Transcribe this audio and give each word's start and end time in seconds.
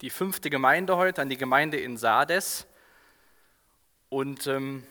die 0.00 0.10
fünfte 0.10 0.48
Gemeinde 0.50 0.96
heute, 0.96 1.22
an 1.22 1.28
die 1.28 1.36
Gemeinde 1.36 1.78
in 1.78 1.96
Sardes. 1.96 2.66
Und 4.08 4.46
ähm, 4.46 4.86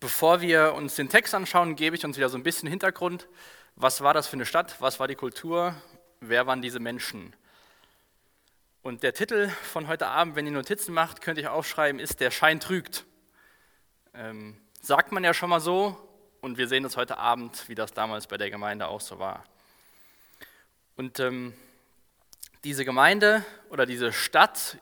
bevor 0.00 0.40
wir 0.40 0.74
uns 0.74 0.94
den 0.94 1.08
Text 1.08 1.34
anschauen, 1.34 1.76
gebe 1.76 1.94
ich 1.94 2.04
uns 2.04 2.16
wieder 2.16 2.28
so 2.28 2.38
ein 2.38 2.42
bisschen 2.42 2.68
Hintergrund. 2.68 3.28
Was 3.76 4.00
war 4.00 4.14
das 4.14 4.26
für 4.26 4.34
eine 4.34 4.46
Stadt? 4.46 4.80
Was 4.80 4.98
war 4.98 5.08
die 5.08 5.14
Kultur? 5.14 5.74
Wer 6.20 6.46
waren 6.46 6.62
diese 6.62 6.80
Menschen? 6.80 7.34
Und 8.82 9.02
der 9.02 9.12
Titel 9.12 9.48
von 9.48 9.88
heute 9.88 10.06
Abend, 10.06 10.36
wenn 10.36 10.46
ihr 10.46 10.52
Notizen 10.52 10.92
macht, 10.92 11.20
könnt 11.20 11.38
ihr 11.38 11.52
aufschreiben, 11.52 12.00
ist 12.00 12.20
Der 12.20 12.30
Schein 12.30 12.60
trügt. 12.60 13.04
Ähm, 14.14 14.60
sagt 14.80 15.12
man 15.12 15.22
ja 15.22 15.34
schon 15.34 15.50
mal 15.50 15.60
so 15.60 15.96
und 16.40 16.58
wir 16.58 16.66
sehen 16.66 16.84
es 16.84 16.96
heute 16.96 17.18
Abend, 17.18 17.68
wie 17.68 17.74
das 17.74 17.92
damals 17.92 18.26
bei 18.26 18.38
der 18.38 18.50
Gemeinde 18.50 18.88
auch 18.88 19.00
so 19.00 19.18
war. 19.18 19.44
Und 20.96 21.20
ähm, 21.20 21.54
diese 22.64 22.84
Gemeinde 22.84 23.44
oder 23.70 23.86
diese 23.86 24.12
Stadt 24.12 24.78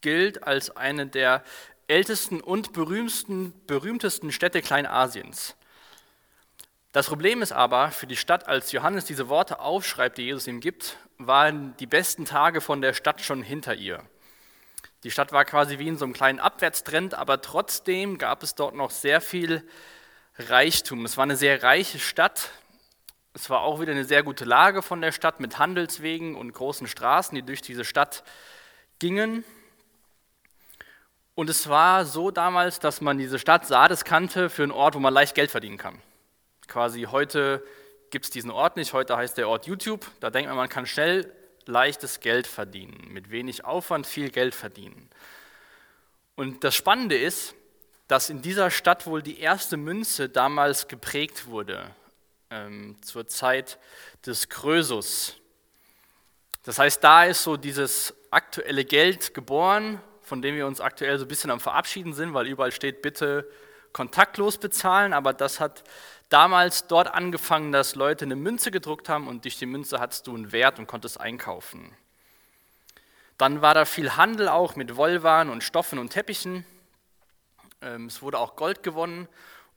gilt 0.00 0.44
als 0.44 0.76
eine 0.76 1.06
der 1.06 1.44
ältesten 1.86 2.40
und 2.40 2.72
berühmtesten, 2.72 3.52
berühmtesten 3.66 4.32
Städte 4.32 4.62
Kleinasiens. 4.62 5.56
Das 6.92 7.06
Problem 7.06 7.42
ist 7.42 7.52
aber 7.52 7.90
für 7.90 8.06
die 8.06 8.16
Stadt, 8.16 8.48
als 8.48 8.72
Johannes 8.72 9.04
diese 9.04 9.28
Worte 9.28 9.60
aufschreibt, 9.60 10.18
die 10.18 10.22
Jesus 10.22 10.46
ihm 10.46 10.60
gibt, 10.60 10.96
waren 11.18 11.76
die 11.78 11.86
besten 11.86 12.24
Tage 12.24 12.60
von 12.60 12.80
der 12.80 12.94
Stadt 12.94 13.20
schon 13.20 13.42
hinter 13.42 13.74
ihr. 13.74 14.02
Die 15.04 15.10
Stadt 15.10 15.32
war 15.32 15.44
quasi 15.44 15.78
wie 15.78 15.88
in 15.88 15.96
so 15.96 16.04
einem 16.04 16.14
kleinen 16.14 16.40
Abwärtstrend, 16.40 17.14
aber 17.14 17.40
trotzdem 17.40 18.18
gab 18.18 18.42
es 18.42 18.54
dort 18.54 18.74
noch 18.74 18.90
sehr 18.90 19.20
viel 19.20 19.62
Reichtum. 20.38 21.04
Es 21.04 21.16
war 21.16 21.24
eine 21.24 21.36
sehr 21.36 21.62
reiche 21.62 21.98
Stadt, 21.98 22.50
es 23.38 23.48
war 23.50 23.60
auch 23.60 23.80
wieder 23.80 23.92
eine 23.92 24.04
sehr 24.04 24.24
gute 24.24 24.44
Lage 24.44 24.82
von 24.82 25.00
der 25.00 25.12
Stadt 25.12 25.38
mit 25.38 25.60
Handelswegen 25.60 26.34
und 26.34 26.52
großen 26.52 26.88
Straßen, 26.88 27.36
die 27.36 27.42
durch 27.42 27.62
diese 27.62 27.84
Stadt 27.84 28.24
gingen. 28.98 29.44
Und 31.36 31.48
es 31.48 31.68
war 31.68 32.04
so 32.04 32.32
damals, 32.32 32.80
dass 32.80 33.00
man 33.00 33.16
diese 33.16 33.38
Stadt 33.38 33.64
Sardes 33.64 34.04
kannte 34.04 34.50
für 34.50 34.64
einen 34.64 34.72
Ort, 34.72 34.96
wo 34.96 34.98
man 34.98 35.14
leicht 35.14 35.36
Geld 35.36 35.52
verdienen 35.52 35.78
kann. 35.78 36.02
Quasi 36.66 37.02
heute 37.02 37.64
gibt 38.10 38.24
es 38.24 38.32
diesen 38.32 38.50
Ort 38.50 38.76
nicht, 38.76 38.92
heute 38.92 39.16
heißt 39.16 39.38
der 39.38 39.48
Ort 39.48 39.68
YouTube. 39.68 40.04
Da 40.18 40.30
denkt 40.30 40.48
man, 40.48 40.56
man 40.56 40.68
kann 40.68 40.84
schnell 40.84 41.32
leichtes 41.64 42.18
Geld 42.18 42.48
verdienen, 42.48 43.06
mit 43.12 43.30
wenig 43.30 43.64
Aufwand 43.64 44.08
viel 44.08 44.30
Geld 44.30 44.56
verdienen. 44.56 45.08
Und 46.34 46.64
das 46.64 46.74
Spannende 46.74 47.16
ist, 47.16 47.54
dass 48.08 48.30
in 48.30 48.42
dieser 48.42 48.72
Stadt 48.72 49.06
wohl 49.06 49.22
die 49.22 49.38
erste 49.38 49.76
Münze 49.76 50.28
damals 50.28 50.88
geprägt 50.88 51.46
wurde 51.46 51.94
ähm, 52.50 52.96
zur 53.02 53.26
Zeit 53.26 53.78
des 54.24 54.48
Krösus. 54.48 55.36
Das 56.64 56.78
heißt, 56.78 57.02
da 57.02 57.24
ist 57.24 57.42
so 57.42 57.56
dieses 57.56 58.14
aktuelle 58.30 58.84
Geld 58.84 59.34
geboren, 59.34 60.00
von 60.22 60.42
dem 60.42 60.56
wir 60.56 60.66
uns 60.66 60.80
aktuell 60.80 61.18
so 61.18 61.24
ein 61.24 61.28
bisschen 61.28 61.50
am 61.50 61.60
Verabschieden 61.60 62.12
sind, 62.12 62.34
weil 62.34 62.46
überall 62.46 62.72
steht, 62.72 63.00
bitte 63.00 63.50
kontaktlos 63.92 64.58
bezahlen. 64.58 65.12
Aber 65.12 65.32
das 65.32 65.60
hat 65.60 65.84
damals 66.28 66.86
dort 66.86 67.14
angefangen, 67.14 67.72
dass 67.72 67.94
Leute 67.94 68.24
eine 68.26 68.36
Münze 68.36 68.70
gedruckt 68.70 69.08
haben 69.08 69.28
und 69.28 69.44
durch 69.44 69.58
die 69.58 69.66
Münze 69.66 69.98
hattest 69.98 70.26
du 70.26 70.34
einen 70.34 70.52
Wert 70.52 70.78
und 70.78 70.86
konntest 70.86 71.20
einkaufen. 71.20 71.96
Dann 73.38 73.62
war 73.62 73.72
da 73.72 73.84
viel 73.84 74.16
Handel 74.16 74.48
auch 74.48 74.76
mit 74.76 74.96
Wollwaren 74.96 75.48
und 75.48 75.62
Stoffen 75.62 75.98
und 75.98 76.10
Teppichen. 76.10 76.66
Ähm, 77.80 78.06
es 78.06 78.20
wurde 78.20 78.38
auch 78.38 78.56
Gold 78.56 78.82
gewonnen 78.82 79.28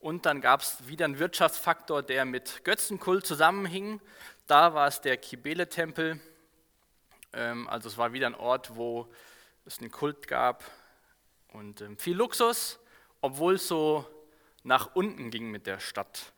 und 0.02 0.26
dann 0.26 0.42
gab 0.42 0.62
es 0.62 0.88
wieder 0.88 1.06
einen 1.06 1.20
Wirtschaftsfaktor, 1.20 2.02
der 2.02 2.26
mit 2.26 2.66
Götzenkult 2.66 3.26
zusammenhing. 3.26 4.02
Da 4.48 4.74
war 4.74 4.88
es 4.88 5.00
der 5.02 5.16
Kibele-Tempel. 5.16 6.20
Ähm, 7.34 7.68
also 7.68 7.88
es 7.88 7.98
war 7.98 8.12
wieder 8.12 8.28
ein 8.28 8.36
Ort, 8.36 8.76
wo 8.76 9.08
es 9.66 9.78
einen 9.78 9.92
Kult 9.92 10.28
gab 10.28 10.64
und 11.54 11.82
ähm, 11.82 11.98
viel 11.98 12.18
Luxus, 12.18 12.80
obwohl 13.22 13.56
es 13.56 13.68
so 13.68 14.06
nach 14.64 14.96
unten 14.96 15.30
ging 15.30 15.52
mit 15.52 15.68
der 15.68 15.80
Stadt. 15.80 16.34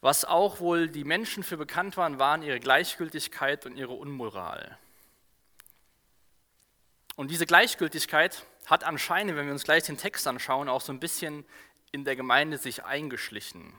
Was 0.00 0.24
auch 0.24 0.58
wohl 0.58 0.88
die 0.88 1.04
Menschen 1.04 1.44
für 1.44 1.56
bekannt 1.56 1.96
waren, 1.96 2.18
waren 2.18 2.42
ihre 2.42 2.60
Gleichgültigkeit 2.60 3.66
und 3.66 3.76
ihre 3.76 3.92
Unmoral. 3.92 4.78
Und 7.14 7.30
diese 7.30 7.46
Gleichgültigkeit 7.46 8.44
hat 8.66 8.84
anscheinend, 8.84 9.36
wenn 9.36 9.46
wir 9.46 9.52
uns 9.52 9.64
gleich 9.64 9.84
den 9.84 9.96
Text 9.96 10.26
anschauen, 10.28 10.68
auch 10.68 10.80
so 10.80 10.92
ein 10.92 11.00
bisschen 11.00 11.44
in 11.92 12.04
der 12.04 12.16
Gemeinde 12.16 12.58
sich 12.58 12.84
eingeschlichen. 12.84 13.78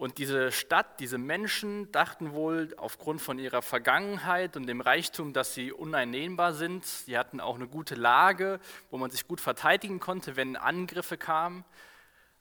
Und 0.00 0.16
diese 0.16 0.50
Stadt, 0.50 0.98
diese 0.98 1.18
Menschen 1.18 1.92
dachten 1.92 2.32
wohl 2.32 2.72
aufgrund 2.78 3.20
von 3.20 3.38
ihrer 3.38 3.60
Vergangenheit 3.60 4.56
und 4.56 4.66
dem 4.66 4.80
Reichtum, 4.80 5.34
dass 5.34 5.52
sie 5.52 5.72
uneinnehmbar 5.72 6.54
sind. 6.54 6.86
Sie 6.86 7.18
hatten 7.18 7.38
auch 7.38 7.56
eine 7.56 7.68
gute 7.68 7.96
Lage, 7.96 8.60
wo 8.90 8.96
man 8.96 9.10
sich 9.10 9.28
gut 9.28 9.42
verteidigen 9.42 10.00
konnte, 10.00 10.36
wenn 10.36 10.56
Angriffe 10.56 11.18
kamen. 11.18 11.66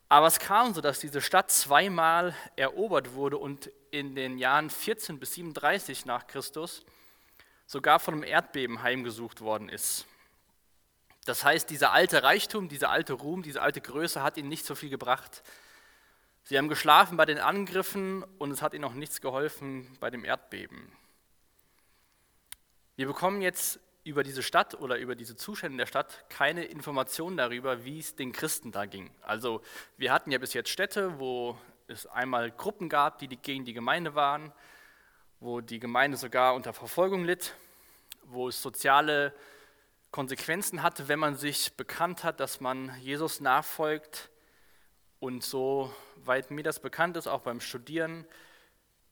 Aber 0.07 0.27
es 0.27 0.39
kam 0.39 0.73
so, 0.73 0.79
dass 0.79 0.99
diese 0.99 1.19
Stadt 1.19 1.51
zweimal 1.51 2.33
erobert 2.55 3.13
wurde 3.13 3.37
und 3.37 3.69
in 3.91 4.15
den 4.15 4.37
Jahren 4.37 4.69
14 4.69 5.19
bis 5.19 5.33
37 5.33 6.05
nach 6.05 6.27
Christus 6.27 6.85
sogar 7.65 7.99
von 7.99 8.13
einem 8.13 8.23
Erdbeben 8.23 8.83
heimgesucht 8.83 9.41
worden 9.41 9.67
ist. 9.67 10.05
Das 11.25 11.43
heißt, 11.43 11.69
dieser 11.69 11.91
alte 11.91 12.23
Reichtum, 12.23 12.69
dieser 12.69 12.89
alte 12.89 13.13
Ruhm, 13.13 13.43
diese 13.43 13.61
alte 13.61 13.81
Größe 13.81 14.23
hat 14.23 14.37
ihnen 14.37 14.49
nicht 14.49 14.65
so 14.65 14.75
viel 14.75 14.89
gebracht. 14.89 15.43
Sie 16.43 16.57
haben 16.57 16.69
geschlafen 16.69 17.17
bei 17.17 17.25
den 17.25 17.37
Angriffen 17.37 18.23
und 18.39 18.51
es 18.51 18.61
hat 18.61 18.73
ihnen 18.73 18.83
auch 18.83 18.93
nichts 18.93 19.21
geholfen 19.21 19.97
bei 19.99 20.09
dem 20.09 20.25
Erdbeben. 20.25 20.91
Wir 22.95 23.05
bekommen 23.05 23.41
jetzt 23.41 23.79
über 24.03 24.23
diese 24.23 24.41
Stadt 24.41 24.75
oder 24.75 24.97
über 24.97 25.15
diese 25.15 25.35
Zustände 25.35 25.77
der 25.77 25.85
Stadt 25.85 26.25
keine 26.29 26.65
Informationen 26.65 27.37
darüber, 27.37 27.85
wie 27.85 27.99
es 27.99 28.15
den 28.15 28.31
Christen 28.31 28.71
da 28.71 28.85
ging. 28.85 29.11
Also 29.21 29.61
wir 29.97 30.11
hatten 30.11 30.31
ja 30.31 30.39
bis 30.39 30.53
jetzt 30.53 30.69
Städte, 30.69 31.19
wo 31.19 31.57
es 31.87 32.07
einmal 32.07 32.51
Gruppen 32.51 32.89
gab, 32.89 33.19
die 33.19 33.27
gegen 33.27 33.65
die 33.65 33.73
Gemeinde 33.73 34.15
waren, 34.15 34.51
wo 35.39 35.61
die 35.61 35.79
Gemeinde 35.79 36.17
sogar 36.17 36.55
unter 36.55 36.73
Verfolgung 36.73 37.23
litt, 37.25 37.53
wo 38.23 38.47
es 38.47 38.61
soziale 38.61 39.33
Konsequenzen 40.11 40.81
hatte, 40.81 41.07
wenn 41.07 41.19
man 41.19 41.35
sich 41.35 41.73
bekannt 41.73 42.23
hat, 42.23 42.39
dass 42.39 42.61
man 42.61 42.91
Jesus 43.01 43.41
nachfolgt. 43.41 44.29
Und 45.19 45.43
so 45.43 45.93
weit 46.15 46.49
mir 46.49 46.63
das 46.63 46.79
bekannt 46.79 47.17
ist, 47.17 47.27
auch 47.27 47.41
beim 47.41 47.61
Studieren, 47.61 48.25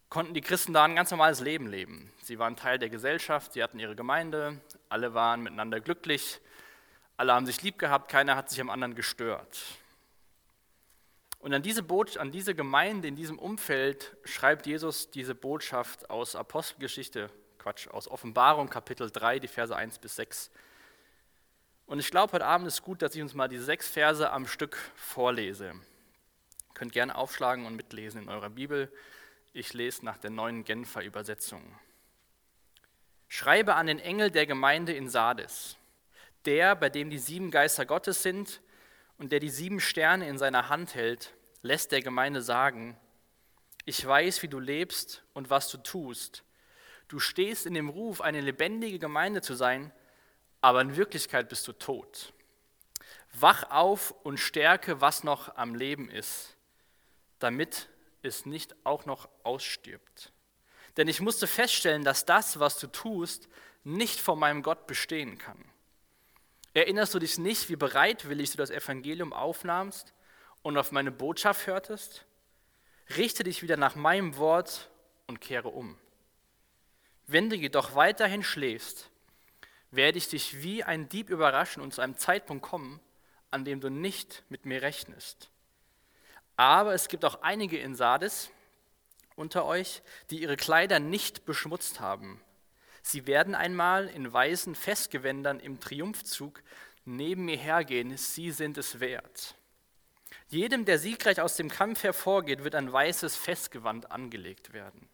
konnten 0.09 0.33
die 0.33 0.41
Christen 0.41 0.73
da 0.73 0.85
ein 0.85 0.95
ganz 0.95 1.11
normales 1.11 1.41
Leben 1.41 1.67
leben. 1.67 2.11
Sie 2.21 2.39
waren 2.39 2.55
Teil 2.55 2.79
der 2.79 2.89
Gesellschaft, 2.89 3.53
sie 3.53 3.61
hatten 3.61 3.79
ihre 3.79 3.95
Gemeinde, 3.95 4.61
alle 4.89 5.13
waren 5.13 5.43
miteinander 5.43 5.81
glücklich, 5.81 6.39
alle 7.17 7.33
haben 7.33 7.45
sich 7.45 7.61
lieb 7.61 7.77
gehabt, 7.77 8.09
keiner 8.09 8.35
hat 8.35 8.49
sich 8.49 8.61
am 8.61 8.69
anderen 8.69 8.95
gestört. 8.95 9.59
Und 11.39 11.53
an 11.53 11.61
diese, 11.61 11.83
Boot, 11.83 12.17
an 12.17 12.31
diese 12.31 12.55
Gemeinde, 12.55 13.07
in 13.07 13.15
diesem 13.15 13.37
Umfeld 13.37 14.15
schreibt 14.23 14.65
Jesus 14.65 15.11
diese 15.11 15.35
Botschaft 15.35 16.09
aus 16.09 16.35
Apostelgeschichte, 16.35 17.29
Quatsch, 17.57 17.87
aus 17.89 18.07
Offenbarung 18.07 18.69
Kapitel 18.69 19.11
3, 19.11 19.39
die 19.39 19.47
Verse 19.47 19.75
1 19.75 19.99
bis 19.99 20.15
6. 20.15 20.51
Und 21.87 21.99
ich 21.99 22.11
glaube, 22.11 22.33
heute 22.33 22.45
Abend 22.45 22.67
ist 22.67 22.81
gut, 22.81 23.01
dass 23.01 23.15
ich 23.15 23.21
uns 23.21 23.33
mal 23.33 23.47
die 23.47 23.59
sechs 23.59 23.87
Verse 23.87 24.29
am 24.29 24.45
Stück 24.45 24.77
vorlese. 24.95 25.67
Ihr 25.67 26.73
könnt 26.73 26.91
gerne 26.91 27.15
aufschlagen 27.15 27.65
und 27.65 27.77
mitlesen 27.77 28.23
in 28.23 28.29
eurer 28.29 28.49
Bibel. 28.49 28.91
Ich 29.53 29.73
lese 29.73 30.03
nach 30.03 30.17
der 30.17 30.29
neuen 30.29 30.65
Genfer 30.65 31.01
Übersetzung. 31.01 31.63
Schreibe 33.29 33.75
an 33.75 33.87
den 33.87 33.99
Engel 33.99 34.31
der 34.31 34.45
Gemeinde 34.45 34.91
in 34.91 35.07
Sardes, 35.07 35.77
der, 36.43 36.75
bei 36.75 36.89
dem 36.89 37.09
die 37.09 37.17
sieben 37.17 37.51
Geister 37.51 37.85
Gottes 37.85 38.21
sind 38.21 38.61
und 39.17 39.31
der 39.31 39.39
die 39.39 39.49
sieben 39.49 39.79
Sterne 39.79 40.27
in 40.27 40.37
seiner 40.37 40.67
Hand 40.67 40.93
hält, 40.93 41.35
lässt 41.61 41.93
der 41.93 42.01
Gemeinde 42.01 42.41
sagen, 42.41 42.97
ich 43.85 44.05
weiß, 44.05 44.43
wie 44.43 44.49
du 44.49 44.59
lebst 44.59 45.23
und 45.33 45.49
was 45.49 45.69
du 45.69 45.77
tust. 45.77 46.43
Du 47.07 47.19
stehst 47.19 47.65
in 47.65 47.73
dem 47.73 47.87
Ruf, 47.87 48.19
eine 48.19 48.41
lebendige 48.41 48.99
Gemeinde 48.99 49.41
zu 49.41 49.53
sein, 49.53 49.93
aber 50.67 50.81
in 50.81 50.97
Wirklichkeit 50.97 51.47
bist 51.47 51.65
du 51.69 51.71
tot. 51.71 52.33
Wach 53.31 53.71
auf 53.71 54.11
und 54.23 54.37
stärke, 54.37 54.99
was 54.99 55.23
noch 55.23 55.55
am 55.55 55.75
Leben 55.75 56.09
ist, 56.09 56.57
damit 57.39 57.87
es 58.21 58.45
nicht 58.45 58.75
auch 58.83 59.05
noch 59.05 59.29
ausstirbt. 59.43 60.33
Denn 60.97 61.07
ich 61.07 61.21
musste 61.21 61.47
feststellen, 61.47 62.03
dass 62.03 62.25
das, 62.25 62.59
was 62.59 62.79
du 62.79 62.87
tust, 62.87 63.47
nicht 63.85 64.19
vor 64.19 64.35
meinem 64.35 64.61
Gott 64.61 64.87
bestehen 64.87 65.37
kann. 65.37 65.63
Erinnerst 66.73 67.13
du 67.13 67.19
dich 67.19 67.37
nicht, 67.37 67.69
wie 67.69 67.77
bereitwillig 67.77 68.51
du 68.51 68.57
das 68.57 68.69
Evangelium 68.69 69.31
aufnahmst 69.31 70.13
und 70.63 70.77
auf 70.77 70.91
meine 70.91 71.13
Botschaft 71.13 71.65
hörtest? 71.65 72.25
Richte 73.15 73.45
dich 73.45 73.63
wieder 73.63 73.77
nach 73.77 73.95
meinem 73.95 74.35
Wort 74.35 74.89
und 75.27 75.39
kehre 75.39 75.69
um. 75.69 75.97
Wenn 77.25 77.49
du 77.49 77.55
jedoch 77.55 77.95
weiterhin 77.95 78.43
schläfst, 78.43 79.09
werde 79.91 80.17
ich 80.17 80.29
dich 80.29 80.61
wie 80.61 80.83
ein 80.83 81.09
Dieb 81.09 81.29
überraschen 81.29 81.81
und 81.81 81.93
zu 81.93 82.01
einem 82.01 82.17
Zeitpunkt 82.17 82.63
kommen, 82.63 82.99
an 83.51 83.65
dem 83.65 83.79
du 83.79 83.89
nicht 83.89 84.43
mit 84.49 84.65
mir 84.65 84.81
rechnest. 84.81 85.49
Aber 86.55 86.93
es 86.93 87.07
gibt 87.07 87.23
auch 87.23 87.41
einige 87.41 87.77
in 87.77 87.95
Sardes 87.95 88.49
unter 89.35 89.65
euch, 89.65 90.01
die 90.29 90.41
ihre 90.41 90.57
Kleider 90.57 90.99
nicht 90.99 91.45
beschmutzt 91.45 91.99
haben. 91.99 92.41
Sie 93.03 93.27
werden 93.27 93.55
einmal 93.55 94.07
in 94.07 94.33
weißen 94.33 94.75
Festgewändern 94.75 95.59
im 95.59 95.79
Triumphzug 95.79 96.61
neben 97.05 97.45
mir 97.45 97.57
hergehen, 97.57 98.17
sie 98.17 98.51
sind 98.51 98.77
es 98.77 98.99
wert. 98.99 99.55
Jedem, 100.49 100.83
der 100.83 100.99
siegreich 100.99 101.39
aus 101.39 101.55
dem 101.55 101.69
Kampf 101.69 102.03
hervorgeht, 102.03 102.63
wird 102.63 102.75
ein 102.75 102.91
weißes 102.91 103.35
Festgewand 103.35 104.11
angelegt 104.11 104.73
werden. 104.73 105.07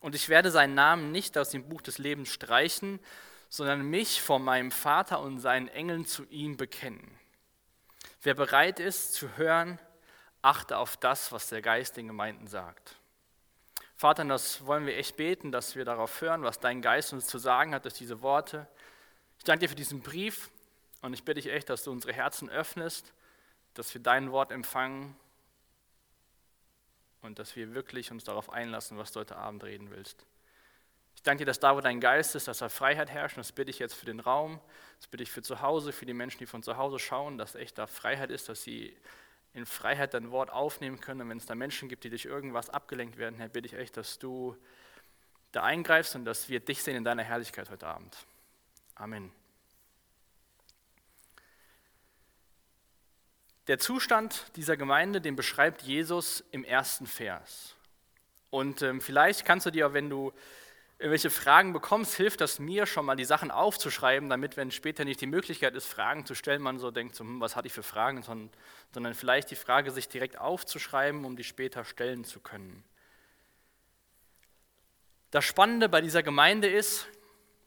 Und 0.00 0.14
ich 0.14 0.28
werde 0.28 0.50
seinen 0.50 0.74
Namen 0.74 1.12
nicht 1.12 1.38
aus 1.38 1.50
dem 1.50 1.68
Buch 1.68 1.82
des 1.82 1.98
Lebens 1.98 2.32
streichen, 2.32 3.00
sondern 3.48 3.88
mich 3.88 4.22
vor 4.22 4.38
meinem 4.38 4.70
Vater 4.70 5.20
und 5.20 5.40
seinen 5.40 5.68
Engeln 5.68 6.06
zu 6.06 6.24
ihm 6.24 6.56
bekennen. 6.56 7.18
Wer 8.22 8.34
bereit 8.34 8.80
ist 8.80 9.14
zu 9.14 9.36
hören, 9.36 9.78
achte 10.42 10.78
auf 10.78 10.96
das, 10.96 11.32
was 11.32 11.48
der 11.48 11.62
Geist 11.62 11.96
den 11.96 12.06
Gemeinden 12.06 12.46
sagt. 12.46 12.96
Vater, 13.96 14.24
das 14.24 14.66
wollen 14.66 14.84
wir 14.84 14.96
echt 14.96 15.16
beten, 15.16 15.52
dass 15.52 15.74
wir 15.74 15.84
darauf 15.84 16.20
hören, 16.20 16.42
was 16.42 16.60
dein 16.60 16.82
Geist 16.82 17.12
uns 17.12 17.26
zu 17.26 17.38
sagen 17.38 17.74
hat 17.74 17.84
durch 17.84 17.94
diese 17.94 18.20
Worte. 18.20 18.66
Ich 19.38 19.44
danke 19.44 19.60
dir 19.60 19.68
für 19.68 19.74
diesen 19.74 20.02
Brief 20.02 20.50
und 21.00 21.14
ich 21.14 21.24
bitte 21.24 21.40
dich 21.40 21.50
echt, 21.50 21.70
dass 21.70 21.84
du 21.84 21.92
unsere 21.92 22.12
Herzen 22.12 22.50
öffnest, 22.50 23.12
dass 23.74 23.92
wir 23.94 24.02
dein 24.02 24.32
Wort 24.32 24.50
empfangen 24.50 25.16
und 27.22 27.38
dass 27.38 27.56
wir 27.56 27.74
wirklich 27.74 28.10
uns 28.10 28.24
darauf 28.24 28.50
einlassen, 28.50 28.98
was 28.98 29.12
du 29.12 29.20
heute 29.20 29.36
Abend 29.36 29.64
reden 29.64 29.90
willst. 29.90 30.26
Danke 31.26 31.40
dir, 31.40 31.46
dass 31.46 31.58
da, 31.58 31.74
wo 31.74 31.80
dein 31.80 31.98
Geist 31.98 32.36
ist, 32.36 32.46
dass 32.46 32.58
da 32.58 32.68
Freiheit 32.68 33.10
herrscht. 33.10 33.36
Und 33.36 33.44
das 33.44 33.50
bitte 33.50 33.68
ich 33.68 33.80
jetzt 33.80 33.94
für 33.94 34.06
den 34.06 34.20
Raum, 34.20 34.60
das 34.98 35.08
bitte 35.08 35.24
ich 35.24 35.32
für 35.32 35.42
zu 35.42 35.60
Hause, 35.60 35.90
für 35.90 36.06
die 36.06 36.14
Menschen, 36.14 36.38
die 36.38 36.46
von 36.46 36.62
zu 36.62 36.76
Hause 36.76 37.00
schauen, 37.00 37.36
dass 37.36 37.56
echt 37.56 37.78
da 37.78 37.88
Freiheit 37.88 38.30
ist, 38.30 38.48
dass 38.48 38.62
sie 38.62 38.96
in 39.52 39.66
Freiheit 39.66 40.14
dein 40.14 40.30
Wort 40.30 40.50
aufnehmen 40.50 41.00
können. 41.00 41.22
Und 41.22 41.30
wenn 41.30 41.38
es 41.38 41.46
da 41.46 41.56
Menschen 41.56 41.88
gibt, 41.88 42.04
die 42.04 42.10
durch 42.10 42.26
irgendwas 42.26 42.70
abgelenkt 42.70 43.18
werden, 43.18 43.40
Herr, 43.40 43.48
bitte 43.48 43.66
ich 43.66 43.74
echt, 43.74 43.96
dass 43.96 44.20
du 44.20 44.56
da 45.50 45.64
eingreifst 45.64 46.14
und 46.14 46.24
dass 46.26 46.48
wir 46.48 46.60
dich 46.60 46.84
sehen 46.84 46.94
in 46.94 47.02
deiner 47.02 47.24
Herrlichkeit 47.24 47.70
heute 47.70 47.88
Abend. 47.88 48.16
Amen. 48.94 49.32
Der 53.66 53.80
Zustand 53.80 54.46
dieser 54.54 54.76
Gemeinde, 54.76 55.20
den 55.20 55.34
beschreibt 55.34 55.82
Jesus 55.82 56.44
im 56.52 56.62
ersten 56.62 57.08
Vers. 57.08 57.74
Und 58.50 58.82
ähm, 58.82 59.00
vielleicht 59.00 59.44
kannst 59.44 59.66
du 59.66 59.72
dir, 59.72 59.92
wenn 59.92 60.08
du 60.08 60.32
irgendwelche 60.98 61.30
Fragen 61.30 61.72
bekommst, 61.72 62.14
hilft 62.14 62.40
das 62.40 62.58
mir 62.58 62.86
schon 62.86 63.04
mal, 63.04 63.16
die 63.16 63.24
Sachen 63.24 63.50
aufzuschreiben, 63.50 64.30
damit, 64.30 64.56
wenn 64.56 64.70
später 64.70 65.04
nicht 65.04 65.20
die 65.20 65.26
Möglichkeit 65.26 65.74
ist, 65.74 65.86
Fragen 65.86 66.24
zu 66.24 66.34
stellen, 66.34 66.62
man 66.62 66.78
so 66.78 66.90
denkt, 66.90 67.14
so, 67.14 67.24
hm, 67.24 67.40
was 67.40 67.54
hatte 67.54 67.66
ich 67.66 67.74
für 67.74 67.82
Fragen, 67.82 68.22
sondern, 68.22 68.50
sondern 68.92 69.14
vielleicht 69.14 69.50
die 69.50 69.56
Frage 69.56 69.90
sich 69.90 70.08
direkt 70.08 70.38
aufzuschreiben, 70.38 71.24
um 71.24 71.36
die 71.36 71.44
später 71.44 71.84
stellen 71.84 72.24
zu 72.24 72.40
können. 72.40 72.82
Das 75.30 75.44
Spannende 75.44 75.88
bei 75.88 76.00
dieser 76.00 76.22
Gemeinde 76.22 76.68
ist, 76.68 77.06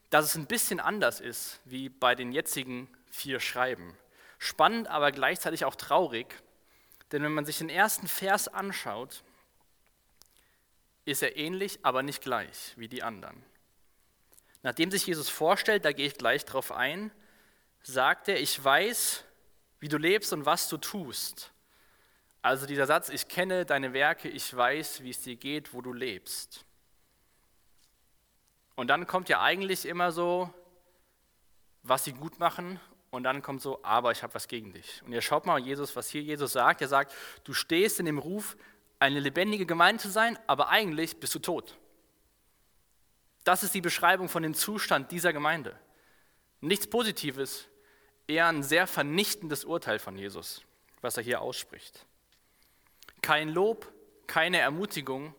dass 0.09 0.25
es 0.25 0.35
ein 0.35 0.47
bisschen 0.47 0.79
anders 0.79 1.19
ist 1.19 1.59
wie 1.65 1.89
bei 1.89 2.15
den 2.15 2.31
jetzigen 2.31 2.87
vier 3.11 3.39
Schreiben. 3.39 3.95
Spannend, 4.39 4.87
aber 4.87 5.11
gleichzeitig 5.11 5.65
auch 5.65 5.75
traurig, 5.75 6.27
denn 7.11 7.21
wenn 7.21 7.33
man 7.33 7.45
sich 7.45 7.59
den 7.59 7.69
ersten 7.69 8.07
Vers 8.07 8.47
anschaut, 8.47 9.23
ist 11.05 11.23
er 11.23 11.37
ähnlich, 11.37 11.79
aber 11.83 12.03
nicht 12.03 12.21
gleich 12.21 12.73
wie 12.75 12.87
die 12.87 13.03
anderen. 13.03 13.43
Nachdem 14.61 14.91
sich 14.91 15.05
Jesus 15.07 15.29
vorstellt, 15.29 15.85
da 15.85 15.91
gehe 15.91 16.07
ich 16.07 16.17
gleich 16.17 16.45
drauf 16.45 16.71
ein, 16.71 17.11
sagt 17.81 18.27
er, 18.27 18.39
ich 18.39 18.61
weiß, 18.63 19.23
wie 19.79 19.87
du 19.87 19.97
lebst 19.97 20.33
und 20.33 20.45
was 20.45 20.67
du 20.67 20.77
tust. 20.77 21.51
Also 22.41 22.65
dieser 22.65 22.85
Satz, 22.85 23.09
ich 23.09 23.27
kenne 23.27 23.65
deine 23.65 23.93
Werke, 23.93 24.29
ich 24.29 24.55
weiß, 24.55 25.03
wie 25.03 25.09
es 25.09 25.21
dir 25.21 25.35
geht, 25.35 25.73
wo 25.73 25.81
du 25.81 25.93
lebst. 25.93 26.65
Und 28.75 28.87
dann 28.87 29.07
kommt 29.07 29.27
ja 29.27 29.41
eigentlich 29.41 29.85
immer 29.85 30.11
so, 30.11 30.53
was 31.83 32.05
sie 32.05 32.13
gut 32.13 32.39
machen 32.39 32.79
und 33.09 33.23
dann 33.23 33.41
kommt 33.41 33.61
so, 33.61 33.83
aber 33.83 34.11
ich 34.11 34.23
habe 34.23 34.33
was 34.33 34.47
gegen 34.47 34.71
dich. 34.71 35.01
Und 35.05 35.11
ihr 35.11 35.21
schaut 35.21 35.45
mal, 35.45 35.59
Jesus, 35.59 35.95
was 35.95 36.09
hier 36.09 36.21
Jesus 36.21 36.53
sagt. 36.53 36.81
Er 36.81 36.87
sagt, 36.87 37.13
du 37.43 37.53
stehst 37.53 37.99
in 37.99 38.05
dem 38.05 38.19
Ruf, 38.19 38.55
eine 38.99 39.19
lebendige 39.19 39.65
Gemeinde 39.65 40.01
zu 40.01 40.09
sein, 40.09 40.37
aber 40.47 40.69
eigentlich 40.69 41.19
bist 41.19 41.33
du 41.33 41.39
tot. 41.39 41.77
Das 43.43 43.63
ist 43.63 43.73
die 43.73 43.81
Beschreibung 43.81 44.29
von 44.29 44.43
dem 44.43 44.53
Zustand 44.53 45.11
dieser 45.11 45.33
Gemeinde. 45.33 45.79
Nichts 46.61 46.87
Positives, 46.87 47.67
eher 48.27 48.47
ein 48.47 48.63
sehr 48.63 48.85
vernichtendes 48.85 49.63
Urteil 49.63 49.97
von 49.97 50.17
Jesus, 50.17 50.61
was 51.01 51.17
er 51.17 51.23
hier 51.23 51.41
ausspricht. 51.41 52.05
Kein 53.21 53.49
Lob, 53.49 53.91
keine 54.27 54.59
Ermutigung 54.59 55.33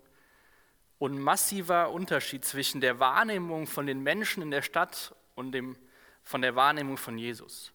und 0.98 1.18
massiver 1.18 1.90
Unterschied 1.90 2.44
zwischen 2.44 2.80
der 2.80 2.98
Wahrnehmung 2.98 3.66
von 3.66 3.86
den 3.86 4.02
Menschen 4.02 4.42
in 4.42 4.50
der 4.50 4.62
Stadt 4.62 5.14
und 5.34 5.52
dem, 5.52 5.76
von 6.22 6.42
der 6.42 6.56
Wahrnehmung 6.56 6.96
von 6.96 7.16
Jesus. 7.16 7.72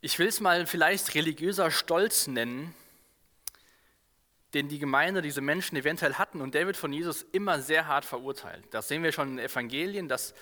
Ich 0.00 0.18
will 0.18 0.28
es 0.28 0.40
mal 0.40 0.66
vielleicht 0.66 1.14
religiöser 1.14 1.70
Stolz 1.70 2.28
nennen, 2.28 2.74
den 4.54 4.68
die 4.68 4.78
Gemeinde, 4.78 5.22
diese 5.22 5.40
Menschen 5.40 5.76
eventuell 5.76 6.14
hatten. 6.14 6.40
Und 6.40 6.54
der 6.54 6.66
wird 6.66 6.76
von 6.76 6.92
Jesus 6.92 7.22
immer 7.32 7.60
sehr 7.60 7.86
hart 7.86 8.04
verurteilt. 8.04 8.64
Das 8.70 8.88
sehen 8.88 9.02
wir 9.02 9.12
schon 9.12 9.30
in 9.30 9.36
den 9.38 9.46
Evangelien, 9.46 10.08
dass 10.08 10.34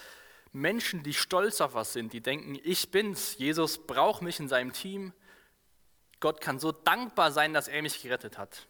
Menschen, 0.53 1.03
die 1.03 1.15
stolz 1.15 1.61
auf 1.61 1.75
was 1.75 1.93
sind, 1.93 2.13
die 2.13 2.21
denken, 2.21 2.59
ich 2.63 2.91
bin's, 2.91 3.37
Jesus 3.39 3.87
braucht 3.87 4.23
mich 4.23 4.39
in 4.41 4.49
seinem 4.49 4.73
Team. 4.73 5.13
Gott 6.21 6.41
kann 6.41 6.59
so 6.59 6.73
dankbar 6.73 7.33
sein, 7.33 7.53
dass 7.53 7.69
er 7.69 7.83
mich 7.83 8.01
gerettet 8.01 8.39
hat. 8.39 8.67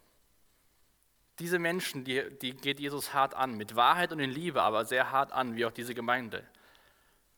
Diese 1.38 1.58
Menschen, 1.58 2.04
die, 2.04 2.30
die 2.40 2.54
geht 2.54 2.80
Jesus 2.80 3.12
hart 3.12 3.34
an, 3.34 3.56
mit 3.56 3.76
Wahrheit 3.76 4.10
und 4.10 4.20
in 4.20 4.30
Liebe, 4.30 4.62
aber 4.62 4.84
sehr 4.84 5.10
hart 5.10 5.32
an, 5.32 5.54
wie 5.54 5.66
auch 5.66 5.72
diese 5.72 5.94
Gemeinde. 5.94 6.44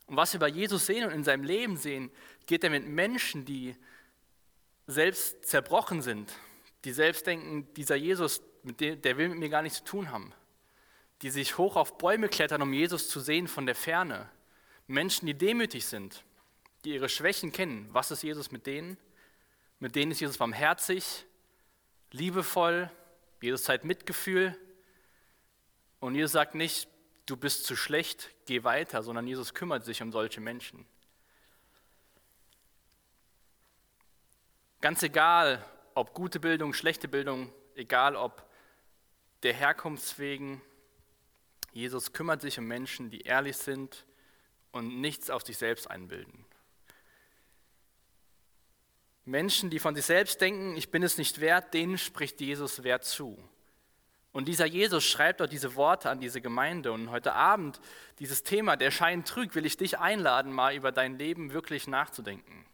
Und 0.09 0.17
was 0.17 0.33
wir 0.33 0.41
bei 0.41 0.49
Jesus 0.49 0.87
sehen 0.87 1.05
und 1.05 1.13
in 1.13 1.23
seinem 1.23 1.45
Leben 1.45 1.77
sehen, 1.77 2.11
geht 2.47 2.65
er 2.65 2.71
mit 2.71 2.87
Menschen, 2.87 3.45
die 3.45 3.77
selbst 4.87 5.45
zerbrochen 5.45 6.01
sind, 6.01 6.33
die 6.85 6.93
selbst 6.93 7.27
denken, 7.27 7.73
dieser 7.75 7.97
Jesus, 7.97 8.41
der 8.65 9.19
will 9.19 9.29
mit 9.29 9.39
mir 9.39 9.49
gar 9.51 9.63
nichts 9.63 9.79
zu 9.79 9.85
tun 9.85 10.11
haben, 10.11 10.33
die 11.21 11.29
sich 11.29 11.59
hoch 11.59 11.77
auf 11.77 11.99
Bäume 11.99 12.29
klettern, 12.29 12.63
um 12.63 12.73
Jesus 12.73 13.09
zu 13.09 13.21
sehen 13.21 13.49
von 13.49 13.67
der 13.67 13.75
Ferne. 13.75 14.31
Menschen, 14.87 15.27
die 15.27 15.35
demütig 15.35 15.85
sind, 15.87 16.25
die 16.85 16.95
ihre 16.95 17.11
Schwächen 17.11 17.53
kennen. 17.53 17.89
Was 17.93 18.11
ist 18.11 18.23
Jesus 18.23 18.51
mit 18.51 18.67
denen? 18.67 18.97
Mit 19.79 19.95
denen 19.95 20.13
ist 20.13 20.21
Jesus 20.21 20.39
barmherzig, 20.39 21.27
liebevoll, 22.13 22.91
Jesus 23.43 23.65
zeigt 23.65 23.85
Mitgefühl. 23.85 24.59
Und 26.01 26.15
Jesus 26.15 26.33
sagt 26.33 26.55
nicht, 26.55 26.89
du 27.29 27.37
bist 27.37 27.65
zu 27.65 27.77
schlecht, 27.77 28.31
geh 28.47 28.65
weiter, 28.65 29.03
sondern 29.03 29.27
Jesus 29.27 29.55
kümmert 29.55 29.85
sich 29.85 30.03
um 30.03 30.13
solche 30.13 30.41
Menschen. 30.41 30.87
Ganz 34.81 35.03
egal, 35.03 35.65
ob 35.95 36.15
gute 36.15 36.41
Bildung, 36.41 36.73
schlechte 36.73 37.09
Bildung, 37.09 37.53
egal 37.75 38.17
ob 38.17 38.49
der 39.43 39.53
Herkunftswegen, 39.53 40.63
Jesus 41.73 42.13
kümmert 42.13 42.41
sich 42.41 42.59
um 42.59 42.67
Menschen, 42.67 43.11
die 43.11 43.23
ehrlich 43.23 43.57
sind 43.57 44.07
und 44.73 45.01
nichts 45.01 45.31
auf 45.31 45.45
sich 45.45 45.59
selbst 45.59 45.91
einbilden. 45.91 46.45
Menschen, 49.25 49.69
die 49.69 49.79
von 49.79 49.95
sich 49.95 50.07
selbst 50.07 50.41
denken, 50.41 50.77
ich 50.77 50.91
bin 50.91 51.03
es 51.03 51.19
nicht 51.19 51.41
wert, 51.41 51.75
denen 51.75 51.99
spricht 51.99 52.41
Jesus 52.41 52.83
Wert 52.85 53.05
zu. 53.05 53.39
Und 54.33 54.47
dieser 54.47 54.67
Jesus 54.67 55.05
schreibt 55.05 55.41
dort 55.41 55.53
diese 55.53 55.75
Worte 55.75 56.11
an 56.11 56.21
diese 56.21 56.41
Gemeinde. 56.41 56.93
Und 56.93 57.11
heute 57.11 57.33
Abend, 57.33 57.81
dieses 58.19 58.43
Thema, 58.43 58.77
der 58.77 58.91
Schein 58.91 59.25
trügt, 59.25 59.55
will 59.55 59.67
ich 59.67 59.77
dich 59.77 59.99
einladen, 59.99 60.53
mal 60.53 60.75
über 60.75 60.93
dein 60.93 61.19
Leben 61.19 61.53
wirklich 61.53 61.87
nachzudenken. 61.87 62.67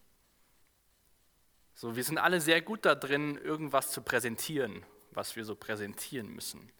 So, 1.73 1.95
wir 1.95 2.03
sind 2.03 2.17
alle 2.17 2.41
sehr 2.41 2.61
gut 2.61 2.85
da 2.85 2.95
drin, 2.95 3.37
irgendwas 3.37 3.91
zu 3.91 4.01
präsentieren, 4.01 4.85
was 5.11 5.35
wir 5.35 5.43
so 5.43 5.55
präsentieren 5.55 6.29
müssen. 6.33 6.71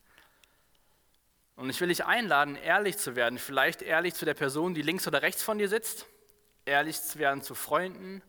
Und 1.55 1.69
ich 1.69 1.79
will 1.79 1.87
dich 1.87 2.05
einladen, 2.05 2.55
ehrlich 2.55 2.97
zu 2.97 3.15
werden, 3.15 3.39
vielleicht 3.39 3.81
ehrlich 3.81 4.13
zu 4.13 4.25
der 4.25 4.33
Person, 4.33 4.73
die 4.73 4.81
links 4.81 5.07
oder 5.07 5.21
rechts 5.21 5.41
von 5.41 5.57
dir 5.57 5.69
sitzt, 5.69 6.05
ehrlich 6.65 7.01
zu 7.01 7.17
werden 7.17 7.41
zu 7.41 7.55
Freunden, 7.55 8.21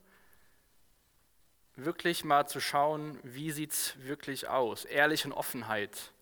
wirklich 1.75 2.25
mal 2.25 2.47
zu 2.47 2.61
schauen, 2.61 3.19
wie 3.23 3.51
sieht 3.51 3.73
es 3.73 3.95
wirklich 3.99 4.49
aus, 4.49 4.85
Ehrlich 4.85 5.25
und 5.25 5.33
Offenheit 5.33 6.13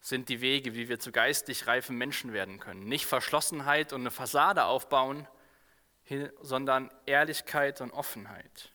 sind 0.00 0.28
die 0.28 0.40
Wege, 0.40 0.74
wie 0.74 0.88
wir 0.88 0.98
zu 0.98 1.12
geistig 1.12 1.66
reifen 1.66 1.96
Menschen 1.96 2.32
werden 2.32 2.60
können. 2.60 2.84
Nicht 2.84 3.06
Verschlossenheit 3.06 3.92
und 3.92 4.02
eine 4.02 4.10
Fassade 4.10 4.64
aufbauen, 4.64 5.26
sondern 6.40 6.90
Ehrlichkeit 7.06 7.80
und 7.80 7.90
Offenheit. 7.90 8.70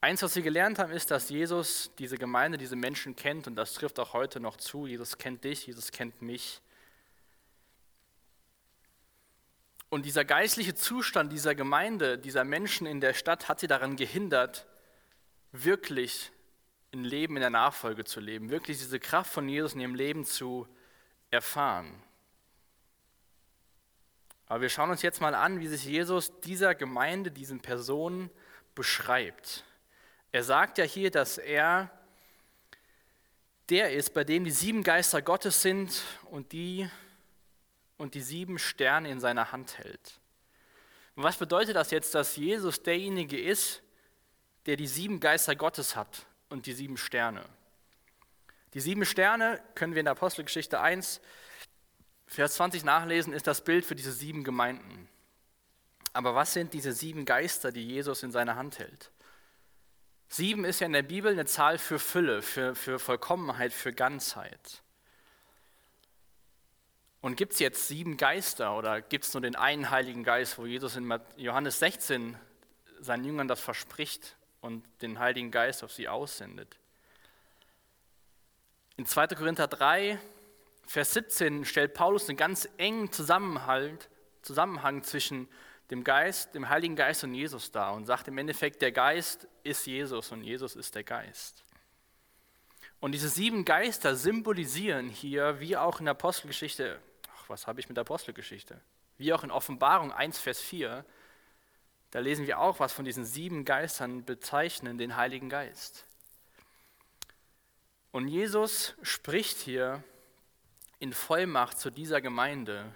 Eins, 0.00 0.22
was 0.22 0.36
wir 0.36 0.42
gelernt 0.42 0.78
haben, 0.78 0.92
ist, 0.92 1.10
dass 1.10 1.30
Jesus 1.30 1.90
diese 1.98 2.18
Gemeinde, 2.18 2.58
diese 2.58 2.76
Menschen 2.76 3.16
kennt 3.16 3.46
und 3.46 3.56
das 3.56 3.72
trifft 3.72 3.98
auch 3.98 4.12
heute 4.12 4.38
noch 4.38 4.58
zu. 4.58 4.86
Jesus 4.86 5.16
kennt 5.16 5.44
dich, 5.44 5.66
Jesus 5.66 5.92
kennt 5.92 6.20
mich. 6.20 6.60
Und 9.88 10.04
dieser 10.04 10.26
geistliche 10.26 10.74
Zustand 10.74 11.32
dieser 11.32 11.54
Gemeinde, 11.54 12.18
dieser 12.18 12.44
Menschen 12.44 12.86
in 12.86 13.00
der 13.00 13.14
Stadt 13.14 13.48
hat 13.48 13.60
sie 13.60 13.66
daran 13.66 13.96
gehindert, 13.96 14.66
wirklich 15.52 16.32
ein 16.94 17.04
Leben 17.04 17.36
in 17.36 17.40
der 17.40 17.50
Nachfolge 17.50 18.04
zu 18.04 18.20
leben, 18.20 18.50
wirklich 18.50 18.78
diese 18.78 19.00
Kraft 19.00 19.32
von 19.32 19.48
Jesus 19.48 19.74
in 19.74 19.80
ihrem 19.80 19.94
Leben 19.94 20.24
zu 20.24 20.66
erfahren. 21.30 22.02
Aber 24.46 24.60
wir 24.60 24.68
schauen 24.68 24.90
uns 24.90 25.02
jetzt 25.02 25.20
mal 25.20 25.34
an, 25.34 25.60
wie 25.60 25.66
sich 25.66 25.84
Jesus 25.84 26.40
dieser 26.40 26.74
Gemeinde, 26.74 27.30
diesen 27.30 27.60
Personen 27.60 28.30
beschreibt. 28.74 29.64
Er 30.32 30.44
sagt 30.44 30.78
ja 30.78 30.84
hier, 30.84 31.10
dass 31.10 31.38
er 31.38 31.90
der 33.70 33.92
ist, 33.92 34.12
bei 34.12 34.24
dem 34.24 34.44
die 34.44 34.50
sieben 34.50 34.82
Geister 34.82 35.22
Gottes 35.22 35.62
sind 35.62 36.02
und 36.30 36.52
die, 36.52 36.88
und 37.96 38.14
die 38.14 38.20
sieben 38.20 38.58
Sterne 38.58 39.10
in 39.10 39.20
seiner 39.20 39.52
Hand 39.52 39.78
hält. 39.78 40.20
Und 41.16 41.22
was 41.22 41.36
bedeutet 41.36 41.76
das 41.76 41.90
jetzt, 41.90 42.14
dass 42.14 42.36
Jesus 42.36 42.82
derjenige 42.82 43.40
ist, 43.40 43.82
der 44.66 44.76
die 44.76 44.86
sieben 44.86 45.20
Geister 45.20 45.56
Gottes 45.56 45.96
hat 45.96 46.26
und 46.54 46.66
die 46.66 46.72
sieben 46.72 46.96
Sterne? 46.96 47.44
Die 48.72 48.80
sieben 48.80 49.04
Sterne 49.04 49.62
können 49.74 49.94
wir 49.94 50.00
in 50.00 50.06
der 50.06 50.12
Apostelgeschichte 50.12 50.80
1 50.80 51.20
Vers 52.26 52.54
20 52.54 52.84
nachlesen, 52.84 53.32
ist 53.32 53.46
das 53.46 53.62
Bild 53.62 53.84
für 53.84 53.94
diese 53.94 54.12
sieben 54.12 54.44
Gemeinden. 54.44 55.08
Aber 56.12 56.34
was 56.34 56.52
sind 56.52 56.72
diese 56.72 56.92
sieben 56.92 57.24
Geister, 57.24 57.70
die 57.70 57.86
Jesus 57.86 58.22
in 58.22 58.32
seiner 58.32 58.56
Hand 58.56 58.78
hält? 58.78 59.10
Sieben 60.28 60.64
ist 60.64 60.80
ja 60.80 60.86
in 60.86 60.94
der 60.94 61.02
Bibel 61.02 61.32
eine 61.32 61.44
Zahl 61.44 61.76
für 61.76 61.98
Fülle, 61.98 62.40
für, 62.40 62.74
für 62.74 62.98
Vollkommenheit, 62.98 63.72
für 63.72 63.92
Ganzheit. 63.92 64.82
Und 67.20 67.36
gibt 67.36 67.52
es 67.52 67.58
jetzt 67.58 67.88
sieben 67.88 68.16
Geister 68.16 68.76
oder 68.76 69.02
gibt 69.02 69.24
es 69.24 69.34
nur 69.34 69.40
den 69.40 69.56
einen 69.56 69.90
Heiligen 69.90 70.24
Geist, 70.24 70.56
wo 70.58 70.66
Jesus 70.66 70.96
in 70.96 71.12
Johannes 71.36 71.78
16 71.78 72.36
seinen 73.00 73.24
Jüngern 73.24 73.48
das 73.48 73.60
verspricht 73.60 74.36
und 74.64 74.84
den 75.02 75.18
Heiligen 75.18 75.50
Geist 75.50 75.84
auf 75.84 75.92
sie 75.92 76.08
aussendet? 76.08 76.78
In 78.96 79.06
2. 79.06 79.28
Korinther 79.28 79.66
3 79.66 80.18
Vers 80.86 81.14
17 81.14 81.64
stellt 81.64 81.94
Paulus 81.94 82.28
einen 82.28 82.36
ganz 82.36 82.68
engen 82.76 83.10
Zusammenhang, 83.10 83.98
Zusammenhang 84.42 85.02
zwischen 85.02 85.48
dem 85.90 86.04
Geist, 86.04 86.54
dem 86.54 86.68
Heiligen 86.68 86.96
Geist 86.96 87.24
und 87.24 87.34
Jesus 87.34 87.70
dar 87.70 87.94
und 87.94 88.06
sagt 88.06 88.28
im 88.28 88.38
Endeffekt, 88.38 88.82
der 88.82 88.92
Geist 88.92 89.48
ist 89.62 89.86
Jesus 89.86 90.32
und 90.32 90.42
Jesus 90.42 90.76
ist 90.76 90.94
der 90.94 91.04
Geist. 91.04 91.64
Und 93.00 93.12
diese 93.12 93.28
sieben 93.28 93.64
Geister 93.64 94.16
symbolisieren 94.16 95.08
hier, 95.08 95.60
wie 95.60 95.76
auch 95.76 95.98
in 95.98 96.06
der 96.06 96.12
Apostelgeschichte, 96.12 96.98
ach, 97.34 97.48
was 97.48 97.66
habe 97.66 97.80
ich 97.80 97.88
mit 97.88 97.96
der 97.96 98.02
Apostelgeschichte? 98.02 98.80
Wie 99.18 99.32
auch 99.32 99.44
in 99.44 99.50
Offenbarung 99.50 100.10
1, 100.12 100.38
Vers 100.38 100.60
4, 100.60 101.04
da 102.14 102.20
lesen 102.20 102.46
wir 102.46 102.60
auch, 102.60 102.78
was 102.78 102.92
von 102.92 103.04
diesen 103.04 103.24
sieben 103.24 103.64
Geistern 103.64 104.24
bezeichnen 104.24 104.98
den 104.98 105.16
Heiligen 105.16 105.48
Geist. 105.48 106.06
Und 108.12 108.28
Jesus 108.28 108.94
spricht 109.02 109.58
hier 109.58 110.00
in 111.00 111.12
Vollmacht 111.12 111.76
zu 111.76 111.90
dieser 111.90 112.20
Gemeinde 112.20 112.94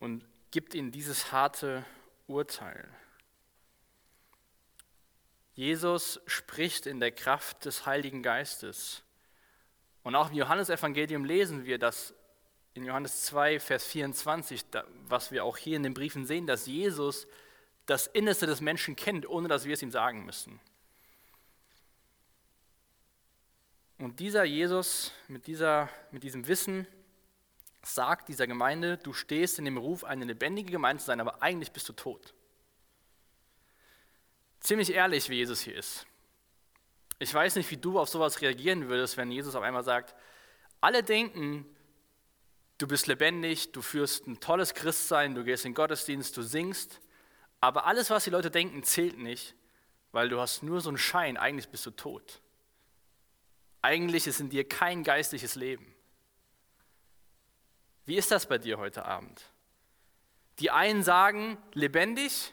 und 0.00 0.24
gibt 0.50 0.74
ihnen 0.74 0.90
dieses 0.90 1.30
harte 1.30 1.86
Urteil. 2.26 2.88
Jesus 5.54 6.20
spricht 6.26 6.86
in 6.86 6.98
der 6.98 7.12
Kraft 7.12 7.66
des 7.66 7.86
Heiligen 7.86 8.24
Geistes. 8.24 9.04
Und 10.02 10.16
auch 10.16 10.30
im 10.30 10.34
Johannesevangelium 10.34 11.24
lesen 11.24 11.66
wir, 11.66 11.78
dass 11.78 12.14
in 12.74 12.84
Johannes 12.84 13.22
2, 13.22 13.60
Vers 13.60 13.84
24, 13.84 14.64
was 15.08 15.32
wir 15.32 15.44
auch 15.44 15.56
hier 15.56 15.76
in 15.76 15.82
den 15.82 15.94
Briefen 15.94 16.24
sehen, 16.24 16.46
dass 16.46 16.66
Jesus 16.66 17.26
das 17.86 18.06
Innerste 18.06 18.46
des 18.46 18.60
Menschen 18.60 18.94
kennt, 18.94 19.28
ohne 19.28 19.48
dass 19.48 19.64
wir 19.64 19.74
es 19.74 19.82
ihm 19.82 19.90
sagen 19.90 20.24
müssen. 20.24 20.60
Und 23.98 24.20
dieser 24.20 24.44
Jesus 24.44 25.12
mit, 25.28 25.46
dieser, 25.46 25.90
mit 26.10 26.22
diesem 26.22 26.46
Wissen 26.46 26.86
sagt 27.82 28.28
dieser 28.28 28.46
Gemeinde, 28.46 28.96
du 28.96 29.12
stehst 29.12 29.58
in 29.58 29.64
dem 29.64 29.76
Ruf, 29.76 30.04
eine 30.04 30.24
lebendige 30.24 30.70
Gemeinde 30.70 31.00
zu 31.00 31.06
sein, 31.06 31.20
aber 31.20 31.42
eigentlich 31.42 31.72
bist 31.72 31.88
du 31.88 31.92
tot. 31.92 32.34
Ziemlich 34.60 34.92
ehrlich, 34.92 35.28
wie 35.28 35.36
Jesus 35.36 35.60
hier 35.60 35.74
ist. 35.74 36.06
Ich 37.18 37.32
weiß 37.32 37.56
nicht, 37.56 37.70
wie 37.70 37.76
du 37.76 37.98
auf 37.98 38.08
sowas 38.08 38.40
reagieren 38.40 38.88
würdest, 38.88 39.16
wenn 39.16 39.30
Jesus 39.30 39.54
auf 39.54 39.62
einmal 39.62 39.84
sagt, 39.84 40.14
alle 40.80 41.02
denken, 41.02 41.66
du 42.80 42.86
bist 42.86 43.06
lebendig, 43.06 43.72
du 43.72 43.82
führst 43.82 44.26
ein 44.26 44.40
tolles 44.40 44.72
Christsein, 44.72 45.34
du 45.34 45.44
gehst 45.44 45.64
in 45.64 45.72
den 45.72 45.76
Gottesdienst, 45.76 46.36
du 46.36 46.42
singst, 46.42 47.00
aber 47.60 47.84
alles, 47.84 48.08
was 48.08 48.24
die 48.24 48.30
Leute 48.30 48.50
denken, 48.50 48.82
zählt 48.82 49.18
nicht, 49.18 49.54
weil 50.12 50.30
du 50.30 50.40
hast 50.40 50.62
nur 50.62 50.80
so 50.80 50.88
einen 50.88 50.98
Schein, 50.98 51.36
eigentlich 51.36 51.68
bist 51.68 51.84
du 51.84 51.90
tot. 51.90 52.40
Eigentlich 53.82 54.26
ist 54.26 54.40
in 54.40 54.48
dir 54.48 54.66
kein 54.66 55.04
geistliches 55.04 55.54
Leben. 55.56 55.94
Wie 58.06 58.16
ist 58.16 58.30
das 58.30 58.46
bei 58.46 58.58
dir 58.58 58.78
heute 58.78 59.04
Abend? 59.04 59.44
Die 60.58 60.70
einen 60.70 61.02
sagen 61.02 61.58
lebendig 61.74 62.52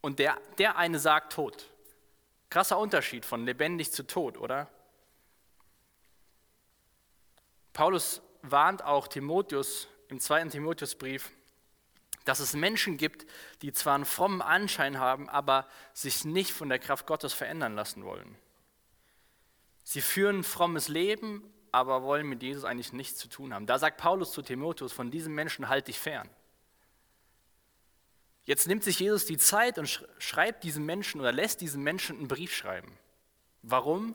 und 0.00 0.18
der, 0.18 0.40
der 0.56 0.76
eine 0.76 0.98
sagt 0.98 1.34
tot. 1.34 1.70
Krasser 2.50 2.78
Unterschied 2.78 3.26
von 3.26 3.44
lebendig 3.44 3.92
zu 3.92 4.06
tot, 4.06 4.38
oder? 4.38 4.70
Paulus 7.74 8.22
warnt 8.50 8.84
auch 8.84 9.08
Timotheus 9.08 9.88
im 10.08 10.20
zweiten 10.20 10.50
Timotheusbrief, 10.50 11.30
dass 12.24 12.40
es 12.40 12.52
Menschen 12.52 12.96
gibt, 12.96 13.26
die 13.62 13.72
zwar 13.72 13.94
einen 13.94 14.04
frommen 14.04 14.42
Anschein 14.42 14.98
haben, 14.98 15.28
aber 15.28 15.66
sich 15.94 16.24
nicht 16.24 16.52
von 16.52 16.68
der 16.68 16.78
Kraft 16.78 17.06
Gottes 17.06 17.32
verändern 17.32 17.74
lassen 17.74 18.04
wollen. 18.04 18.36
Sie 19.82 20.02
führen 20.02 20.40
ein 20.40 20.44
frommes 20.44 20.88
Leben, 20.88 21.42
aber 21.72 22.02
wollen 22.02 22.28
mit 22.28 22.42
Jesus 22.42 22.64
eigentlich 22.64 22.92
nichts 22.92 23.18
zu 23.18 23.28
tun 23.28 23.54
haben. 23.54 23.66
Da 23.66 23.78
sagt 23.78 23.96
Paulus 23.96 24.32
zu 24.32 24.42
Timotheus, 24.42 24.92
von 24.92 25.10
diesem 25.10 25.34
Menschen 25.34 25.68
halte 25.68 25.86
dich 25.86 25.98
fern. 25.98 26.28
Jetzt 28.44 28.66
nimmt 28.66 28.84
sich 28.84 28.98
Jesus 28.98 29.26
die 29.26 29.36
Zeit 29.36 29.78
und 29.78 30.06
schreibt 30.18 30.64
diesem 30.64 30.86
Menschen 30.86 31.20
oder 31.20 31.32
lässt 31.32 31.60
diesem 31.60 31.82
Menschen 31.82 32.16
einen 32.18 32.28
Brief 32.28 32.54
schreiben. 32.54 32.98
Warum? 33.62 34.14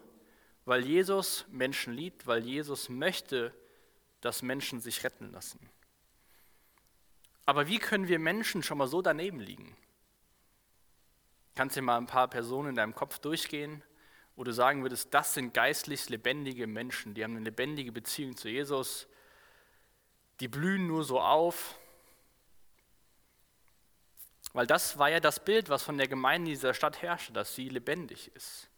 Weil 0.65 0.85
Jesus 0.85 1.45
Menschen 1.49 1.93
liebt, 1.93 2.25
weil 2.25 2.43
Jesus 2.43 2.89
möchte, 2.89 3.53
dass 4.23 4.41
Menschen 4.41 4.79
sich 4.79 5.03
retten 5.03 5.31
lassen. 5.31 5.59
Aber 7.45 7.67
wie 7.67 7.79
können 7.79 8.07
wir 8.07 8.19
Menschen 8.19 8.63
schon 8.63 8.77
mal 8.77 8.87
so 8.87 9.01
daneben 9.01 9.41
liegen? 9.41 9.75
Kannst 11.55 11.75
du 11.75 11.81
mal 11.81 11.97
ein 11.97 12.07
paar 12.07 12.29
Personen 12.29 12.69
in 12.69 12.75
deinem 12.75 12.95
Kopf 12.95 13.19
durchgehen, 13.19 13.83
wo 14.35 14.43
du 14.43 14.53
sagen 14.53 14.81
würdest, 14.81 15.13
das 15.13 15.33
sind 15.33 15.53
geistlich 15.53 16.07
lebendige 16.09 16.67
Menschen, 16.67 17.13
die 17.13 17.23
haben 17.23 17.35
eine 17.35 17.45
lebendige 17.45 17.91
Beziehung 17.91 18.37
zu 18.37 18.47
Jesus, 18.47 19.07
die 20.39 20.47
blühen 20.47 20.87
nur 20.87 21.03
so 21.03 21.19
auf. 21.19 21.75
Weil 24.53 24.67
das 24.67 24.97
war 24.97 25.09
ja 25.09 25.19
das 25.19 25.43
Bild, 25.43 25.67
was 25.69 25.83
von 25.83 25.97
der 25.97 26.07
Gemeinde 26.07 26.49
dieser 26.49 26.73
Stadt 26.73 27.01
herrschte, 27.01 27.33
dass 27.33 27.55
sie 27.55 27.67
lebendig 27.69 28.33
ist. 28.35 28.69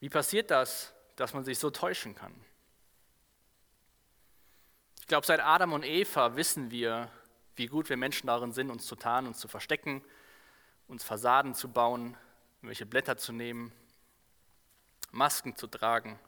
Wie 0.00 0.10
passiert 0.10 0.50
das, 0.50 0.93
dass 1.16 1.34
man 1.34 1.44
sich 1.44 1.58
so 1.58 1.70
täuschen 1.70 2.14
kann? 2.14 2.34
Ich 5.00 5.06
glaube, 5.06 5.26
seit 5.26 5.40
Adam 5.40 5.72
und 5.72 5.84
Eva 5.84 6.36
wissen 6.36 6.70
wir, 6.70 7.10
wie 7.56 7.66
gut 7.66 7.88
wir 7.88 7.96
Menschen 7.96 8.26
darin 8.26 8.52
sind, 8.52 8.70
uns 8.70 8.86
zu 8.86 8.96
tarnen 8.96 9.28
und 9.28 9.34
zu 9.34 9.48
verstecken 9.48 10.02
uns 10.88 11.04
Fassaden 11.04 11.54
zu 11.54 11.70
bauen, 11.70 12.16
welche 12.62 12.86
Blätter 12.86 13.16
zu 13.16 13.32
nehmen, 13.32 13.72
Masken 15.10 15.56
zu 15.56 15.66
tragen. 15.66 16.18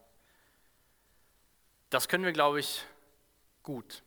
Das 1.90 2.08
können 2.08 2.24
wir, 2.24 2.32
glaube 2.32 2.60
ich, 2.60 2.84
gut. 3.62 4.02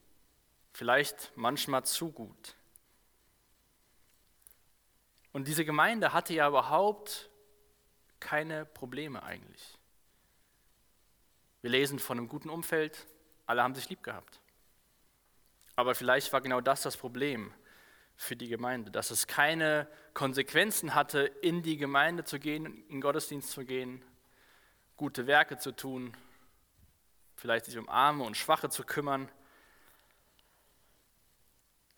Vielleicht 0.74 1.32
manchmal 1.36 1.84
zu 1.86 2.12
gut. 2.12 2.56
Und 5.32 5.48
diese 5.48 5.66
Gemeinde 5.66 6.14
hatte 6.14 6.34
ja 6.34 6.48
überhaupt 6.48 7.30
keine 8.20 8.66
Probleme 8.66 9.24
eigentlich. 9.24 9.79
Wir 11.62 11.70
lesen 11.70 12.00
von 12.00 12.18
einem 12.18 12.28
guten 12.28 12.50
Umfeld, 12.50 13.08
alle 13.46 13.64
haben 13.64 13.76
sich 13.76 13.90
lieb 13.90 14.04
gehabt. 14.04 14.40
Aber 15.76 15.96
vielleicht 15.96 16.32
war 16.34 16.42
genau 16.42 16.62
das 16.62 16.82
das 16.82 16.98
Problem, 16.98 17.54
für 18.20 18.36
die 18.36 18.50
Gemeinde, 18.50 18.92
dass 18.92 19.12
es 19.12 19.28
keine 19.28 19.88
Konsequenzen 20.14 20.94
hatte, 20.94 21.22
in 21.42 21.64
die 21.64 21.78
Gemeinde 21.78 22.26
zu 22.26 22.38
gehen, 22.38 22.84
in 22.90 23.00
Gottesdienst 23.00 23.50
zu 23.50 23.64
gehen, 23.64 24.04
gute 24.98 25.26
Werke 25.26 25.58
zu 25.58 25.72
tun, 25.72 26.14
vielleicht 27.38 27.64
sich 27.64 27.78
um 27.78 27.88
Arme 27.88 28.26
und 28.26 28.36
Schwache 28.36 28.70
zu 28.70 28.84
kümmern. 28.84 29.32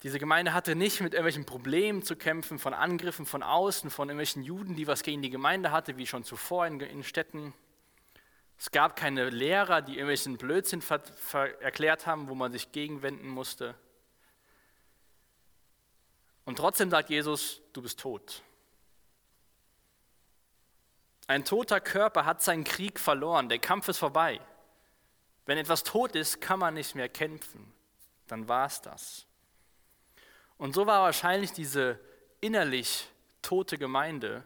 Diese 0.03 0.19
Gemeinde 0.19 0.53
hatte 0.53 0.75
nicht 0.75 1.01
mit 1.01 1.13
irgendwelchen 1.13 1.47
Problemen 1.47 2.03
zu 2.03 2.15
kämpfen, 2.15 2.59
von 2.59 2.75
Angriffen 2.75 3.25
von 3.25 3.41
außen, 3.41 3.89
von 3.89 4.09
irgendwelchen 4.09 4.43
Juden, 4.43 4.75
die 4.75 4.85
was 4.85 5.01
gegen 5.01 5.23
die 5.23 5.31
Gemeinde 5.31 5.71
hatte, 5.71 5.97
wie 5.97 6.05
schon 6.05 6.23
zuvor 6.23 6.67
in, 6.67 6.79
in 6.81 7.03
Städten. 7.03 7.55
Es 8.61 8.69
gab 8.69 8.95
keine 8.95 9.31
Lehrer, 9.31 9.81
die 9.81 9.93
irgendwelchen 9.93 10.37
Blödsinn 10.37 10.83
erklärt 11.61 12.05
haben, 12.05 12.29
wo 12.29 12.35
man 12.35 12.51
sich 12.51 12.71
gegenwenden 12.71 13.27
musste. 13.27 13.73
Und 16.45 16.57
trotzdem 16.57 16.91
sagt 16.91 17.09
Jesus, 17.09 17.59
du 17.73 17.81
bist 17.81 17.99
tot. 17.99 18.43
Ein 21.25 21.43
toter 21.43 21.81
Körper 21.81 22.25
hat 22.25 22.43
seinen 22.43 22.63
Krieg 22.63 22.99
verloren, 22.99 23.49
der 23.49 23.57
Kampf 23.57 23.87
ist 23.87 23.97
vorbei. 23.97 24.39
Wenn 25.47 25.57
etwas 25.57 25.83
tot 25.83 26.15
ist, 26.15 26.39
kann 26.39 26.59
man 26.59 26.75
nicht 26.75 26.93
mehr 26.93 27.09
kämpfen. 27.09 27.73
Dann 28.27 28.47
war 28.47 28.67
es 28.67 28.79
das. 28.79 29.25
Und 30.59 30.75
so 30.75 30.85
war 30.85 31.01
wahrscheinlich 31.01 31.51
diese 31.51 31.99
innerlich 32.41 33.09
tote 33.41 33.79
Gemeinde 33.79 34.45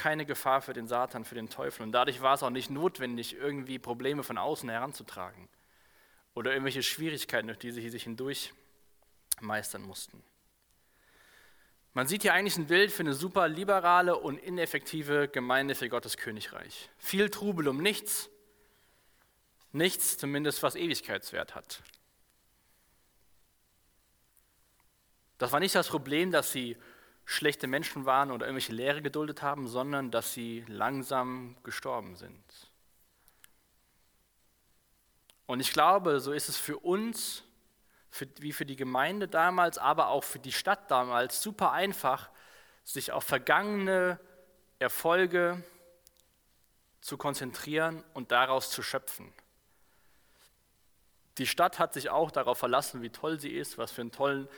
keine 0.00 0.24
Gefahr 0.24 0.62
für 0.62 0.72
den 0.72 0.88
Satan, 0.88 1.26
für 1.26 1.34
den 1.34 1.50
Teufel. 1.50 1.82
Und 1.82 1.92
dadurch 1.92 2.22
war 2.22 2.32
es 2.32 2.42
auch 2.42 2.48
nicht 2.48 2.70
notwendig, 2.70 3.36
irgendwie 3.36 3.78
Probleme 3.78 4.22
von 4.22 4.38
außen 4.38 4.66
heranzutragen 4.70 5.46
oder 6.32 6.52
irgendwelche 6.52 6.82
Schwierigkeiten, 6.82 7.48
durch 7.48 7.58
die 7.58 7.70
sie 7.70 7.86
sich 7.90 8.04
hindurch 8.04 8.54
meistern 9.40 9.82
mussten. 9.82 10.22
Man 11.92 12.06
sieht 12.06 12.22
hier 12.22 12.32
eigentlich 12.32 12.56
ein 12.56 12.66
Bild 12.66 12.90
für 12.90 13.02
eine 13.02 13.12
super 13.12 13.46
liberale 13.46 14.16
und 14.16 14.38
ineffektive 14.38 15.28
Gemeinde 15.28 15.74
für 15.74 15.90
Gottes 15.90 16.16
Königreich. 16.16 16.88
Viel 16.96 17.28
Trubel 17.28 17.68
um 17.68 17.82
nichts, 17.82 18.30
nichts 19.72 20.16
zumindest, 20.16 20.62
was 20.62 20.76
Ewigkeitswert 20.76 21.54
hat. 21.54 21.82
Das 25.36 25.52
war 25.52 25.60
nicht 25.60 25.74
das 25.74 25.88
Problem, 25.88 26.30
dass 26.30 26.52
sie 26.52 26.78
schlechte 27.30 27.68
Menschen 27.68 28.06
waren 28.06 28.32
oder 28.32 28.46
irgendwelche 28.46 28.72
Lehre 28.72 29.02
geduldet 29.02 29.40
haben, 29.40 29.68
sondern 29.68 30.10
dass 30.10 30.32
sie 30.32 30.64
langsam 30.66 31.56
gestorben 31.62 32.16
sind. 32.16 32.42
Und 35.46 35.60
ich 35.60 35.72
glaube, 35.72 36.18
so 36.18 36.32
ist 36.32 36.48
es 36.48 36.56
für 36.56 36.78
uns 36.78 37.44
für, 38.10 38.26
wie 38.38 38.52
für 38.52 38.66
die 38.66 38.74
Gemeinde 38.74 39.28
damals, 39.28 39.78
aber 39.78 40.08
auch 40.08 40.24
für 40.24 40.40
die 40.40 40.50
Stadt 40.50 40.90
damals 40.90 41.40
super 41.40 41.70
einfach, 41.70 42.30
sich 42.82 43.12
auf 43.12 43.22
vergangene 43.22 44.18
Erfolge 44.80 45.62
zu 47.00 47.16
konzentrieren 47.16 48.02
und 48.12 48.32
daraus 48.32 48.70
zu 48.70 48.82
schöpfen. 48.82 49.32
Die 51.38 51.46
Stadt 51.46 51.78
hat 51.78 51.94
sich 51.94 52.10
auch 52.10 52.32
darauf 52.32 52.58
verlassen, 52.58 53.02
wie 53.02 53.10
toll 53.10 53.38
sie 53.38 53.50
ist, 53.50 53.78
was 53.78 53.92
für 53.92 54.00
eine 54.00 54.10
tollen, 54.10 54.48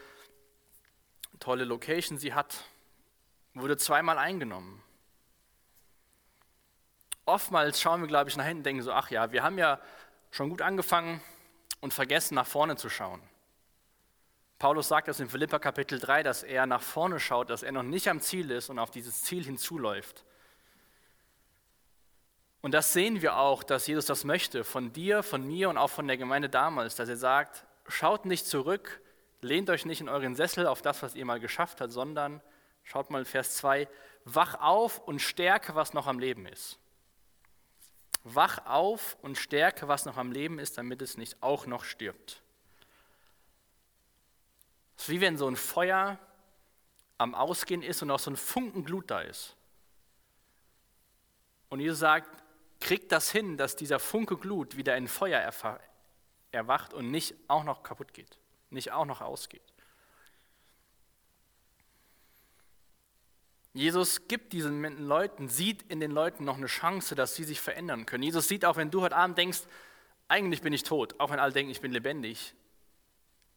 tolle 1.43 1.65
Location 1.65 2.19
sie 2.19 2.35
hat, 2.35 2.65
wurde 3.55 3.77
zweimal 3.77 4.17
eingenommen. 4.17 4.83
Oftmals 7.27 7.81
schauen 7.81 8.01
wir, 8.01 8.09
glaube 8.09 8.31
ich, 8.31 8.37
nach 8.37 8.45
hinten 8.45 8.61
und 8.61 8.67
denken 8.67 8.83
so, 8.83 8.93
ach 8.93 9.11
ja, 9.11 9.33
wir 9.33 9.43
haben 9.43 9.59
ja 9.59 9.81
schon 10.31 10.51
gut 10.51 10.63
angefangen 10.63 11.21
und 11.81 11.93
vergessen, 11.93 12.35
nach 12.35 12.47
vorne 12.47 12.77
zu 12.77 12.89
schauen. 12.89 13.21
Paulus 14.59 14.89
sagt 14.89 15.09
das 15.09 15.19
in 15.19 15.29
Philippa 15.29 15.59
Kapitel 15.59 15.99
3, 15.99 16.23
dass 16.23 16.45
er 16.45 16.67
nach 16.67 16.83
vorne 16.83 17.19
schaut, 17.19 17.51
dass 17.51 17.65
er 17.65 17.73
noch 17.73 17.83
nicht 17.83 18.09
am 18.09 18.21
Ziel 18.21 18.51
ist 18.53 18.71
und 18.71 18.79
auf 18.79 18.91
dieses 18.91 19.23
Ziel 19.23 19.45
hinzuläuft. 19.45 20.25
Und 22.61 22.73
das 22.73 22.93
sehen 22.93 23.23
wir 23.23 23.37
auch, 23.37 23.65
dass 23.65 23.89
Jesus 23.89 24.07
das 24.07 24.23
möchte, 24.23 24.63
von 24.63 24.93
dir, 24.93 25.25
von 25.25 25.45
mir 25.45 25.69
und 25.69 25.79
auch 25.79 25.91
von 25.91 26.07
der 26.07 26.17
Gemeinde 26.17 26.49
damals, 26.49 26.95
dass 26.95 27.09
er 27.09 27.17
sagt, 27.17 27.65
schaut 27.89 28.25
nicht 28.25 28.47
zurück, 28.47 29.01
lehnt 29.43 29.69
euch 29.71 29.85
nicht 29.85 30.01
in 30.01 30.09
euren 30.09 30.35
Sessel 30.35 30.67
auf 30.67 30.83
das, 30.83 31.03
was 31.03 31.15
ihr 31.15 31.25
mal 31.25 31.41
geschafft 31.41 31.81
habt, 31.81 31.93
sondern, 31.93 32.41
schaut 32.85 33.11
mal 33.11 33.25
Vers 33.25 33.57
2, 33.57 33.89
wach 34.25 34.55
auf 34.61 34.99
und 35.01 35.21
stärke, 35.21 35.75
was 35.75 35.93
noch 35.93 36.07
am 36.07 36.19
Leben 36.19 36.47
ist. 36.47 36.79
Wach 38.25 38.67
auf 38.67 39.17
und 39.21 39.37
stärke, 39.37 39.89
was 39.89 40.05
noch 40.05 40.17
am 40.17 40.33
Leben 40.33 40.59
ist, 40.59 40.79
damit 40.79 41.03
es 41.03 41.17
nicht 41.17 41.43
auch 41.43 41.67
noch 41.67 41.85
stirbt. 41.85 42.41
Es 44.97 45.05
ist 45.05 45.09
wie 45.09 45.21
wenn 45.21 45.37
so 45.37 45.49
ein 45.49 45.57
Feuer 45.57 46.19
am 47.19 47.35
Ausgehen 47.35 47.83
ist 47.83 48.03
und 48.03 48.11
auch 48.11 48.21
so 48.21 48.31
ein 48.31 48.37
Funken 48.37 48.85
Glut 48.85 49.11
da 49.11 49.21
ist. 49.21 49.57
Und 51.69 51.81
Jesus 51.81 52.01
sagt, 52.01 52.29
kriegt 52.79 53.11
das 53.11 53.31
hin, 53.31 53.57
dass 53.57 53.77
dieser 53.77 53.99
Funke 53.99 54.37
Glut 54.37 54.77
wieder 54.77 54.97
in 54.97 55.09
Feuer 55.09 55.53
erwacht 56.51 56.95
und 56.95 57.11
nicht 57.11 57.35
auch 57.49 57.65
noch 57.65 57.83
kaputt 57.83 58.13
geht, 58.13 58.39
nicht 58.73 58.93
auch 58.93 59.05
noch 59.05 59.21
ausgeht. 59.21 59.63
Jesus 63.75 64.29
gibt 64.29 64.53
diesen 64.53 64.83
Leuten, 65.07 65.49
sieht 65.49 65.83
in 65.91 65.99
den 66.01 66.11
Leuten 66.11 66.45
noch 66.45 66.59
eine 66.59 66.67
Chance, 66.67 67.15
dass 67.15 67.35
sie 67.35 67.45
sich 67.45 67.61
verändern 67.61 68.05
können. 68.05 68.23
Jesus 68.23 68.47
sieht 68.47 68.65
auch, 68.65 68.77
wenn 68.77 68.91
du 68.91 69.01
heute 69.01 69.17
Abend 69.17 69.39
denkst, 69.39 69.63
eigentlich 70.29 70.61
bin 70.61 70.73
ich 70.73 70.83
tot, 70.83 71.19
auch 71.19 71.31
wenn 71.31 71.39
alle 71.39 71.53
denken, 71.53 71.71
ich 71.73 71.81
bin 71.81 71.93
lebendig, 71.93 72.55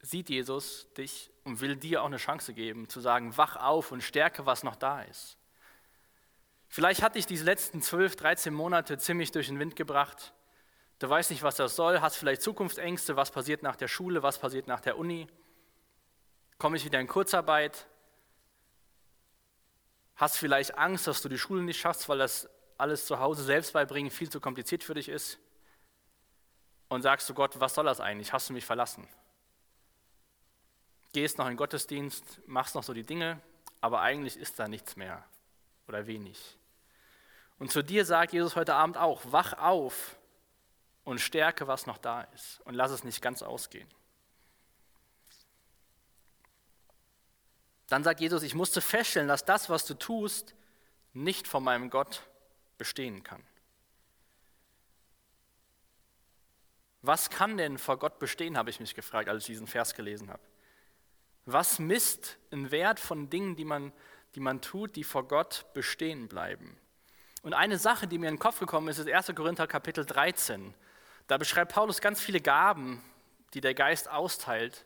sieht 0.02 0.30
Jesus 0.30 0.88
dich 0.98 1.32
und 1.44 1.60
will 1.60 1.76
dir 1.76 2.02
auch 2.02 2.08
eine 2.08 2.18
Chance 2.18 2.54
geben, 2.54 2.88
zu 2.88 3.02
sagen, 3.02 3.36
wach 3.38 3.56
auf 3.58 3.92
und 3.92 4.04
stärke, 4.04 4.46
was 4.46 4.64
noch 4.64 4.76
da 4.76 5.02
ist. 5.02 5.38
Vielleicht 6.70 7.02
hat 7.02 7.16
dich 7.16 7.26
diese 7.26 7.46
letzten 7.46 7.82
12, 7.82 8.16
13 8.16 8.54
Monate 8.54 8.98
ziemlich 8.98 9.32
durch 9.32 9.48
den 9.48 9.60
Wind 9.60 9.76
gebracht. 9.76 10.34
Du 11.00 11.10
weißt 11.10 11.30
nicht, 11.32 11.44
was 11.44 11.58
das 11.58 11.76
soll, 11.76 12.00
hast 12.00 12.16
vielleicht 12.16 12.42
Zukunftsängste, 12.42 13.16
was 13.16 13.32
passiert 13.32 13.64
nach 13.64 13.76
der 13.76 13.88
Schule, 13.88 14.24
was 14.24 14.40
passiert 14.40 14.68
nach 14.68 14.80
der 14.80 14.98
Uni. 14.98 15.28
Komme 16.58 16.78
ich 16.78 16.86
wieder 16.86 17.00
in 17.00 17.08
Kurzarbeit? 17.08 17.86
Hast 20.16 20.38
vielleicht 20.38 20.78
Angst, 20.78 21.08
dass 21.08 21.22
du 21.22 21.28
die 21.28 21.38
Schule 21.38 21.64
nicht 21.64 21.80
schaffst, 21.80 22.08
weil 22.08 22.20
das 22.20 22.50
alles 22.78 23.06
zu 23.06 23.20
Hause 23.20 23.44
selbst 23.44 23.74
beibringen 23.74 24.10
viel 24.10 24.30
zu 24.30 24.40
kompliziert 24.40 24.84
für 24.84 24.94
dich 24.94 25.10
ist? 25.10 25.38
Und 26.88 27.02
sagst 27.02 27.30
du 27.30 27.34
Gott, 27.34 27.60
was 27.60 27.74
soll 27.74 27.86
das 27.86 28.00
eigentlich? 28.00 28.32
Hast 28.32 28.50
du 28.50 28.54
mich 28.54 28.66
verlassen? 28.66 29.08
Gehst 31.12 31.38
noch 31.38 31.50
in 31.50 31.58
Gottesdienst, 31.58 32.42
machst 32.48 32.76
noch 32.76 32.84
so 32.84 32.94
die 32.94 33.04
Dinge, 33.04 33.42
aber 33.82 34.02
eigentlich 34.02 34.38
ist 34.38 34.60
da 34.60 34.68
nichts 34.68 34.96
mehr 34.96 35.26
oder 35.88 36.08
wenig. 36.08 36.58
Und 37.60 37.72
zu 37.72 37.84
dir 37.84 38.06
sagt 38.06 38.32
Jesus 38.32 38.56
heute 38.56 38.76
Abend 38.76 38.98
auch, 38.98 39.22
wach 39.26 39.54
auf 39.54 40.18
und 41.06 41.22
stärke, 41.22 41.68
was 41.68 41.86
noch 41.86 41.98
da 41.98 42.22
ist 42.22 42.60
und 42.66 42.74
lass 42.74 42.92
es 42.92 43.06
nicht 43.06 43.22
ganz 43.22 43.42
ausgehen. 43.42 43.88
Dann 47.88 48.04
sagt 48.04 48.20
Jesus, 48.20 48.44
ich 48.44 48.56
musste 48.56 48.82
feststellen, 48.82 49.28
dass 49.28 49.46
das, 49.46 49.70
was 49.70 49.86
du 49.86 49.94
tust, 49.94 50.56
nicht 51.14 51.48
von 51.48 51.64
meinem 51.64 51.90
Gott 51.90 52.28
bestehen 52.78 53.24
kann. 53.24 53.46
Was 57.04 57.30
kann 57.30 57.58
denn 57.58 57.78
vor 57.78 58.00
Gott 58.00 58.18
bestehen, 58.18 58.58
habe 58.58 58.72
ich 58.72 58.80
mich 58.80 58.96
gefragt, 58.96 59.30
als 59.30 59.44
ich 59.44 59.48
diesen 59.48 59.68
Vers 59.68 59.94
gelesen 59.94 60.32
habe. 60.32 60.42
Was 61.46 61.78
misst 61.78 62.40
ein 62.52 62.72
Wert 62.72 63.00
von 63.00 63.30
Dingen, 63.30 63.56
die 63.56 63.66
man, 63.66 63.94
die 64.34 64.40
man 64.40 64.60
tut, 64.60 64.96
die 64.96 65.04
vor 65.04 65.28
Gott 65.28 65.68
bestehen 65.76 66.28
bleiben? 66.28 66.76
Und 67.44 67.54
eine 67.54 67.78
Sache, 67.78 68.08
die 68.08 68.18
mir 68.18 68.30
in 68.30 68.36
den 68.36 68.40
Kopf 68.40 68.60
gekommen 68.60 68.88
ist, 68.88 68.98
ist 68.98 69.08
1. 69.08 69.36
Korinther 69.36 69.68
Kapitel 69.68 70.04
13. 70.04 70.74
Da 71.28 71.38
beschreibt 71.38 71.74
Paulus 71.74 72.02
ganz 72.02 72.22
viele 72.22 72.40
Gaben, 72.40 73.04
die 73.54 73.62
der 73.62 73.74
Geist 73.74 74.10
austeilt. 74.10 74.86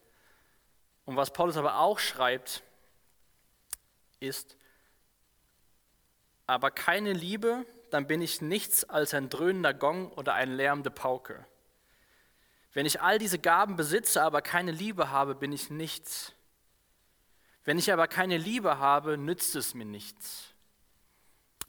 Und 1.06 1.16
was 1.16 1.34
Paulus 1.34 1.58
aber 1.58 1.80
auch 1.80 2.00
schreibt, 2.00 2.64
ist, 4.20 4.56
aber 6.46 6.72
keine 6.72 7.14
Liebe, 7.14 7.66
dann 7.90 8.08
bin 8.08 8.22
ich 8.22 8.42
nichts 8.42 8.84
als 8.84 9.14
ein 9.14 9.30
dröhnender 9.30 9.74
Gong 9.74 10.12
oder 10.14 10.34
eine 10.34 10.56
lärmende 10.56 10.92
Pauke. 10.92 11.46
Wenn 12.74 12.86
ich 12.86 13.02
all 13.02 13.18
diese 13.18 13.40
Gaben 13.40 13.76
besitze, 13.76 14.22
aber 14.22 14.42
keine 14.42 14.72
Liebe 14.72 15.10
habe, 15.10 15.36
bin 15.36 15.52
ich 15.52 15.70
nichts. 15.70 16.34
Wenn 17.66 17.78
ich 17.78 17.92
aber 17.92 18.08
keine 18.08 18.38
Liebe 18.38 18.80
habe, 18.80 19.18
nützt 19.18 19.56
es 19.56 19.74
mir 19.74 19.86
nichts. 19.86 20.54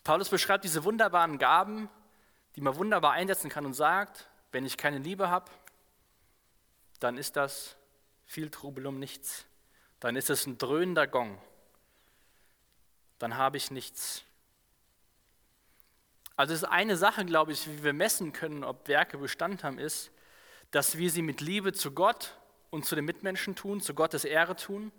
Paulus 0.04 0.28
beschreibt 0.28 0.64
diese 0.64 0.84
wunderbaren 0.84 1.38
Gaben, 1.38 1.88
die 2.56 2.60
man 2.60 2.76
wunderbar 2.76 3.12
einsetzen 3.12 3.50
kann 3.50 3.66
und 3.66 3.74
sagt, 3.74 4.29
wenn 4.52 4.64
ich 4.64 4.76
keine 4.76 4.98
Liebe 4.98 5.30
habe, 5.30 5.50
dann 6.98 7.16
ist 7.16 7.36
das 7.36 7.76
viel 8.26 8.50
Trubel 8.50 8.86
um 8.86 8.98
nichts. 8.98 9.46
Dann 10.00 10.16
ist 10.16 10.30
es 10.30 10.46
ein 10.46 10.58
dröhnender 10.58 11.06
Gong 11.06 11.38
dann 13.20 13.36
habe 13.36 13.58
ich 13.58 13.70
nichts. 13.70 14.24
Also 16.36 16.54
es 16.54 16.62
ist 16.62 16.68
eine 16.68 16.96
Sache, 16.96 17.24
glaube 17.24 17.52
ich, 17.52 17.68
wie 17.68 17.84
wir 17.84 17.92
messen 17.92 18.32
können, 18.32 18.64
ob 18.64 18.88
Werke 18.88 19.18
Bestand 19.18 19.62
haben, 19.62 19.78
ist, 19.78 20.10
dass 20.70 20.96
wir 20.96 21.10
sie 21.10 21.22
mit 21.22 21.40
Liebe 21.40 21.72
zu 21.72 21.92
Gott 21.92 22.34
und 22.70 22.86
zu 22.86 22.94
den 22.94 23.04
Mitmenschen 23.04 23.54
tun, 23.54 23.80
zu 23.80 23.94
Gottes 23.94 24.24
Ehre 24.24 24.56
tun, 24.56 24.90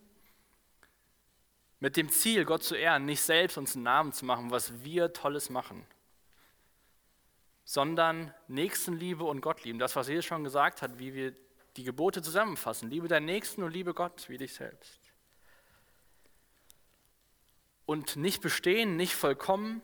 mit 1.79 1.97
dem 1.97 2.11
Ziel, 2.11 2.45
Gott 2.45 2.63
zu 2.63 2.75
ehren, 2.75 3.05
nicht 3.05 3.23
selbst 3.23 3.57
uns 3.57 3.73
einen 3.73 3.85
Namen 3.85 4.13
zu 4.13 4.23
machen, 4.23 4.51
was 4.51 4.83
wir 4.83 5.13
Tolles 5.13 5.49
machen, 5.49 5.83
sondern 7.63 8.33
Nächstenliebe 8.47 9.23
und 9.23 9.41
Gott 9.41 9.63
lieben. 9.63 9.79
Das, 9.79 9.95
was 9.95 10.07
Jesus 10.07 10.25
schon 10.25 10.43
gesagt 10.43 10.81
hat, 10.81 10.99
wie 10.99 11.13
wir 11.13 11.33
die 11.77 11.83
Gebote 11.83 12.21
zusammenfassen. 12.21 12.89
Liebe 12.89 13.07
deinen 13.07 13.25
Nächsten 13.25 13.63
und 13.63 13.71
liebe 13.71 13.93
Gott 13.93 14.27
wie 14.27 14.37
dich 14.37 14.53
selbst 14.53 15.01
und 17.91 18.15
nicht 18.15 18.41
bestehen, 18.41 18.95
nicht 18.95 19.15
vollkommen. 19.15 19.81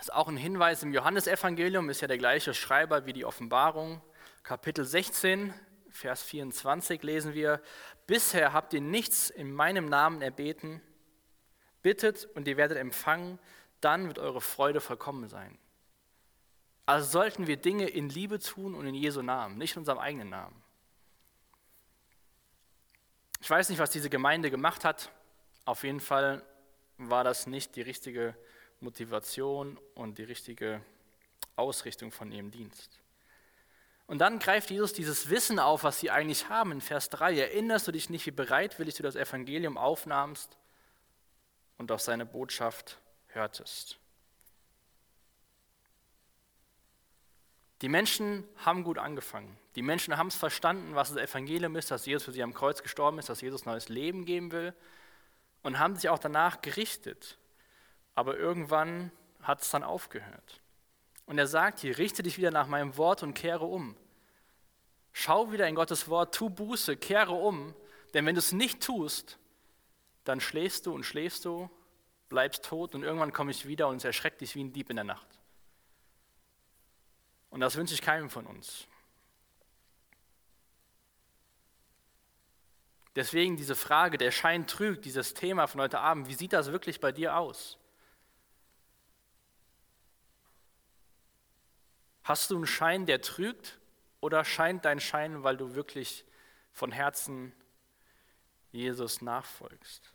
Ist 0.00 0.12
auch 0.12 0.26
ein 0.26 0.38
Hinweis 0.38 0.82
im 0.82 0.94
Johannesevangelium, 0.94 1.90
ist 1.90 2.00
ja 2.00 2.08
der 2.08 2.16
gleiche 2.16 2.54
Schreiber 2.54 3.04
wie 3.04 3.12
die 3.12 3.26
Offenbarung. 3.26 4.00
Kapitel 4.42 4.86
16, 4.86 5.52
Vers 5.90 6.22
24 6.22 7.02
lesen 7.02 7.34
wir, 7.34 7.60
Bisher 8.06 8.54
habt 8.54 8.72
ihr 8.72 8.80
nichts 8.80 9.28
in 9.28 9.52
meinem 9.52 9.84
Namen 9.84 10.22
erbeten, 10.22 10.80
bittet 11.82 12.24
und 12.34 12.48
ihr 12.48 12.56
werdet 12.56 12.78
empfangen, 12.78 13.38
dann 13.82 14.06
wird 14.08 14.18
eure 14.18 14.40
Freude 14.40 14.80
vollkommen 14.80 15.28
sein. 15.28 15.58
Also 16.86 17.08
sollten 17.08 17.46
wir 17.46 17.56
Dinge 17.56 17.88
in 17.88 18.08
Liebe 18.08 18.38
tun 18.38 18.74
und 18.74 18.86
in 18.86 18.94
Jesu 18.94 19.22
Namen, 19.22 19.56
nicht 19.56 19.74
in 19.74 19.80
unserem 19.80 19.98
eigenen 19.98 20.28
Namen. 20.28 20.62
Ich 23.40 23.48
weiß 23.48 23.68
nicht, 23.68 23.78
was 23.78 23.90
diese 23.90 24.10
Gemeinde 24.10 24.50
gemacht 24.50 24.84
hat. 24.84 25.10
Auf 25.64 25.82
jeden 25.84 26.00
Fall 26.00 26.42
war 26.98 27.24
das 27.24 27.46
nicht 27.46 27.76
die 27.76 27.82
richtige 27.82 28.36
Motivation 28.80 29.78
und 29.94 30.18
die 30.18 30.24
richtige 30.24 30.80
Ausrichtung 31.56 32.10
von 32.10 32.30
ihrem 32.32 32.50
Dienst. 32.50 33.00
Und 34.06 34.18
dann 34.18 34.38
greift 34.38 34.70
Jesus 34.70 34.92
dieses 34.92 35.30
Wissen 35.30 35.58
auf, 35.58 35.84
was 35.84 36.00
sie 36.00 36.10
eigentlich 36.10 36.50
haben 36.50 36.72
in 36.72 36.80
Vers 36.82 37.08
3. 37.08 37.38
Erinnerst 37.38 37.88
du 37.88 37.92
dich 37.92 38.10
nicht, 38.10 38.26
wie 38.26 38.30
bereitwillig 38.32 38.94
du 38.94 39.02
das 39.02 39.16
Evangelium 39.16 39.78
aufnahmst 39.78 40.58
und 41.78 41.90
auf 41.90 42.02
seine 42.02 42.26
Botschaft 42.26 42.98
hörtest? 43.28 43.98
Die 47.84 47.90
Menschen 47.90 48.48
haben 48.64 48.82
gut 48.82 48.96
angefangen. 48.96 49.58
Die 49.76 49.82
Menschen 49.82 50.16
haben 50.16 50.28
es 50.28 50.36
verstanden, 50.36 50.94
was 50.94 51.12
das 51.12 51.18
Evangelium 51.18 51.76
ist, 51.76 51.90
dass 51.90 52.06
Jesus 52.06 52.22
für 52.22 52.32
sie 52.32 52.42
am 52.42 52.54
Kreuz 52.54 52.82
gestorben 52.82 53.18
ist, 53.18 53.28
dass 53.28 53.42
Jesus 53.42 53.66
neues 53.66 53.90
Leben 53.90 54.24
geben 54.24 54.52
will 54.52 54.72
und 55.62 55.78
haben 55.78 55.94
sich 55.94 56.08
auch 56.08 56.18
danach 56.18 56.62
gerichtet. 56.62 57.36
Aber 58.14 58.38
irgendwann 58.38 59.12
hat 59.42 59.60
es 59.60 59.70
dann 59.70 59.82
aufgehört. 59.82 60.62
Und 61.26 61.36
er 61.36 61.46
sagt 61.46 61.80
hier, 61.80 61.98
richte 61.98 62.22
dich 62.22 62.38
wieder 62.38 62.50
nach 62.50 62.68
meinem 62.68 62.96
Wort 62.96 63.22
und 63.22 63.34
kehre 63.34 63.66
um. 63.66 63.94
Schau 65.12 65.52
wieder 65.52 65.68
in 65.68 65.74
Gottes 65.74 66.08
Wort, 66.08 66.34
tu 66.34 66.48
Buße, 66.48 66.96
kehre 66.96 67.32
um, 67.32 67.74
denn 68.14 68.24
wenn 68.24 68.34
du 68.34 68.38
es 68.38 68.52
nicht 68.52 68.82
tust, 68.82 69.38
dann 70.24 70.40
schläfst 70.40 70.86
du 70.86 70.94
und 70.94 71.04
schläfst 71.04 71.44
du, 71.44 71.68
bleibst 72.30 72.64
tot 72.64 72.94
und 72.94 73.02
irgendwann 73.02 73.34
komme 73.34 73.50
ich 73.50 73.68
wieder 73.68 73.88
und 73.88 73.96
es 73.96 74.04
erschreckt 74.04 74.40
dich 74.40 74.54
wie 74.54 74.64
ein 74.64 74.72
Dieb 74.72 74.88
in 74.88 74.96
der 74.96 75.04
Nacht. 75.04 75.33
Und 77.54 77.60
das 77.60 77.76
wünsche 77.76 77.94
ich 77.94 78.02
keinem 78.02 78.30
von 78.30 78.46
uns. 78.46 78.88
Deswegen 83.14 83.56
diese 83.56 83.76
Frage, 83.76 84.18
der 84.18 84.32
Schein 84.32 84.66
trügt, 84.66 85.04
dieses 85.04 85.34
Thema 85.34 85.68
von 85.68 85.80
heute 85.80 86.00
Abend, 86.00 86.26
wie 86.26 86.34
sieht 86.34 86.52
das 86.52 86.72
wirklich 86.72 86.98
bei 86.98 87.12
dir 87.12 87.36
aus? 87.36 87.78
Hast 92.24 92.50
du 92.50 92.56
einen 92.56 92.66
Schein, 92.66 93.06
der 93.06 93.20
trügt 93.22 93.78
oder 94.18 94.44
scheint 94.44 94.84
dein 94.84 94.98
Schein, 94.98 95.44
weil 95.44 95.56
du 95.56 95.76
wirklich 95.76 96.24
von 96.72 96.90
Herzen 96.90 97.52
Jesus 98.72 99.22
nachfolgst? 99.22 100.12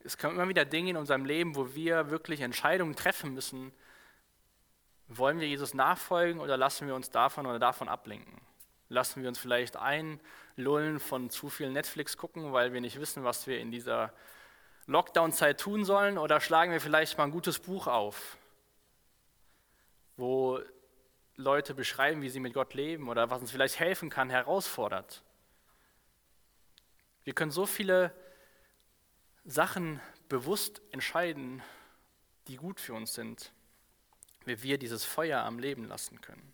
Es 0.00 0.18
kommen 0.18 0.34
immer 0.34 0.48
wieder 0.48 0.64
Dinge 0.64 0.90
in 0.90 0.96
unserem 0.96 1.24
Leben, 1.24 1.54
wo 1.54 1.76
wir 1.76 2.10
wirklich 2.10 2.40
Entscheidungen 2.40 2.96
treffen 2.96 3.34
müssen. 3.34 3.72
Wollen 5.08 5.40
wir 5.40 5.48
Jesus 5.48 5.72
nachfolgen 5.72 6.38
oder 6.40 6.58
lassen 6.58 6.86
wir 6.86 6.94
uns 6.94 7.10
davon 7.10 7.46
oder 7.46 7.58
davon 7.58 7.88
ablenken? 7.88 8.40
Lassen 8.90 9.22
wir 9.22 9.28
uns 9.28 9.38
vielleicht 9.38 9.76
einlullen 9.76 11.00
von 11.00 11.30
zu 11.30 11.48
viel 11.48 11.70
Netflix 11.70 12.18
gucken, 12.18 12.52
weil 12.52 12.74
wir 12.74 12.82
nicht 12.82 13.00
wissen, 13.00 13.24
was 13.24 13.46
wir 13.46 13.58
in 13.58 13.70
dieser 13.70 14.12
Lockdown-Zeit 14.86 15.60
tun 15.60 15.84
sollen? 15.84 16.18
Oder 16.18 16.40
schlagen 16.40 16.72
wir 16.72 16.80
vielleicht 16.80 17.16
mal 17.16 17.24
ein 17.24 17.30
gutes 17.30 17.58
Buch 17.58 17.86
auf, 17.86 18.36
wo 20.16 20.60
Leute 21.36 21.74
beschreiben, 21.74 22.20
wie 22.20 22.28
sie 22.28 22.40
mit 22.40 22.52
Gott 22.52 22.74
leben 22.74 23.08
oder 23.08 23.30
was 23.30 23.40
uns 23.40 23.50
vielleicht 23.50 23.78
helfen 23.78 24.10
kann, 24.10 24.28
herausfordert? 24.28 25.22
Wir 27.24 27.32
können 27.32 27.50
so 27.50 27.64
viele 27.64 28.12
Sachen 29.44 30.00
bewusst 30.28 30.82
entscheiden, 30.90 31.62
die 32.48 32.56
gut 32.56 32.80
für 32.80 32.94
uns 32.94 33.14
sind, 33.14 33.52
wie 34.48 34.62
wir 34.62 34.78
dieses 34.78 35.04
Feuer 35.04 35.40
am 35.40 35.58
Leben 35.58 35.84
lassen 35.84 36.20
können. 36.20 36.52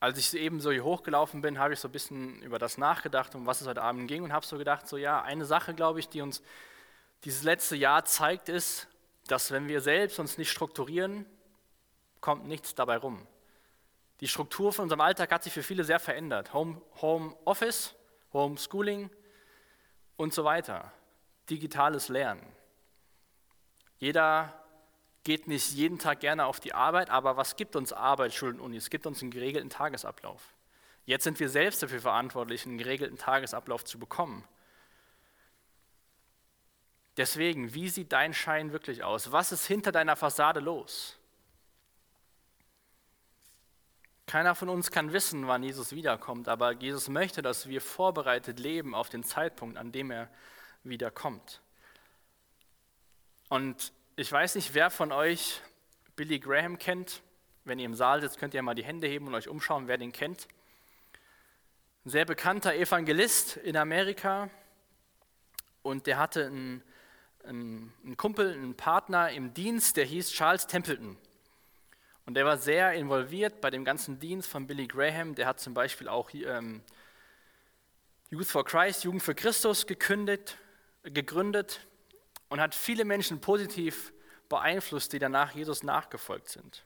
als 0.00 0.16
ich 0.16 0.32
eben 0.34 0.60
so 0.60 0.70
hier 0.72 0.82
hochgelaufen 0.82 1.42
bin, 1.42 1.58
habe 1.58 1.74
ich 1.74 1.80
so 1.80 1.88
ein 1.88 1.92
bisschen 1.92 2.40
über 2.42 2.58
das 2.58 2.78
nachgedacht, 2.78 3.34
um 3.34 3.46
was 3.46 3.60
es 3.60 3.66
heute 3.66 3.82
Abend 3.82 4.08
ging 4.08 4.24
und 4.24 4.32
habe 4.32 4.46
so 4.46 4.56
gedacht, 4.56 4.88
so 4.88 4.96
ja, 4.96 5.22
eine 5.22 5.44
Sache, 5.44 5.74
glaube 5.74 6.00
ich, 6.00 6.08
die 6.08 6.22
uns 6.22 6.42
dieses 7.24 7.42
letzte 7.42 7.76
Jahr 7.76 8.06
zeigt, 8.06 8.48
ist, 8.48 8.88
dass 9.26 9.50
wenn 9.50 9.68
wir 9.68 9.82
selbst 9.82 10.18
uns 10.18 10.38
nicht 10.38 10.50
strukturieren, 10.50 11.26
kommt 12.22 12.48
nichts 12.48 12.74
dabei 12.74 12.96
rum. 12.96 13.26
Die 14.20 14.28
Struktur 14.28 14.72
von 14.72 14.84
unserem 14.84 15.02
Alltag 15.02 15.30
hat 15.32 15.42
sich 15.42 15.52
für 15.52 15.62
viele 15.62 15.84
sehr 15.84 16.00
verändert. 16.00 16.54
Home, 16.54 16.80
Home 17.02 17.36
Office, 17.44 17.94
Homeschooling 18.32 19.10
und 20.16 20.32
so 20.32 20.44
weiter. 20.44 20.92
Digitales 21.50 22.08
Lernen. 22.08 22.46
Jeder 23.98 24.54
geht 25.24 25.48
nicht 25.48 25.72
jeden 25.72 25.98
Tag 25.98 26.20
gerne 26.20 26.46
auf 26.46 26.60
die 26.60 26.72
Arbeit, 26.72 27.10
aber 27.10 27.36
was 27.36 27.56
gibt 27.56 27.76
uns 27.76 27.92
Arbeit, 27.92 28.32
Schule 28.32 28.54
und 28.54 28.60
Uni? 28.60 28.76
Es 28.76 28.90
gibt 28.90 29.06
uns 29.06 29.20
einen 29.20 29.30
geregelten 29.30 29.68
Tagesablauf. 29.68 30.54
Jetzt 31.04 31.24
sind 31.24 31.40
wir 31.40 31.48
selbst 31.48 31.82
dafür 31.82 32.00
verantwortlich, 32.00 32.64
einen 32.64 32.78
geregelten 32.78 33.18
Tagesablauf 33.18 33.84
zu 33.84 33.98
bekommen. 33.98 34.44
Deswegen, 37.16 37.74
wie 37.74 37.88
sieht 37.88 38.12
dein 38.12 38.32
Schein 38.32 38.72
wirklich 38.72 39.02
aus? 39.02 39.32
Was 39.32 39.52
ist 39.52 39.66
hinter 39.66 39.92
deiner 39.92 40.16
Fassade 40.16 40.60
los? 40.60 41.18
Keiner 44.26 44.54
von 44.54 44.68
uns 44.68 44.92
kann 44.92 45.12
wissen, 45.12 45.48
wann 45.48 45.64
Jesus 45.64 45.90
wiederkommt, 45.92 46.48
aber 46.48 46.72
Jesus 46.72 47.08
möchte, 47.08 47.42
dass 47.42 47.68
wir 47.68 47.80
vorbereitet 47.80 48.60
leben 48.60 48.94
auf 48.94 49.08
den 49.08 49.24
Zeitpunkt, 49.24 49.76
an 49.76 49.90
dem 49.90 50.12
er 50.12 50.30
wiederkommt. 50.84 51.60
Und 53.48 53.92
ich 54.16 54.30
weiß 54.30 54.54
nicht, 54.54 54.74
wer 54.74 54.90
von 54.90 55.12
euch 55.12 55.60
Billy 56.16 56.38
Graham 56.38 56.78
kennt. 56.78 57.22
Wenn 57.64 57.78
ihr 57.78 57.86
im 57.86 57.94
Saal 57.94 58.20
sitzt, 58.20 58.38
könnt 58.38 58.54
ihr 58.54 58.62
mal 58.62 58.74
die 58.74 58.84
Hände 58.84 59.06
heben 59.06 59.26
und 59.26 59.34
euch 59.34 59.48
umschauen, 59.48 59.88
wer 59.88 59.98
den 59.98 60.12
kennt. 60.12 60.48
Ein 62.04 62.10
sehr 62.10 62.24
bekannter 62.24 62.74
Evangelist 62.74 63.56
in 63.56 63.76
Amerika. 63.76 64.50
Und 65.82 66.06
der 66.06 66.18
hatte 66.18 66.46
einen, 66.46 66.82
einen, 67.44 67.92
einen 68.04 68.16
Kumpel, 68.16 68.52
einen 68.52 68.76
Partner 68.76 69.30
im 69.30 69.54
Dienst, 69.54 69.96
der 69.96 70.04
hieß 70.04 70.30
Charles 70.32 70.66
Templeton. 70.66 71.16
Und 72.26 72.34
der 72.34 72.44
war 72.44 72.58
sehr 72.58 72.92
involviert 72.92 73.60
bei 73.60 73.70
dem 73.70 73.84
ganzen 73.84 74.18
Dienst 74.18 74.48
von 74.48 74.66
Billy 74.66 74.86
Graham. 74.86 75.34
Der 75.34 75.46
hat 75.46 75.58
zum 75.58 75.74
Beispiel 75.74 76.08
auch 76.08 76.30
ähm, 76.32 76.82
Youth 78.30 78.46
for 78.46 78.64
Christ, 78.64 79.04
Jugend 79.04 79.22
für 79.22 79.34
Christus 79.34 79.86
gekündigt, 79.86 80.56
gegründet 81.02 81.86
und 82.48 82.60
hat 82.60 82.74
viele 82.74 83.04
Menschen 83.04 83.40
positiv 83.40 84.12
beeinflusst, 84.48 85.12
die 85.12 85.18
danach 85.18 85.52
Jesus 85.52 85.82
nachgefolgt 85.82 86.48
sind. 86.48 86.84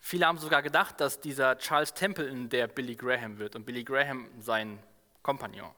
Viele 0.00 0.26
haben 0.26 0.38
sogar 0.38 0.62
gedacht, 0.62 1.00
dass 1.00 1.20
dieser 1.20 1.58
Charles 1.58 1.94
Templeton 1.94 2.48
der 2.48 2.66
Billy 2.66 2.96
Graham 2.96 3.38
wird 3.38 3.54
und 3.54 3.64
Billy 3.64 3.84
Graham 3.84 4.28
sein 4.40 4.82
Kompagnon. 5.22 5.72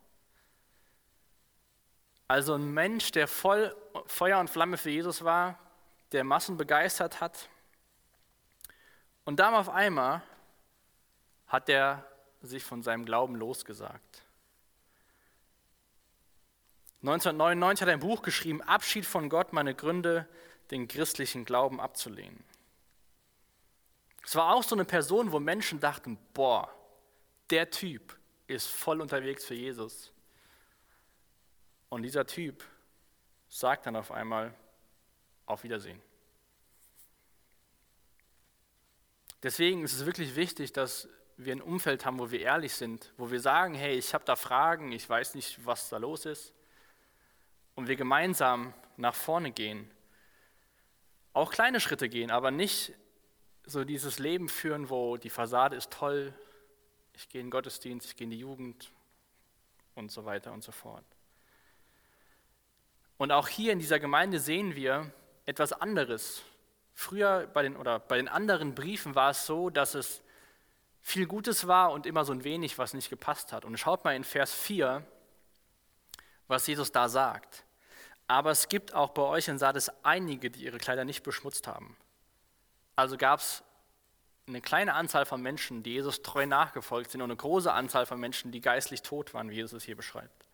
Also 2.27 2.55
ein 2.55 2.73
Mensch, 2.73 3.13
der 3.13 3.29
voll 3.29 3.77
Feuer 4.07 4.41
und 4.41 4.49
Flamme 4.49 4.79
für 4.79 4.91
Jesus 4.91 5.25
war, 5.25 5.59
der 6.13 6.25
Massen 6.25 6.57
begeistert 6.57 7.21
hat. 7.21 7.49
Und 9.25 9.41
dann 9.41 9.55
auf 9.55 9.69
einmal 9.69 10.23
hat 11.47 11.69
er 11.69 12.07
sich 12.41 12.65
von 12.65 12.83
seinem 12.83 13.05
Glauben 13.05 13.37
losgesagt. 13.37 14.24
1999 17.05 17.83
hat 17.83 17.89
er 17.89 17.93
ein 17.93 18.01
Buch 18.01 18.23
geschrieben, 18.23 18.63
Abschied 18.63 19.05
von 19.05 19.29
Gott, 19.29 19.53
meine 19.53 19.75
Gründe, 19.75 20.27
den 20.71 20.89
christlichen 20.89 21.45
Glauben 21.45 21.79
abzulehnen. 21.79 22.43
Es 24.25 24.35
war 24.37 24.55
auch 24.55 24.63
so 24.63 24.75
eine 24.75 24.87
Person, 24.87 25.31
wo 25.31 25.39
Menschen 25.39 25.81
dachten, 25.81 26.17
boah, 26.33 26.75
der 27.51 27.71
Typ 27.71 28.17
ist 28.47 28.69
voll 28.69 29.03
unterwegs 29.03 29.45
für 29.45 29.53
Jesus. 29.53 30.13
Und 31.91 32.05
dieser 32.05 32.27
Typ 32.27 32.65
sagt 33.51 33.85
dann 33.85 33.97
auf 33.97 34.11
einmal, 34.11 34.55
auf 35.45 35.63
Wiedersehen. 35.63 36.01
Deswegen 39.43 39.85
ist 39.85 39.93
es 39.93 40.07
wirklich 40.07 40.37
wichtig, 40.37 40.73
dass 40.73 41.07
wir 41.37 41.55
ein 41.55 41.61
Umfeld 41.61 42.07
haben, 42.07 42.19
wo 42.19 42.31
wir 42.31 42.41
ehrlich 42.41 42.73
sind, 42.73 43.13
wo 43.19 43.31
wir 43.31 43.41
sagen, 43.41 43.75
hey, 43.75 43.95
ich 43.99 44.15
habe 44.15 44.25
da 44.25 44.37
Fragen, 44.37 44.91
ich 44.93 45.07
weiß 45.07 45.35
nicht, 45.35 45.67
was 45.67 45.91
da 45.91 45.99
los 45.99 46.25
ist 46.25 46.55
und 47.75 47.89
wir 47.89 47.97
gemeinsam 47.97 48.73
nach 48.97 49.15
vorne 49.15 49.51
gehen. 49.51 49.91
Auch 51.33 51.51
kleine 51.51 51.81
Schritte 51.81 52.09
gehen, 52.09 52.31
aber 52.31 52.51
nicht 52.51 52.93
so 53.67 53.85
dieses 53.85 54.19
Leben 54.19 54.49
führen, 54.49 54.91
wo 54.91 55.17
die 55.17 55.31
Fassade 55.31 55.77
ist 55.77 55.91
toll, 55.91 56.33
ich 57.15 57.29
gehe 57.29 57.41
in 57.41 57.47
den 57.47 57.51
Gottesdienst, 57.51 58.09
ich 58.09 58.17
gehe 58.17 58.25
in 58.25 58.31
die 58.31 58.39
Jugend 58.39 58.91
und 59.95 60.11
so 60.11 60.25
weiter 60.25 60.53
und 60.53 60.63
so 60.63 60.73
fort. 60.73 61.05
Und 63.17 63.31
auch 63.31 63.49
hier 63.49 63.73
in 63.73 63.79
dieser 63.79 64.01
Gemeinde 64.01 64.41
sehen 64.41 64.75
wir 64.75 65.13
etwas 65.47 65.73
anderes. 65.73 66.43
Früher 66.93 67.47
bei 67.47 67.63
den, 67.63 67.77
oder 67.77 68.01
bei 68.01 68.17
den 68.17 68.29
anderen 68.29 68.75
Briefen 68.75 69.15
war 69.15 69.31
es 69.31 69.47
so, 69.47 69.71
dass 69.71 69.95
es 69.95 70.23
viel 71.01 71.27
Gutes 71.27 71.67
war 71.67 71.93
und 71.93 72.07
immer 72.07 72.25
so 72.25 72.33
ein 72.33 72.45
wenig, 72.45 72.79
was 72.79 72.95
nicht 72.95 73.11
gepasst 73.11 73.53
hat. 73.53 73.65
Und 73.65 73.77
schaut 73.79 74.05
mal 74.05 74.17
in 74.17 74.25
Vers 74.25 74.53
4, 74.55 75.07
was 76.49 76.67
Jesus 76.67 76.93
da 76.93 77.09
sagt. 77.09 77.65
Aber 78.27 78.51
es 78.51 78.69
gibt 78.69 78.95
auch 78.95 79.11
bei 79.11 79.23
euch 79.23 79.49
in 79.49 79.59
Sardes 79.59 79.91
einige, 80.03 80.51
die 80.51 80.65
ihre 80.65 80.79
Kleider 80.79 81.05
nicht 81.05 81.23
beschmutzt 81.23 81.67
haben. 81.67 81.97
Also 82.97 83.17
gab 83.17 83.41
es 83.41 83.63
eine 84.47 84.61
kleine 84.61 84.95
Anzahl 84.95 85.27
von 85.27 85.43
Menschen, 85.43 85.83
die 85.83 85.93
Jesus 85.95 86.23
treu 86.23 86.47
nachgefolgt 86.47 87.11
sind 87.11 87.23
und 87.23 87.31
eine 87.31 87.37
große 87.37 87.73
Anzahl 87.73 88.07
von 88.07 88.21
Menschen, 88.21 88.53
die 88.53 88.61
geistlich 88.61 89.03
tot 89.03 89.35
waren, 89.35 89.51
wie 89.51 89.55
Jesus 89.55 89.73
es 89.73 89.85
hier 89.85 89.97
beschreibt. 89.97 90.47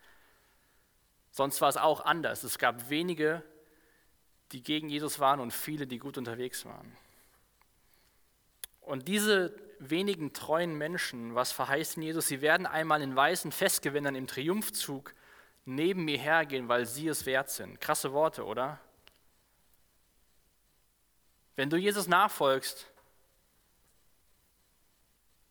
Sonst 1.33 1.61
war 1.61 1.69
es 1.69 1.77
auch 1.77 2.05
anders. 2.05 2.43
Es 2.45 2.59
gab 2.59 2.91
wenige, 2.91 3.43
die 4.53 4.63
gegen 4.63 4.89
Jesus 4.89 5.19
waren 5.19 5.41
und 5.41 5.53
viele, 5.53 5.87
die 5.87 5.99
gut 5.99 6.19
unterwegs 6.19 6.65
waren. 6.65 6.97
Und 8.81 9.07
diese 9.07 9.55
wenigen 9.79 10.33
treuen 10.33 10.77
Menschen, 10.77 11.35
was 11.35 11.53
verheißt 11.53 11.97
Jesus, 11.97 12.29
sie 12.29 12.41
werden 12.41 12.67
einmal 12.67 13.03
in 13.03 13.15
weißen 13.15 13.53
Festgewändern 13.53 14.15
im 14.15 14.27
Triumphzug 14.27 15.15
neben 15.65 16.05
mir 16.05 16.19
hergehen, 16.19 16.69
weil 16.69 16.87
sie 16.87 17.09
es 17.09 17.27
wert 17.27 17.51
sind. 17.51 17.81
Krasse 17.81 18.13
Worte, 18.13 18.45
oder? 18.45 18.81
Wenn 21.57 21.71
du 21.71 21.77
Jesus 21.77 22.07
nachfolgst, 22.07 22.87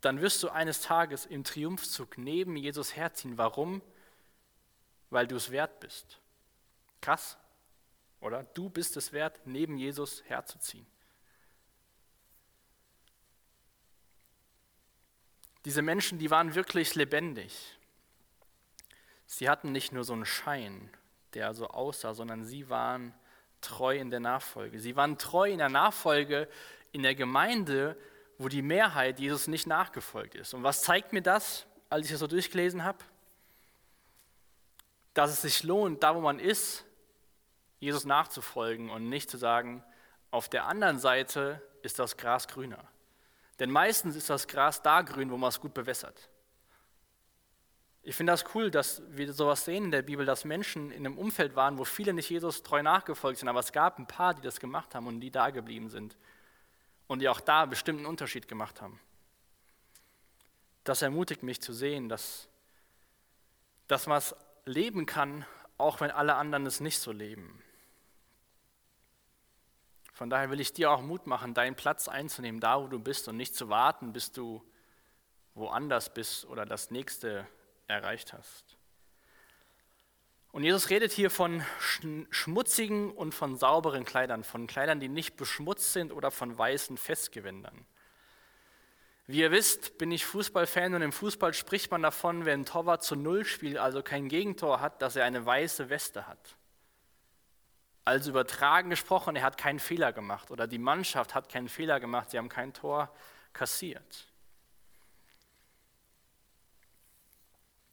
dann 0.01 0.21
wirst 0.21 0.41
du 0.43 0.49
eines 0.49 0.81
Tages 0.81 1.25
im 1.25 1.43
Triumphzug 1.43 2.17
neben 2.17 2.55
Jesus 2.55 2.95
herziehen. 2.95 3.37
Warum? 3.37 3.81
Weil 5.09 5.27
du 5.27 5.35
es 5.35 5.51
wert 5.51 5.79
bist. 5.79 6.19
Krass, 7.01 7.37
oder? 8.21 8.43
Du 8.43 8.69
bist 8.69 8.97
es 8.97 9.11
wert, 9.11 9.39
neben 9.45 9.77
Jesus 9.77 10.23
herzuziehen. 10.25 10.85
Diese 15.65 15.81
Menschen, 15.81 16.19
die 16.19 16.31
waren 16.31 16.55
wirklich 16.55 16.95
lebendig. 16.95 17.77
Sie 19.31 19.47
hatten 19.47 19.71
nicht 19.71 19.91
nur 19.91 20.03
so 20.03 20.13
einen 20.13 20.25
Schein, 20.25 20.89
der 21.35 21.53
so 21.53 21.67
aussah, 21.67 22.15
sondern 22.15 22.43
sie 22.43 22.67
waren 22.67 23.13
treu 23.61 23.95
in 23.95 24.09
der 24.09 24.19
Nachfolge. 24.19 24.79
Sie 24.79 24.95
waren 24.95 25.19
treu 25.19 25.51
in 25.51 25.59
der 25.59 25.69
Nachfolge 25.69 26.49
in 26.91 27.03
der 27.03 27.13
Gemeinde, 27.13 27.95
wo 28.39 28.47
die 28.47 28.63
Mehrheit 28.63 29.19
Jesus 29.19 29.47
nicht 29.47 29.67
nachgefolgt 29.67 30.33
ist. 30.33 30.55
Und 30.55 30.63
was 30.63 30.81
zeigt 30.81 31.13
mir 31.13 31.21
das, 31.21 31.67
als 31.91 32.07
ich 32.07 32.11
das 32.11 32.21
so 32.21 32.25
durchgelesen 32.25 32.83
habe? 32.83 32.97
Dass 35.13 35.29
es 35.29 35.43
sich 35.43 35.61
lohnt, 35.61 36.01
da 36.01 36.15
wo 36.15 36.21
man 36.21 36.39
ist, 36.39 36.83
Jesus 37.79 38.05
nachzufolgen 38.05 38.89
und 38.89 39.09
nicht 39.09 39.29
zu 39.29 39.37
sagen, 39.37 39.83
auf 40.31 40.49
der 40.49 40.65
anderen 40.65 40.97
Seite 40.97 41.61
ist 41.83 41.99
das 41.99 42.17
Gras 42.17 42.47
grüner. 42.47 42.83
Denn 43.59 43.69
meistens 43.69 44.15
ist 44.15 44.31
das 44.31 44.47
Gras 44.47 44.81
da 44.81 45.03
grün, 45.03 45.29
wo 45.29 45.37
man 45.37 45.49
es 45.49 45.61
gut 45.61 45.75
bewässert. 45.75 46.29
Ich 48.09 48.15
finde 48.15 48.33
das 48.33 48.43
cool, 48.55 48.71
dass 48.71 49.03
wir 49.09 49.31
sowas 49.31 49.65
sehen 49.65 49.83
in 49.83 49.91
der 49.91 50.01
Bibel, 50.01 50.25
dass 50.25 50.43
Menschen 50.43 50.89
in 50.89 51.05
einem 51.05 51.19
Umfeld 51.19 51.55
waren, 51.55 51.77
wo 51.77 51.85
viele 51.85 52.11
nicht 52.11 52.27
Jesus 52.27 52.63
treu 52.63 52.81
nachgefolgt 52.81 53.37
sind, 53.37 53.47
aber 53.47 53.59
es 53.59 53.71
gab 53.71 53.99
ein 53.99 54.07
paar, 54.07 54.33
die 54.33 54.41
das 54.41 54.59
gemacht 54.59 54.95
haben 54.95 55.05
und 55.05 55.19
die 55.19 55.29
da 55.29 55.51
geblieben 55.51 55.91
sind 55.91 56.17
und 57.05 57.19
die 57.19 57.29
auch 57.29 57.39
da 57.39 57.67
bestimmten 57.67 58.07
Unterschied 58.07 58.47
gemacht 58.47 58.81
haben. 58.81 58.99
Das 60.85 61.03
ermutigt 61.03 61.43
mich 61.43 61.61
zu 61.61 61.71
sehen, 61.71 62.09
dass, 62.09 62.49
dass 63.85 64.07
man 64.07 64.17
es 64.17 64.35
leben 64.65 65.05
kann, 65.05 65.45
auch 65.77 66.01
wenn 66.01 66.09
alle 66.09 66.33
anderen 66.33 66.65
es 66.65 66.79
nicht 66.79 66.97
so 66.97 67.11
leben. 67.11 67.61
Von 70.13 70.31
daher 70.31 70.49
will 70.49 70.59
ich 70.59 70.73
dir 70.73 70.89
auch 70.89 71.03
Mut 71.03 71.27
machen, 71.27 71.53
deinen 71.53 71.75
Platz 71.75 72.07
einzunehmen, 72.07 72.59
da 72.59 72.81
wo 72.81 72.87
du 72.87 72.97
bist 72.97 73.27
und 73.27 73.37
nicht 73.37 73.53
zu 73.53 73.69
warten, 73.69 74.13
bis 74.13 74.31
du 74.31 74.63
woanders 75.53 76.11
bist 76.11 76.45
oder 76.47 76.65
das 76.65 76.89
nächste 76.89 77.45
erreicht 77.89 78.33
hast. 78.33 78.77
Und 80.51 80.63
Jesus 80.63 80.89
redet 80.89 81.11
hier 81.11 81.29
von 81.29 81.63
schmutzigen 82.31 83.11
und 83.11 83.35
von 83.35 83.55
sauberen 83.55 84.03
Kleidern, 84.03 84.43
von 84.43 84.65
Kleidern, 84.65 84.99
die 84.99 85.09
nicht 85.09 85.35
beschmutzt 85.35 85.93
sind 85.93 86.11
oder 86.11 86.31
von 86.31 86.57
weißen 86.57 86.97
Festgewändern. 86.97 87.85
Wie 89.27 89.41
ihr 89.41 89.51
wisst, 89.51 89.99
bin 89.99 90.11
ich 90.11 90.25
Fußballfan 90.25 90.95
und 90.95 91.03
im 91.03 91.11
Fußball 91.11 91.53
spricht 91.53 91.91
man 91.91 92.01
davon, 92.01 92.45
wenn 92.45 92.61
ein 92.61 92.65
Torwart 92.65 93.03
zu 93.03 93.15
Null 93.15 93.45
spielt, 93.45 93.77
also 93.77 94.01
kein 94.01 94.27
Gegentor 94.27 94.81
hat, 94.81 95.03
dass 95.03 95.15
er 95.15 95.25
eine 95.25 95.45
weiße 95.45 95.89
Weste 95.89 96.25
hat. 96.25 96.57
Also 98.05 98.31
übertragen 98.31 98.89
gesprochen, 98.89 99.35
er 99.35 99.43
hat 99.43 99.59
keinen 99.59 99.77
Fehler 99.77 100.13
gemacht 100.13 100.49
oder 100.49 100.65
die 100.65 100.79
Mannschaft 100.79 101.35
hat 101.35 101.47
keinen 101.47 101.69
Fehler 101.69 101.99
gemacht, 101.99 102.31
sie 102.31 102.39
haben 102.39 102.49
kein 102.49 102.73
Tor 102.73 103.13
kassiert. 103.53 104.28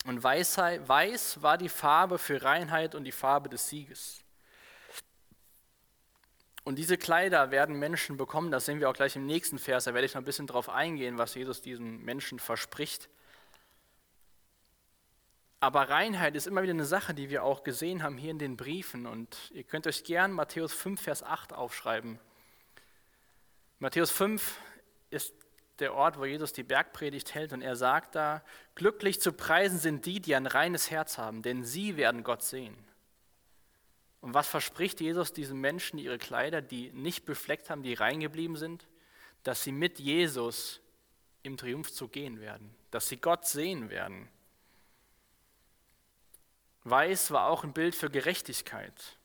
Und 0.07 0.23
Weisheit, 0.23 0.89
weiß 0.89 1.43
war 1.43 1.59
die 1.59 1.69
Farbe 1.69 2.19
für 2.19 2.43
Reinheit 2.43 2.95
und 2.95 3.05
die 3.05 3.13
Farbe 3.13 3.49
des 3.49 3.69
Sieges. 3.69 4.23
Und 6.63 6.77
diese 6.77 6.97
Kleider 6.97 7.51
werden 7.51 7.77
Menschen 7.77 8.17
bekommen, 8.17 8.51
das 8.51 8.67
sehen 8.67 8.79
wir 8.79 8.89
auch 8.89 8.95
gleich 8.95 9.17
im 9.17 9.27
nächsten 9.27 9.59
Vers, 9.59 9.85
da 9.85 9.95
werde 9.95 10.07
ich 10.07 10.15
noch 10.15 10.23
ein 10.23 10.25
bisschen 10.25 10.47
drauf 10.47 10.69
eingehen, 10.69 11.19
was 11.19 11.35
Jesus 11.35 11.61
diesen 11.61 12.05
Menschen 12.05 12.39
verspricht. 12.39 13.09
Aber 15.59 15.89
Reinheit 15.89 16.37
ist 16.37 16.47
immer 16.47 16.63
wieder 16.63 16.73
eine 16.73 16.85
Sache, 16.85 17.15
die 17.15 17.29
wir 17.29 17.43
auch 17.43 17.65
gesehen 17.65 18.03
haben 18.03 18.19
hier 18.19 18.31
in 18.31 18.39
den 18.39 18.57
Briefen. 18.57 19.07
Und 19.07 19.51
ihr 19.55 19.65
könnt 19.65 19.87
euch 19.87 20.05
gern 20.05 20.31
Matthäus 20.31 20.73
5, 20.73 21.01
Vers 21.01 21.23
8 21.25 21.53
aufschreiben. 21.53 22.21
Matthäus 23.79 24.11
5 24.11 24.59
ist 25.11 25.35
der 25.79 25.95
Ort, 25.95 26.19
wo 26.19 26.25
Jesus 26.25 26.53
die 26.53 26.63
Bergpredigt 26.63 27.35
hält 27.35 27.53
und 27.53 27.63
er 27.63 27.77
sagt 27.77 28.15
da, 28.15 28.43
glücklich 28.75 29.21
zu 29.21 29.33
preisen 29.33 29.79
sind 29.79 30.07
die, 30.07 30.21
die 30.21 30.35
ein 30.35 30.47
reines 30.47 30.91
Herz 30.91 31.19
haben, 31.19 31.43
denn 31.43 31.65
sie 31.65 31.97
werden 31.97 32.25
Gott 32.25 32.43
sehen. 32.43 32.77
Und 34.21 34.35
was 34.35 34.49
verspricht 34.49 35.01
Jesus 35.01 35.33
diesen 35.33 35.61
Menschen, 35.61 35.99
ihre 35.99 36.19
Kleider, 36.19 36.63
die 36.63 36.91
nicht 36.93 37.27
befleckt 37.27 37.71
haben, 37.71 37.83
die 37.83 37.95
rein 37.95 38.21
geblieben 38.21 38.57
sind? 38.57 38.89
Dass 39.43 39.63
sie 39.63 39.73
mit 39.73 40.01
Jesus 40.01 40.81
im 41.43 41.57
Triumphzug 41.57 42.13
gehen 42.13 42.41
werden, 42.41 42.75
dass 42.91 43.09
sie 43.09 43.19
Gott 43.19 43.47
sehen 43.47 43.89
werden. 43.89 44.29
Weiß 46.83 47.31
war 47.31 47.47
auch 47.47 47.65
ein 47.65 47.73
Bild 47.73 47.95
für 47.95 48.11
Gerechtigkeit. 48.11 49.16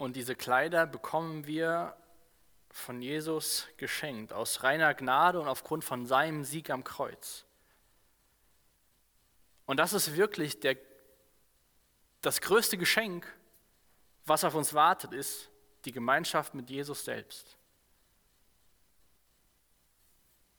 Und 0.00 0.16
diese 0.16 0.34
Kleider 0.34 0.86
bekommen 0.86 1.46
wir 1.46 1.94
von 2.70 3.02
Jesus 3.02 3.66
geschenkt, 3.76 4.32
aus 4.32 4.62
reiner 4.62 4.94
Gnade 4.94 5.38
und 5.38 5.46
aufgrund 5.46 5.84
von 5.84 6.06
seinem 6.06 6.42
Sieg 6.42 6.70
am 6.70 6.84
Kreuz. 6.84 7.44
Und 9.66 9.76
das 9.76 9.92
ist 9.92 10.16
wirklich 10.16 10.58
der, 10.58 10.78
das 12.22 12.40
größte 12.40 12.78
Geschenk, 12.78 13.30
was 14.24 14.42
auf 14.42 14.54
uns 14.54 14.72
wartet, 14.72 15.12
ist 15.12 15.50
die 15.84 15.92
Gemeinschaft 15.92 16.54
mit 16.54 16.70
Jesus 16.70 17.04
selbst. 17.04 17.58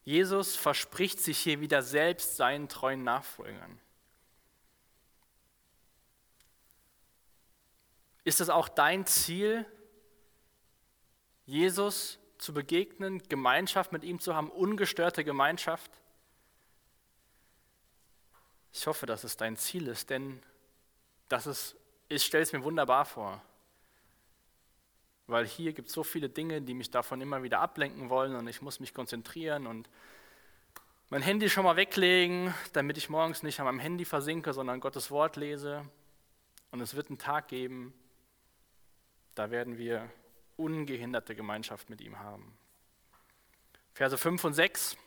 Jesus 0.03 0.55
verspricht 0.55 1.19
sich 1.19 1.39
hier 1.39 1.59
wieder 1.61 1.81
selbst 1.81 2.37
seinen 2.37 2.69
treuen 2.69 3.03
Nachfolgern. 3.03 3.79
Ist 8.23 8.41
es 8.41 8.49
auch 8.49 8.69
dein 8.69 9.05
Ziel, 9.05 9.65
Jesus 11.45 12.19
zu 12.37 12.53
begegnen, 12.53 13.21
Gemeinschaft 13.29 13.91
mit 13.91 14.03
ihm 14.03 14.19
zu 14.19 14.35
haben, 14.35 14.49
ungestörte 14.49 15.23
Gemeinschaft? 15.23 15.91
Ich 18.73 18.87
hoffe, 18.87 19.05
dass 19.05 19.23
es 19.23 19.37
dein 19.37 19.57
Ziel 19.57 19.87
ist, 19.87 20.09
denn 20.09 20.41
das 21.27 21.47
ist, 21.47 21.75
ich 22.09 22.23
stelle 22.23 22.43
es 22.43 22.53
mir 22.53 22.63
wunderbar 22.63 23.05
vor 23.05 23.41
weil 25.31 25.47
hier 25.47 25.73
gibt 25.73 25.87
es 25.87 25.93
so 25.93 26.03
viele 26.03 26.29
Dinge, 26.29 26.61
die 26.61 26.73
mich 26.73 26.91
davon 26.91 27.21
immer 27.21 27.41
wieder 27.41 27.59
ablenken 27.59 28.09
wollen 28.09 28.35
und 28.35 28.47
ich 28.47 28.61
muss 28.61 28.79
mich 28.79 28.93
konzentrieren 28.93 29.65
und 29.65 29.89
mein 31.09 31.21
Handy 31.21 31.49
schon 31.49 31.63
mal 31.63 31.75
weglegen, 31.75 32.53
damit 32.73 32.97
ich 32.97 33.09
morgens 33.09 33.43
nicht 33.43 33.59
an 33.59 33.65
meinem 33.65 33.79
Handy 33.79 34.05
versinke, 34.05 34.53
sondern 34.53 34.79
Gottes 34.79 35.11
Wort 35.11 35.35
lese. 35.35 35.85
Und 36.71 36.79
es 36.79 36.95
wird 36.95 37.09
einen 37.09 37.17
Tag 37.17 37.49
geben, 37.49 37.93
da 39.35 39.51
werden 39.51 39.77
wir 39.77 40.09
ungehinderte 40.57 41.35
Gemeinschaft 41.35 41.89
mit 41.89 42.01
ihm 42.01 42.19
haben. 42.19 42.57
Verse 43.93 44.17
5 44.17 44.43
und 44.43 44.53
6. 44.53 44.97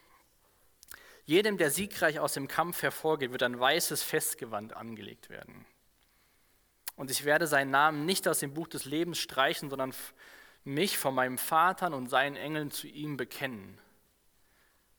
Jedem, 1.26 1.56
der 1.56 1.70
siegreich 1.70 2.20
aus 2.20 2.34
dem 2.34 2.48
Kampf 2.48 2.82
hervorgeht, 2.82 3.32
wird 3.32 3.42
ein 3.42 3.58
weißes 3.58 4.02
Festgewand 4.02 4.74
angelegt 4.74 5.30
werden. 5.30 5.64
Und 6.96 7.10
ich 7.10 7.24
werde 7.24 7.46
seinen 7.46 7.70
Namen 7.70 8.04
nicht 8.04 8.28
aus 8.28 8.38
dem 8.38 8.54
Buch 8.54 8.68
des 8.68 8.84
Lebens 8.84 9.18
streichen, 9.18 9.70
sondern 9.70 9.94
mich 10.64 10.98
von 10.98 11.14
meinem 11.14 11.38
Vater 11.38 11.92
und 11.92 12.08
seinen 12.08 12.37
Engeln 12.37 12.70
zu 12.70 12.87
ihm 12.87 13.16
bekennen. 13.16 13.78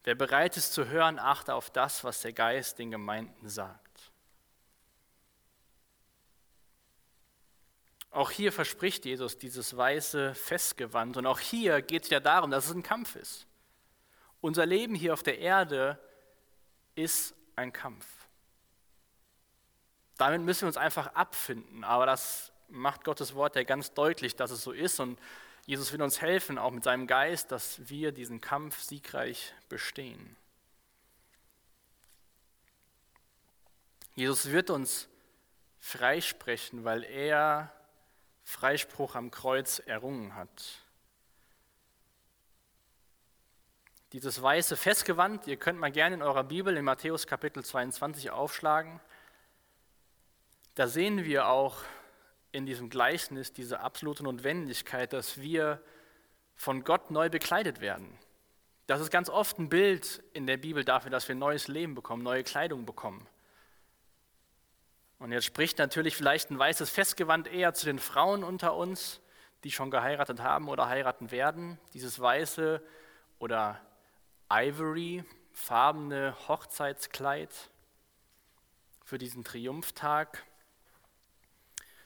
Wer 0.03 0.15
bereit 0.15 0.57
ist 0.57 0.73
zu 0.73 0.87
hören, 0.87 1.19
achte 1.19 1.53
auf 1.53 1.69
das, 1.69 2.03
was 2.03 2.21
der 2.21 2.33
Geist 2.33 2.79
den 2.79 2.91
Gemeinden 2.91 3.49
sagt. 3.49 3.84
Auch 8.15 8.31
hier 8.31 8.53
verspricht 8.53 9.03
Jesus 9.03 9.37
dieses 9.37 9.75
weiße 9.75 10.35
Festgewand. 10.35 11.17
Und 11.17 11.25
auch 11.25 11.41
hier 11.41 11.81
geht 11.81 12.05
es 12.05 12.09
ja 12.09 12.21
darum, 12.21 12.49
dass 12.49 12.67
es 12.67 12.73
ein 12.73 12.81
Kampf 12.81 13.17
ist. 13.17 13.45
Unser 14.39 14.65
Leben 14.65 14.95
hier 14.95 15.11
auf 15.11 15.21
der 15.21 15.39
Erde 15.39 15.99
ist 16.95 17.35
ein 17.57 17.73
Kampf. 17.73 18.05
Damit 20.15 20.39
müssen 20.43 20.61
wir 20.61 20.67
uns 20.67 20.77
einfach 20.77 21.07
abfinden. 21.07 21.83
Aber 21.83 22.05
das 22.05 22.53
macht 22.69 23.03
Gottes 23.03 23.35
Wort 23.35 23.57
ja 23.57 23.63
ganz 23.63 23.93
deutlich, 23.93 24.37
dass 24.37 24.49
es 24.49 24.63
so 24.63 24.71
ist. 24.71 25.01
Und 25.01 25.19
Jesus 25.65 25.91
will 25.91 26.01
uns 26.01 26.21
helfen, 26.21 26.57
auch 26.57 26.71
mit 26.71 26.85
seinem 26.85 27.07
Geist, 27.07 27.51
dass 27.51 27.89
wir 27.89 28.13
diesen 28.13 28.39
Kampf 28.39 28.79
siegreich 28.79 29.53
bestehen. 29.67 30.37
Jesus 34.15 34.51
wird 34.51 34.69
uns 34.69 35.09
freisprechen, 35.81 36.85
weil 36.85 37.03
er 37.03 37.74
Freispruch 38.45 39.15
am 39.15 39.31
Kreuz 39.31 39.79
errungen 39.79 40.35
hat. 40.35 40.79
Dieses 44.13 44.41
weiße 44.41 44.77
Festgewand, 44.77 45.47
ihr 45.47 45.57
könnt 45.57 45.79
mal 45.79 45.91
gerne 45.91 46.15
in 46.15 46.21
eurer 46.21 46.45
Bibel 46.45 46.77
in 46.77 46.85
Matthäus 46.85 47.27
Kapitel 47.27 47.65
22 47.65 48.29
aufschlagen. 48.29 49.01
Da 50.75 50.87
sehen 50.87 51.25
wir 51.25 51.47
auch 51.47 51.81
in 52.51 52.65
diesem 52.65 52.89
Gleichnis 52.89 53.51
diese 53.51 53.81
absolute 53.81 54.23
Notwendigkeit, 54.23 55.11
dass 55.11 55.41
wir 55.41 55.81
von 56.55 56.85
Gott 56.85 57.11
neu 57.11 57.29
bekleidet 57.29 57.81
werden. 57.81 58.17
Das 58.87 59.01
ist 59.01 59.09
ganz 59.09 59.29
oft 59.29 59.57
ein 59.57 59.69
Bild 59.69 60.23
in 60.33 60.45
der 60.45 60.57
Bibel 60.57 60.85
dafür, 60.85 61.09
dass 61.11 61.27
wir 61.27 61.35
neues 61.35 61.67
Leben 61.67 61.95
bekommen, 61.95 62.23
neue 62.23 62.43
Kleidung 62.43 62.85
bekommen. 62.85 63.27
Und 65.19 65.31
jetzt 65.31 65.45
spricht 65.45 65.77
natürlich 65.77 66.15
vielleicht 66.15 66.51
ein 66.51 66.59
weißes 66.59 66.89
Festgewand 66.89 67.47
eher 67.47 67.73
zu 67.73 67.85
den 67.85 67.99
Frauen 67.99 68.43
unter 68.43 68.75
uns, 68.75 69.21
die 69.63 69.71
schon 69.71 69.89
geheiratet 69.89 70.41
haben 70.41 70.67
oder 70.67 70.87
heiraten 70.87 71.31
werden. 71.31 71.79
Dieses 71.93 72.19
weiße 72.19 72.81
oder 73.39 73.79
Ivory, 74.51 75.23
farbene 75.53 76.35
Hochzeitskleid 76.47 77.49
für 79.03 79.17
diesen 79.17 79.43
Triumphtag. 79.43 80.43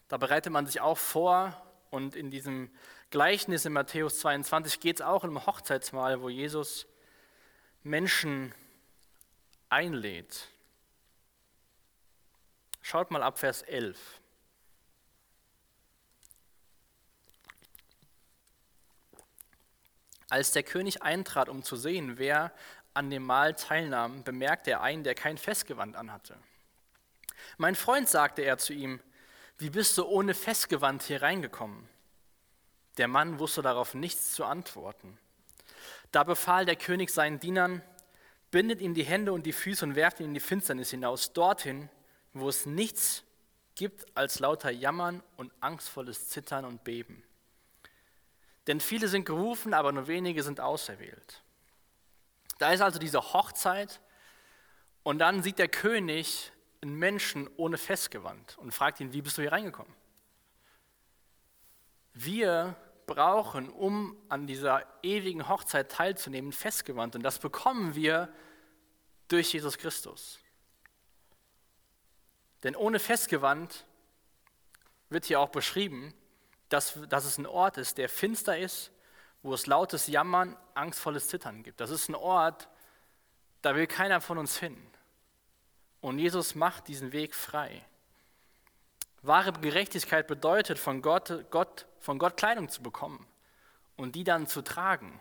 Da 0.07 0.17
bereitet 0.17 0.53
man 0.53 0.65
sich 0.65 0.79
auch 0.79 0.97
vor 0.97 1.55
und 1.89 2.15
in 2.15 2.29
diesem 2.29 2.69
Gleichnis 3.09 3.65
in 3.65 3.73
Matthäus 3.73 4.19
22 4.19 4.79
geht 4.79 4.97
es 4.97 5.01
auch 5.05 5.23
um 5.23 5.45
Hochzeitsmahl, 5.45 6.21
wo 6.21 6.29
Jesus 6.29 6.87
Menschen 7.83 8.53
einlädt. 9.69 10.49
Schaut 12.89 13.11
mal 13.11 13.21
ab 13.21 13.37
Vers 13.37 13.61
11. 13.61 13.99
Als 20.27 20.53
der 20.53 20.63
König 20.63 21.03
eintrat, 21.03 21.49
um 21.49 21.61
zu 21.61 21.75
sehen, 21.75 22.17
wer 22.17 22.51
an 22.95 23.11
dem 23.11 23.21
Mahl 23.21 23.53
teilnahm, 23.53 24.23
bemerkte 24.23 24.71
er 24.71 24.81
einen, 24.81 25.03
der 25.03 25.13
kein 25.13 25.37
Festgewand 25.37 25.95
anhatte. 25.95 26.35
Mein 27.57 27.75
Freund, 27.75 28.09
sagte 28.09 28.41
er 28.41 28.57
zu 28.57 28.73
ihm, 28.73 28.99
wie 29.59 29.69
bist 29.69 29.95
du 29.99 30.07
ohne 30.07 30.33
Festgewand 30.33 31.03
hier 31.03 31.21
reingekommen? 31.21 31.87
Der 32.97 33.07
Mann 33.07 33.37
wusste 33.37 33.61
darauf 33.61 33.93
nichts 33.93 34.33
zu 34.33 34.45
antworten. 34.45 35.19
Da 36.11 36.23
befahl 36.23 36.65
der 36.65 36.75
König 36.75 37.11
seinen 37.11 37.39
Dienern, 37.39 37.83
bindet 38.49 38.81
ihm 38.81 38.95
die 38.95 39.05
Hände 39.05 39.31
und 39.31 39.45
die 39.45 39.53
Füße 39.53 39.85
und 39.85 39.93
werft 39.93 40.21
ihn 40.21 40.29
in 40.29 40.33
die 40.33 40.39
Finsternis 40.39 40.89
hinaus, 40.89 41.33
dorthin, 41.33 41.87
wo 42.33 42.49
es 42.49 42.65
nichts 42.65 43.23
gibt 43.75 44.05
als 44.15 44.39
lauter 44.39 44.71
Jammern 44.71 45.23
und 45.37 45.51
angstvolles 45.61 46.29
Zittern 46.29 46.65
und 46.65 46.83
Beben. 46.83 47.23
Denn 48.67 48.79
viele 48.79 49.07
sind 49.07 49.25
gerufen, 49.25 49.73
aber 49.73 49.91
nur 49.91 50.07
wenige 50.07 50.43
sind 50.43 50.59
auserwählt. 50.59 51.43
Da 52.59 52.71
ist 52.71 52.81
also 52.81 52.99
diese 52.99 53.33
Hochzeit 53.33 54.01
und 55.03 55.19
dann 55.19 55.41
sieht 55.41 55.59
der 55.59 55.69
König 55.69 56.51
einen 56.81 56.95
Menschen 56.95 57.49
ohne 57.57 57.77
Festgewand 57.77 58.57
und 58.57 58.73
fragt 58.73 58.99
ihn, 58.99 59.13
wie 59.13 59.21
bist 59.21 59.37
du 59.37 59.41
hier 59.41 59.51
reingekommen? 59.51 59.93
Wir 62.13 62.75
brauchen, 63.05 63.69
um 63.69 64.15
an 64.29 64.45
dieser 64.45 64.85
ewigen 65.03 65.47
Hochzeit 65.47 65.91
teilzunehmen, 65.91 66.51
Festgewand 66.51 67.15
und 67.15 67.23
das 67.23 67.39
bekommen 67.39 67.95
wir 67.95 68.31
durch 69.29 69.53
Jesus 69.53 69.77
Christus. 69.77 70.39
Denn 72.63 72.75
ohne 72.75 72.99
Festgewand 72.99 73.85
wird 75.09 75.25
hier 75.25 75.39
auch 75.39 75.49
beschrieben, 75.49 76.13
dass, 76.69 76.99
dass 77.09 77.25
es 77.25 77.37
ein 77.37 77.45
Ort 77.45 77.77
ist, 77.77 77.97
der 77.97 78.09
finster 78.09 78.57
ist, 78.57 78.91
wo 79.41 79.53
es 79.53 79.65
lautes 79.65 80.07
Jammern, 80.07 80.57
angstvolles 80.73 81.29
Zittern 81.29 81.63
gibt. 81.63 81.79
Das 81.79 81.89
ist 81.89 82.09
ein 82.09 82.15
Ort, 82.15 82.67
da 83.61 83.75
will 83.75 83.87
keiner 83.87 84.21
von 84.21 84.37
uns 84.37 84.57
hin. 84.57 84.77
Und 86.01 86.19
Jesus 86.19 86.55
macht 86.55 86.87
diesen 86.87 87.11
Weg 87.11 87.35
frei. 87.35 87.83
Wahre 89.21 89.51
Gerechtigkeit 89.53 90.27
bedeutet, 90.27 90.79
von 90.79 91.01
Gott, 91.01 91.45
Gott, 91.49 91.87
von 91.99 92.19
Gott 92.19 92.37
Kleidung 92.37 92.69
zu 92.69 92.81
bekommen 92.81 93.27
und 93.97 94.15
die 94.15 94.23
dann 94.23 94.47
zu 94.47 94.61
tragen. 94.61 95.19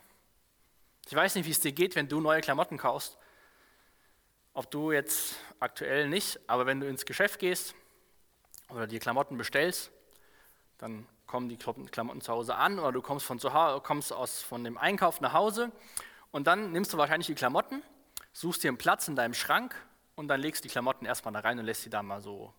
Ich 1.07 1.15
weiß 1.15 1.35
nicht, 1.35 1.47
wie 1.47 1.51
es 1.51 1.61
dir 1.61 1.73
geht, 1.73 1.97
wenn 1.97 2.09
du 2.09 2.21
neue 2.21 2.41
Klamotten 2.41 2.79
kaufst 2.79 3.19
ob 4.59 4.73
du 4.73 4.91
jetzt 4.91 5.37
aktuell 5.61 6.09
nicht, 6.09 6.41
aber 6.49 6.67
wenn 6.67 6.81
du 6.81 6.89
ins 6.89 7.07
Geschäft 7.07 7.39
gehst 7.39 7.77
oder 8.71 8.89
dir 8.89 8.99
Klamotten 8.99 9.39
bestellst, 9.39 9.93
dann 10.79 11.07
kommen 11.29 11.49
die 11.49 11.57
Klamotten 11.57 12.21
zu 12.21 12.33
Hause 12.33 12.57
an 12.57 12.81
oder 12.81 12.91
du 12.91 13.01
kommst 13.01 13.25
von, 13.25 13.39
zu 13.39 13.53
Hause, 13.53 13.81
kommst 13.83 14.13
aus, 14.13 14.43
von 14.43 14.65
dem 14.65 14.77
Einkauf 14.77 15.21
nach 15.21 15.33
Hause 15.33 15.71
und 16.33 16.49
dann 16.49 16.73
nimmst 16.73 16.93
du 16.93 16.99
wahrscheinlich 16.99 17.29
die 17.29 17.37
Klamotten, 17.37 17.85
suchst 18.33 18.65
dir 18.65 18.69
einen 18.71 18.79
Platz 18.79 19.07
in 19.07 19.15
deinem 19.15 19.33
Schrank 19.33 19.77
und 20.17 20.27
dann 20.27 20.41
legst 20.41 20.65
die 20.65 20.69
Klamotten 20.69 21.07
erstmal 21.07 21.33
da 21.33 21.39
rein 21.39 21.61
und 21.61 21.65
lässt 21.65 21.83
sie 21.83 21.91
da 21.91 22.03
mal 22.03 22.21
so 22.21 22.53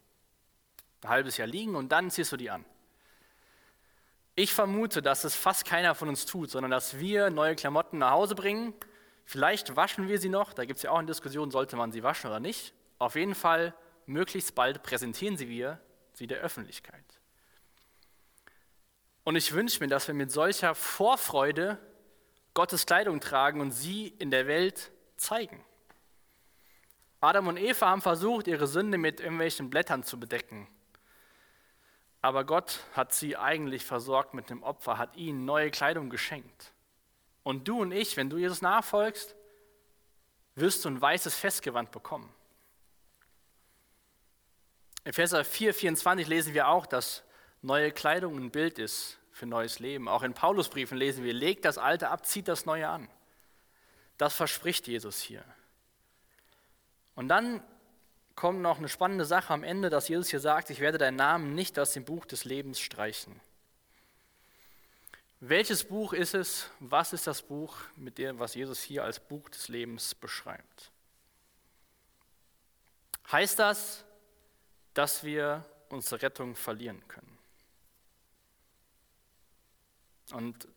ein 1.03 1.09
halbes 1.09 1.35
Jahr 1.35 1.49
liegen 1.49 1.75
und 1.75 1.91
dann 1.91 2.09
ziehst 2.09 2.31
du 2.31 2.37
die 2.37 2.49
an. 2.49 2.63
Ich 4.35 4.53
vermute, 4.53 5.01
dass 5.01 5.25
es 5.25 5.35
fast 5.35 5.65
keiner 5.65 5.95
von 5.95 6.07
uns 6.07 6.25
tut, 6.25 6.49
sondern 6.49 6.71
dass 6.71 6.97
wir 6.97 7.29
neue 7.29 7.57
Klamotten 7.57 7.97
nach 7.97 8.11
Hause 8.11 8.35
bringen, 8.35 8.73
Vielleicht 9.29 9.75
waschen 9.75 10.07
wir 10.07 10.17
sie 10.17 10.27
noch, 10.27 10.53
da 10.53 10.65
gibt 10.65 10.77
es 10.77 10.83
ja 10.83 10.89
auch 10.89 10.97
eine 10.97 11.05
Diskussion, 11.05 11.51
sollte 11.51 11.75
man 11.75 11.91
sie 11.91 12.01
waschen 12.01 12.31
oder 12.31 12.39
nicht. 12.39 12.73
Auf 12.97 13.13
jeden 13.13 13.35
Fall, 13.35 13.75
möglichst 14.07 14.55
bald 14.55 14.81
präsentieren 14.81 15.37
sie 15.37 15.47
wir 15.49 15.79
sie 16.13 16.25
der 16.25 16.39
Öffentlichkeit. 16.39 17.05
Und 19.23 19.35
ich 19.35 19.53
wünsche 19.53 19.81
mir, 19.81 19.87
dass 19.87 20.07
wir 20.07 20.15
mit 20.15 20.31
solcher 20.31 20.73
Vorfreude 20.73 21.77
Gottes 22.55 22.87
Kleidung 22.87 23.19
tragen 23.19 23.61
und 23.61 23.69
sie 23.69 24.07
in 24.07 24.31
der 24.31 24.47
Welt 24.47 24.91
zeigen. 25.15 25.63
Adam 27.21 27.49
und 27.49 27.57
Eva 27.57 27.87
haben 27.87 28.01
versucht, 28.01 28.47
ihre 28.47 28.65
Sünde 28.65 28.97
mit 28.97 29.19
irgendwelchen 29.19 29.69
Blättern 29.69 30.01
zu 30.01 30.19
bedecken. 30.19 30.67
Aber 32.23 32.45
Gott 32.45 32.79
hat 32.93 33.13
sie 33.13 33.37
eigentlich 33.37 33.85
versorgt 33.85 34.33
mit 34.33 34.49
dem 34.49 34.63
Opfer, 34.63 34.97
hat 34.97 35.15
ihnen 35.17 35.45
neue 35.45 35.69
Kleidung 35.69 36.09
geschenkt. 36.09 36.73
Und 37.49 37.67
du 37.67 37.81
und 37.81 37.91
ich, 37.91 38.15
wenn 38.15 38.29
du 38.29 38.37
Jesus 38.37 38.61
nachfolgst, 38.61 39.33
wirst 40.53 40.85
du 40.85 40.89
ein 40.89 41.01
weißes 41.01 41.33
Festgewand 41.33 41.89
bekommen. 41.89 42.31
Epheser 45.03 45.43
4, 45.43 45.73
24 45.73 46.27
lesen 46.27 46.53
wir 46.53 46.67
auch, 46.67 46.85
dass 46.85 47.23
neue 47.63 47.91
Kleidung 47.91 48.37
ein 48.37 48.51
Bild 48.51 48.77
ist 48.77 49.17
für 49.31 49.47
neues 49.47 49.79
Leben. 49.79 50.07
Auch 50.07 50.21
in 50.21 50.35
Paulusbriefen 50.35 50.95
lesen 50.95 51.23
wir, 51.23 51.33
legt 51.33 51.65
das 51.65 51.79
Alte 51.79 52.09
ab, 52.09 52.23
zieht 52.23 52.47
das 52.47 52.67
Neue 52.67 52.87
an. 52.87 53.09
Das 54.19 54.35
verspricht 54.35 54.87
Jesus 54.87 55.19
hier. 55.19 55.43
Und 57.15 57.29
dann 57.29 57.63
kommt 58.35 58.61
noch 58.61 58.77
eine 58.77 58.89
spannende 58.89 59.25
Sache 59.25 59.51
am 59.51 59.63
Ende, 59.63 59.89
dass 59.89 60.07
Jesus 60.07 60.29
hier 60.29 60.39
sagt, 60.39 60.69
ich 60.69 60.81
werde 60.81 60.99
deinen 60.99 61.15
Namen 61.15 61.55
nicht 61.55 61.79
aus 61.79 61.93
dem 61.93 62.05
Buch 62.05 62.27
des 62.27 62.45
Lebens 62.45 62.79
streichen. 62.79 63.41
Welches 65.41 65.85
Buch 65.85 66.11
ist 66.11 66.33
es? 66.33 66.69
Was 66.79 67.13
ist 67.13 67.25
das 67.25 67.41
Buch, 67.41 67.77
mit 67.95 68.17
dem, 68.17 68.39
was 68.39 68.55
Jesus 68.55 68.81
hier 68.81 69.05
als 69.05 69.21
Buch 69.21 69.47
des 69.49 69.69
Lebens 69.69 70.13
beschreibt? 70.13 70.91
Heißt 73.31 73.57
das, 73.57 74.03
dass 74.93 75.23
wir 75.23 75.63
unsere 75.87 76.21
Rettung 76.21 76.55
verlieren 76.55 77.07
können? 77.07 77.37
Und 80.33 80.67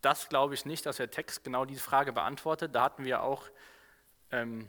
das 0.00 0.28
glaube 0.28 0.54
ich 0.54 0.64
nicht, 0.64 0.84
dass 0.84 0.96
der 0.96 1.10
Text 1.10 1.44
genau 1.44 1.64
diese 1.64 1.80
Frage 1.80 2.12
beantwortet. 2.12 2.74
Da 2.74 2.82
hatten 2.82 3.04
wir 3.04 3.22
auch 3.22 3.44
ähm, 4.32 4.68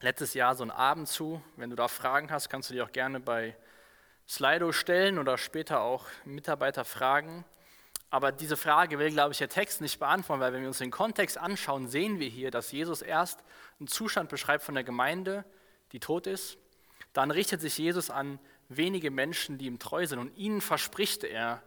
letztes 0.00 0.34
Jahr 0.34 0.54
so 0.54 0.62
einen 0.62 0.70
Abend 0.70 1.08
zu. 1.08 1.42
Wenn 1.56 1.70
du 1.70 1.76
da 1.76 1.88
Fragen 1.88 2.30
hast, 2.30 2.48
kannst 2.48 2.70
du 2.70 2.74
die 2.74 2.82
auch 2.82 2.92
gerne 2.92 3.18
bei 3.18 3.56
Slido 4.28 4.70
stellen 4.70 5.18
oder 5.18 5.36
später 5.36 5.80
auch 5.80 6.06
Mitarbeiter 6.24 6.84
fragen. 6.84 7.44
Aber 8.10 8.32
diese 8.32 8.56
Frage 8.56 8.98
will, 8.98 9.10
glaube 9.10 9.32
ich, 9.32 9.38
der 9.38 9.48
Text 9.48 9.80
nicht 9.80 10.00
beantworten, 10.00 10.40
weil 10.40 10.52
wenn 10.52 10.62
wir 10.62 10.68
uns 10.68 10.78
den 10.78 10.90
Kontext 10.90 11.38
anschauen, 11.38 11.86
sehen 11.86 12.18
wir 12.18 12.28
hier, 12.28 12.50
dass 12.50 12.72
Jesus 12.72 13.02
erst 13.02 13.40
einen 13.78 13.86
Zustand 13.86 14.28
beschreibt 14.28 14.64
von 14.64 14.74
der 14.74 14.82
Gemeinde, 14.82 15.44
die 15.92 16.00
tot 16.00 16.26
ist. 16.26 16.58
Dann 17.12 17.30
richtet 17.30 17.60
sich 17.60 17.78
Jesus 17.78 18.10
an 18.10 18.40
wenige 18.68 19.12
Menschen, 19.12 19.58
die 19.58 19.66
ihm 19.66 19.78
treu 19.78 20.06
sind. 20.06 20.18
Und 20.18 20.36
ihnen 20.36 20.60
verspricht 20.60 21.22
er 21.22 21.62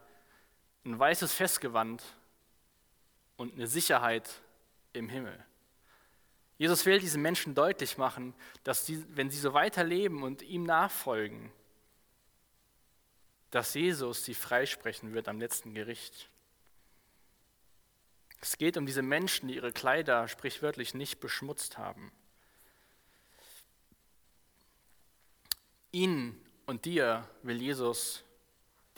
ein 0.84 0.98
weißes 0.98 1.32
Festgewand 1.32 2.02
und 3.36 3.54
eine 3.54 3.66
Sicherheit 3.66 4.28
im 4.92 5.08
Himmel. 5.08 5.42
Jesus 6.58 6.84
will 6.86 7.00
diesen 7.00 7.22
Menschen 7.22 7.54
deutlich 7.54 7.98
machen, 7.98 8.34
dass 8.62 8.86
sie, 8.86 9.04
wenn 9.16 9.30
sie 9.30 9.38
so 9.38 9.54
weiterleben 9.54 10.22
und 10.22 10.42
ihm 10.42 10.64
nachfolgen, 10.64 11.50
dass 13.50 13.74
Jesus 13.74 14.24
sie 14.24 14.34
freisprechen 14.34 15.14
wird 15.14 15.28
am 15.28 15.40
letzten 15.40 15.74
Gericht. 15.74 16.28
Es 18.44 18.58
geht 18.58 18.76
um 18.76 18.84
diese 18.84 19.00
Menschen, 19.00 19.48
die 19.48 19.54
ihre 19.54 19.72
Kleider 19.72 20.28
sprichwörtlich 20.28 20.92
nicht 20.92 21.18
beschmutzt 21.18 21.78
haben. 21.78 22.12
Ihnen 25.92 26.38
und 26.66 26.84
dir 26.84 27.26
will 27.42 27.56
Jesus 27.56 28.22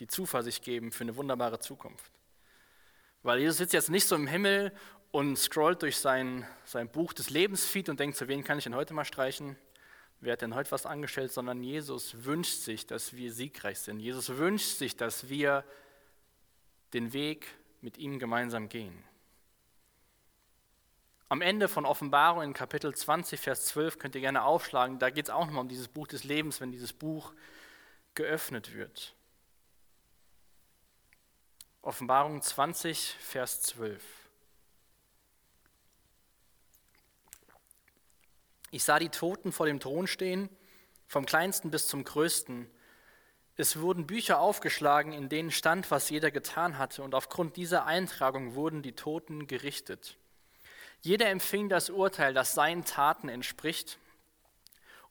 die 0.00 0.08
Zuversicht 0.08 0.64
geben 0.64 0.90
für 0.90 1.04
eine 1.04 1.14
wunderbare 1.14 1.60
Zukunft. 1.60 2.10
Weil 3.22 3.38
Jesus 3.38 3.58
sitzt 3.58 3.72
jetzt 3.72 3.88
nicht 3.88 4.08
so 4.08 4.16
im 4.16 4.26
Himmel 4.26 4.72
und 5.12 5.38
scrollt 5.38 5.80
durch 5.82 5.96
sein, 5.96 6.44
sein 6.64 6.90
Buch 6.90 7.12
des 7.12 7.30
Lebensfeed 7.30 7.88
und 7.88 8.00
denkt, 8.00 8.16
zu 8.16 8.26
wen 8.26 8.42
kann 8.42 8.58
ich 8.58 8.64
denn 8.64 8.74
heute 8.74 8.94
mal 8.94 9.04
streichen? 9.04 9.56
wer 10.18 10.32
hat 10.32 10.42
denn 10.42 10.56
heute 10.56 10.72
was 10.72 10.86
angestellt, 10.86 11.30
sondern 11.30 11.62
Jesus 11.62 12.24
wünscht 12.24 12.62
sich, 12.62 12.84
dass 12.84 13.14
wir 13.14 13.32
siegreich 13.32 13.78
sind. 13.78 14.00
Jesus 14.00 14.28
wünscht 14.30 14.78
sich, 14.78 14.96
dass 14.96 15.28
wir 15.28 15.62
den 16.94 17.12
Weg 17.12 17.46
mit 17.80 17.96
ihm 17.98 18.18
gemeinsam 18.18 18.68
gehen. 18.68 19.04
Am 21.28 21.40
Ende 21.40 21.66
von 21.66 21.86
Offenbarung 21.86 22.42
in 22.42 22.52
Kapitel 22.52 22.94
20, 22.94 23.40
Vers 23.40 23.66
12 23.66 23.98
könnt 23.98 24.14
ihr 24.14 24.20
gerne 24.20 24.44
aufschlagen. 24.44 25.00
Da 25.00 25.10
geht 25.10 25.26
es 25.26 25.30
auch 25.30 25.46
nochmal 25.46 25.62
um 25.62 25.68
dieses 25.68 25.88
Buch 25.88 26.06
des 26.06 26.22
Lebens, 26.22 26.60
wenn 26.60 26.70
dieses 26.70 26.92
Buch 26.92 27.32
geöffnet 28.14 28.74
wird. 28.74 29.14
Offenbarung 31.82 32.40
20, 32.40 33.16
Vers 33.18 33.62
12. 33.62 34.02
Ich 38.70 38.84
sah 38.84 39.00
die 39.00 39.08
Toten 39.08 39.50
vor 39.50 39.66
dem 39.66 39.80
Thron 39.80 40.06
stehen, 40.06 40.48
vom 41.08 41.26
kleinsten 41.26 41.70
bis 41.72 41.88
zum 41.88 42.04
größten. 42.04 42.70
Es 43.56 43.80
wurden 43.80 44.06
Bücher 44.06 44.38
aufgeschlagen, 44.38 45.12
in 45.12 45.28
denen 45.28 45.50
stand, 45.50 45.90
was 45.90 46.08
jeder 46.10 46.30
getan 46.30 46.78
hatte, 46.78 47.02
und 47.02 47.16
aufgrund 47.16 47.56
dieser 47.56 47.84
Eintragung 47.86 48.54
wurden 48.54 48.82
die 48.82 48.92
Toten 48.92 49.46
gerichtet. 49.46 50.18
Jeder 51.06 51.28
empfing 51.28 51.68
das 51.68 51.88
Urteil, 51.88 52.34
das 52.34 52.54
seinen 52.54 52.84
Taten 52.84 53.28
entspricht, 53.28 53.96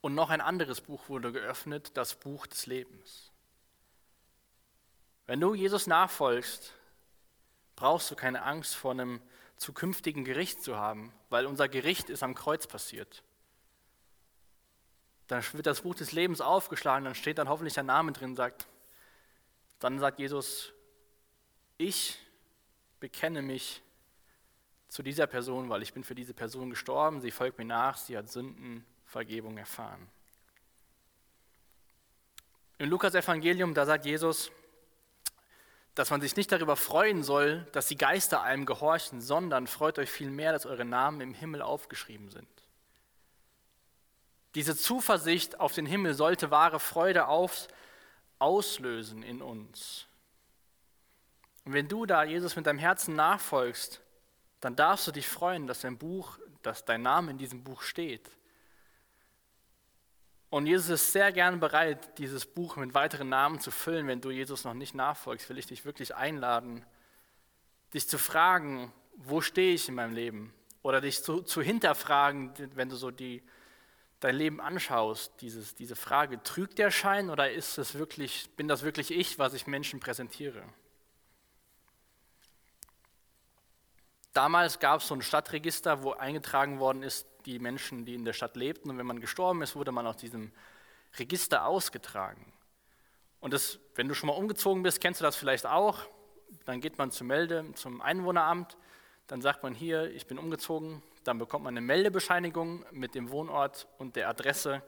und 0.01 0.13
noch 0.13 0.29
ein 0.29 0.41
anderes 0.41 0.81
Buch 0.81 1.07
wurde 1.07 1.31
geöffnet, 1.31 1.91
das 1.93 2.15
Buch 2.15 2.47
des 2.47 2.65
Lebens. 2.65 3.31
Wenn 5.25 5.39
du 5.39 5.53
Jesus 5.53 5.87
nachfolgst, 5.87 6.73
brauchst 7.77 8.11
du 8.11 8.15
keine 8.17 8.43
Angst 8.43 8.75
vor 8.75 8.91
einem 8.91 9.21
zukünftigen 9.55 10.25
Gericht 10.25 10.61
zu 10.61 10.75
haben, 10.75 11.13
weil 11.29 11.45
unser 11.45 11.69
Gericht 11.69 12.09
ist 12.09 12.23
am 12.23 12.35
Kreuz 12.35 12.67
passiert. 12.67 13.23
Dann 15.27 15.45
wird 15.53 15.65
das 15.65 15.79
Buch 15.79 15.95
des 15.95 16.11
Lebens 16.11 16.41
aufgeschlagen, 16.41 17.05
dann 17.05 17.15
steht 17.15 17.37
dann 17.37 17.47
hoffentlich 17.47 17.75
der 17.75 17.83
Name 17.83 18.11
drin, 18.11 18.35
sagt, 18.35 18.67
dann 19.79 19.97
sagt 19.99 20.19
Jesus, 20.19 20.73
ich 21.77 22.19
bekenne 22.99 23.41
mich 23.41 23.81
zu 24.95 25.03
dieser 25.03 25.27
Person, 25.27 25.67
weil 25.67 25.81
ich 25.81 25.93
bin 25.93 26.05
für 26.05 26.15
diese 26.15 26.33
Person 26.33 26.69
gestorben, 26.69 27.19
sie 27.19 27.29
folgt 27.29 27.57
mir 27.57 27.65
nach, 27.65 27.97
sie 27.97 28.17
hat 28.17 28.29
Sündenvergebung 28.29 29.57
erfahren. 29.57 30.07
Im 32.77 32.89
Lukas-Evangelium, 32.89 33.73
da 33.73 33.85
sagt 33.85 34.05
Jesus, 34.05 34.51
dass 35.95 36.11
man 36.11 36.21
sich 36.21 36.37
nicht 36.37 36.49
darüber 36.49 36.77
freuen 36.77 37.23
soll, 37.23 37.67
dass 37.73 37.87
die 37.87 37.97
Geister 37.97 38.41
einem 38.41 38.65
gehorchen, 38.65 39.19
sondern 39.19 39.67
freut 39.67 39.99
euch 39.99 40.09
vielmehr, 40.09 40.53
dass 40.53 40.65
eure 40.65 40.85
Namen 40.85 41.19
im 41.19 41.33
Himmel 41.33 41.61
aufgeschrieben 41.61 42.29
sind. 42.29 42.47
Diese 44.55 44.77
Zuversicht 44.77 45.59
auf 45.59 45.73
den 45.73 45.85
Himmel 45.85 46.13
sollte 46.13 46.51
wahre 46.51 46.79
Freude 46.79 47.27
auf, 47.27 47.67
auslösen 48.39 49.23
in 49.23 49.41
uns. 49.41 50.05
Und 51.65 51.73
wenn 51.73 51.89
du 51.89 52.05
da 52.05 52.23
Jesus 52.23 52.55
mit 52.55 52.65
deinem 52.65 52.79
Herzen 52.79 53.13
nachfolgst, 53.13 53.99
dann 54.61 54.75
darfst 54.75 55.07
du 55.07 55.11
dich 55.11 55.27
freuen, 55.27 55.67
dass 55.67 55.81
dein 55.81 55.97
Buch, 55.97 56.39
dass 56.61 56.85
dein 56.85 57.01
Name 57.01 57.31
in 57.31 57.37
diesem 57.37 57.63
Buch 57.63 57.81
steht. 57.81 58.29
Und 60.49 60.67
Jesus 60.67 60.89
ist 60.89 61.11
sehr 61.11 61.31
gern 61.31 61.59
bereit, 61.59 62.17
dieses 62.17 62.45
Buch 62.45 62.77
mit 62.77 62.93
weiteren 62.93 63.29
Namen 63.29 63.59
zu 63.59 63.71
füllen. 63.71 64.07
Wenn 64.07 64.21
du 64.21 64.31
Jesus 64.31 64.63
noch 64.63 64.73
nicht 64.73 64.95
nachfolgst, 64.95 65.49
will 65.49 65.57
ich 65.57 65.65
dich 65.65 65.85
wirklich 65.85 66.15
einladen, 66.15 66.85
dich 67.93 68.07
zu 68.07 68.17
fragen, 68.17 68.93
wo 69.17 69.41
stehe 69.41 69.73
ich 69.73 69.89
in 69.89 69.95
meinem 69.95 70.13
Leben? 70.13 70.53
Oder 70.81 71.01
dich 71.01 71.23
zu, 71.23 71.41
zu 71.41 71.61
hinterfragen, 71.61 72.53
wenn 72.75 72.89
du 72.89 72.95
so 72.95 73.11
die, 73.11 73.43
dein 74.19 74.35
Leben 74.35 74.61
anschaust, 74.61 75.33
dieses, 75.41 75.75
diese 75.75 75.95
Frage, 75.95 76.41
trügt 76.43 76.77
der 76.77 76.91
Schein 76.91 77.29
oder 77.29 77.51
ist 77.51 77.77
es 77.77 77.95
wirklich, 77.95 78.49
bin 78.55 78.67
das 78.67 78.83
wirklich 78.83 79.11
ich, 79.11 79.39
was 79.39 79.53
ich 79.53 79.67
Menschen 79.67 79.99
präsentiere? 79.99 80.63
Damals 84.35 84.79
gab 84.79 84.99
es 84.99 85.07
so 85.07 85.15
ein 85.15 85.21
Stadtregister, 85.21 86.03
wo 86.03 86.11
eingetragen 86.11 86.81
worden 86.81 87.03
ist, 87.03 87.25
die 87.45 87.57
Menschen, 87.57 88.03
die 88.03 88.15
in 88.15 88.25
der 88.25 88.33
Stadt 88.33 88.57
lebten. 88.57 88.89
Und 88.89 88.97
wenn 88.97 89.05
man 89.05 89.21
gestorben 89.21 89.61
ist, 89.61 89.77
wurde 89.77 89.93
man 89.93 90.05
aus 90.05 90.17
diesem 90.17 90.51
Register 91.17 91.65
ausgetragen. 91.65 92.51
Und 93.39 93.53
das, 93.53 93.79
wenn 93.95 94.09
du 94.09 94.13
schon 94.13 94.27
mal 94.27 94.33
umgezogen 94.33 94.83
bist, 94.83 94.99
kennst 94.99 95.21
du 95.21 95.23
das 95.23 95.37
vielleicht 95.37 95.65
auch. 95.65 95.99
Dann 96.65 96.81
geht 96.81 96.97
man 96.97 97.11
zum 97.11 97.27
Melde, 97.27 97.63
zum 97.75 98.01
Einwohneramt, 98.01 98.75
dann 99.27 99.41
sagt 99.41 99.63
man 99.63 99.73
hier, 99.73 100.13
ich 100.13 100.27
bin 100.27 100.37
umgezogen, 100.37 101.01
dann 101.23 101.39
bekommt 101.39 101.63
man 101.63 101.73
eine 101.73 101.85
Meldebescheinigung 101.85 102.85
mit 102.91 103.15
dem 103.15 103.31
Wohnort 103.31 103.87
und 103.99 104.17
der 104.17 104.27
Adresse. 104.27 104.81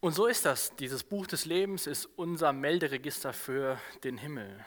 Und 0.00 0.12
so 0.12 0.26
ist 0.26 0.44
das. 0.44 0.74
Dieses 0.74 1.04
Buch 1.04 1.28
des 1.28 1.44
Lebens 1.44 1.86
ist 1.86 2.06
unser 2.16 2.52
Melderegister 2.52 3.32
für 3.32 3.78
den 4.02 4.18
Himmel. 4.18 4.66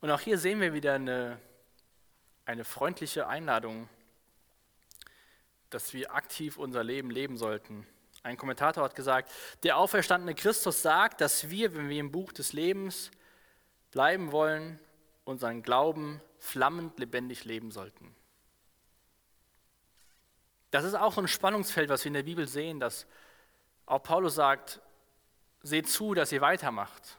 Und 0.00 0.10
auch 0.10 0.20
hier 0.20 0.38
sehen 0.38 0.60
wir 0.60 0.72
wieder 0.72 0.94
eine, 0.94 1.40
eine 2.44 2.64
freundliche 2.64 3.26
Einladung, 3.26 3.88
dass 5.70 5.92
wir 5.92 6.14
aktiv 6.14 6.56
unser 6.56 6.84
Leben 6.84 7.10
leben 7.10 7.36
sollten. 7.36 7.86
Ein 8.22 8.36
Kommentator 8.36 8.84
hat 8.84 8.94
gesagt, 8.94 9.30
der 9.64 9.76
auferstandene 9.76 10.34
Christus 10.34 10.82
sagt, 10.82 11.20
dass 11.20 11.50
wir, 11.50 11.74
wenn 11.74 11.88
wir 11.88 12.00
im 12.00 12.12
Buch 12.12 12.32
des 12.32 12.52
Lebens 12.52 13.10
bleiben 13.90 14.32
wollen, 14.32 14.78
unseren 15.24 15.62
Glauben 15.62 16.20
flammend 16.38 16.98
lebendig 16.98 17.44
leben 17.44 17.70
sollten. 17.70 18.14
Das 20.70 20.84
ist 20.84 20.94
auch 20.94 21.12
so 21.12 21.20
ein 21.20 21.28
Spannungsfeld, 21.28 21.88
was 21.88 22.04
wir 22.04 22.08
in 22.08 22.14
der 22.14 22.22
Bibel 22.22 22.46
sehen, 22.46 22.80
dass 22.80 23.06
auch 23.86 24.02
Paulus 24.02 24.34
sagt, 24.34 24.80
seht 25.62 25.88
zu, 25.88 26.14
dass 26.14 26.30
ihr 26.30 26.40
weitermacht. 26.40 27.17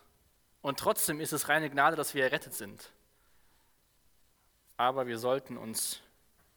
Und 0.62 0.80
trotzdem 0.80 1.20
ist 1.20 1.32
es 1.32 1.50
reine 1.50 1.70
Gnade, 1.70 1.96
dass 1.96 2.14
wir 2.14 2.24
errettet 2.24 2.54
sind. 2.54 2.92
Aber 4.78 5.08
wir 5.08 5.18
sollten 5.18 5.58
uns 5.58 6.02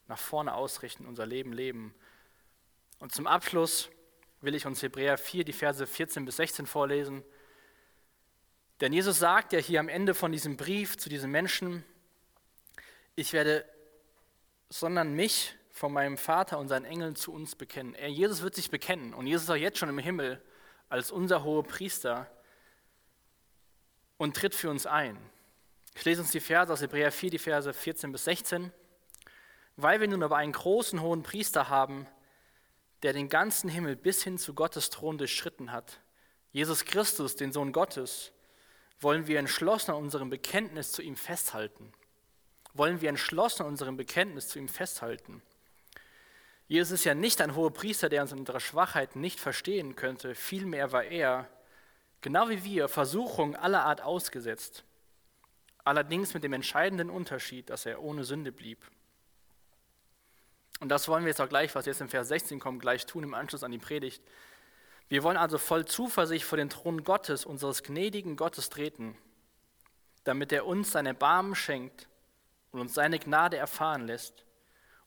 nach 0.08 0.18
vorne 0.18 0.54
ausrichten, 0.54 1.06
unser 1.06 1.26
Leben 1.26 1.52
leben. 1.52 1.94
Und 2.98 3.12
zum 3.12 3.26
Abschluss 3.26 3.90
will 4.40 4.54
ich 4.54 4.66
uns 4.66 4.82
Hebräer 4.82 5.18
4, 5.18 5.44
die 5.44 5.52
Verse 5.52 5.86
14 5.86 6.24
bis 6.24 6.36
16 6.36 6.66
vorlesen. 6.66 7.24
Denn 8.80 8.92
Jesus 8.92 9.18
sagt 9.18 9.52
ja 9.52 9.60
hier 9.60 9.80
am 9.80 9.88
Ende 9.88 10.14
von 10.14 10.32
diesem 10.32 10.56
Brief 10.56 10.98
zu 10.98 11.08
diesen 11.08 11.30
Menschen, 11.30 11.84
ich 13.14 13.32
werde, 13.32 13.64
sondern 14.68 15.14
mich 15.14 15.54
von 15.70 15.92
meinem 15.92 16.18
Vater 16.18 16.58
und 16.58 16.68
seinen 16.68 16.84
Engeln 16.84 17.14
zu 17.14 17.32
uns 17.32 17.54
bekennen. 17.54 17.94
Er, 17.94 18.08
Jesus 18.08 18.42
wird 18.42 18.54
sich 18.54 18.70
bekennen 18.70 19.14
und 19.14 19.26
Jesus 19.26 19.44
ist 19.44 19.50
auch 19.50 19.56
jetzt 19.56 19.78
schon 19.78 19.88
im 19.88 19.98
Himmel 19.98 20.42
als 20.88 21.10
unser 21.10 21.44
hoher 21.44 21.62
Priester 21.62 22.30
und 24.22 24.36
tritt 24.36 24.54
für 24.54 24.70
uns 24.70 24.86
ein. 24.86 25.18
Ich 25.94 26.04
lese 26.04 26.22
uns 26.22 26.30
die 26.30 26.40
Verse 26.40 26.72
aus 26.72 26.80
Hebräer 26.80 27.12
4, 27.12 27.30
die 27.30 27.38
Verse 27.38 27.72
14 27.72 28.12
bis 28.12 28.24
16. 28.24 28.72
Weil 29.76 30.00
wir 30.00 30.08
nun 30.08 30.22
aber 30.22 30.36
einen 30.36 30.52
großen 30.52 31.00
hohen 31.00 31.22
Priester 31.22 31.68
haben, 31.68 32.06
der 33.02 33.12
den 33.12 33.28
ganzen 33.28 33.68
Himmel 33.68 33.96
bis 33.96 34.22
hin 34.22 34.38
zu 34.38 34.54
Gottes 34.54 34.90
Thron 34.90 35.18
durchschritten 35.18 35.72
hat, 35.72 36.00
Jesus 36.52 36.84
Christus, 36.84 37.36
den 37.36 37.52
Sohn 37.52 37.72
Gottes, 37.72 38.32
wollen 39.00 39.26
wir 39.26 39.38
entschlossen 39.38 39.92
an 39.92 39.96
unserem 39.96 40.30
Bekenntnis 40.30 40.92
zu 40.92 41.02
ihm 41.02 41.16
festhalten 41.16 41.92
wollen 42.74 43.00
wir 43.00 43.08
entschlossen 43.08 43.62
an 43.62 43.68
unserem 43.68 43.96
Bekenntnis 43.96 44.48
zu 44.48 44.58
ihm 44.58 44.68
festhalten. 44.68 45.42
Jesus 46.68 46.92
ist 46.92 47.04
ja 47.04 47.14
nicht 47.14 47.40
ein 47.40 47.54
hoher 47.54 47.72
Priester, 47.72 48.08
der 48.08 48.22
uns 48.22 48.32
in 48.32 48.40
unserer 48.40 48.60
Schwachheit 48.60 49.14
nicht 49.14 49.40
verstehen 49.40 49.94
könnte. 49.94 50.34
Vielmehr 50.34 50.92
war 50.92 51.04
er, 51.04 51.48
genau 52.22 52.48
wie 52.48 52.64
wir, 52.64 52.88
Versuchungen 52.88 53.54
aller 53.54 53.84
Art 53.84 54.00
ausgesetzt. 54.00 54.84
Allerdings 55.84 56.32
mit 56.32 56.44
dem 56.44 56.52
entscheidenden 56.52 57.10
Unterschied, 57.10 57.68
dass 57.68 57.86
er 57.86 58.02
ohne 58.02 58.24
Sünde 58.24 58.52
blieb. 58.52 58.78
Und 60.80 60.88
das 60.88 61.08
wollen 61.08 61.24
wir 61.24 61.28
jetzt 61.28 61.40
auch 61.40 61.48
gleich, 61.48 61.74
was 61.74 61.86
jetzt 61.86 62.00
im 62.00 62.08
Vers 62.08 62.28
16 62.28 62.58
kommt, 62.58 62.80
gleich 62.80 63.06
tun 63.06 63.24
im 63.24 63.34
Anschluss 63.34 63.62
an 63.62 63.72
die 63.72 63.78
Predigt. 63.78 64.22
Wir 65.08 65.22
wollen 65.22 65.36
also 65.36 65.58
voll 65.58 65.84
Zuversicht 65.84 66.44
vor 66.44 66.56
den 66.56 66.70
Thron 66.70 67.04
Gottes, 67.04 67.44
unseres 67.44 67.82
gnädigen 67.82 68.36
Gottes, 68.36 68.70
treten, 68.70 69.16
damit 70.24 70.52
er 70.52 70.66
uns 70.66 70.92
seine 70.92 71.14
Barmen 71.14 71.54
schenkt 71.54 72.08
und 72.70 72.80
uns 72.80 72.94
seine 72.94 73.18
Gnade 73.18 73.56
erfahren 73.56 74.06
lässt 74.06 74.44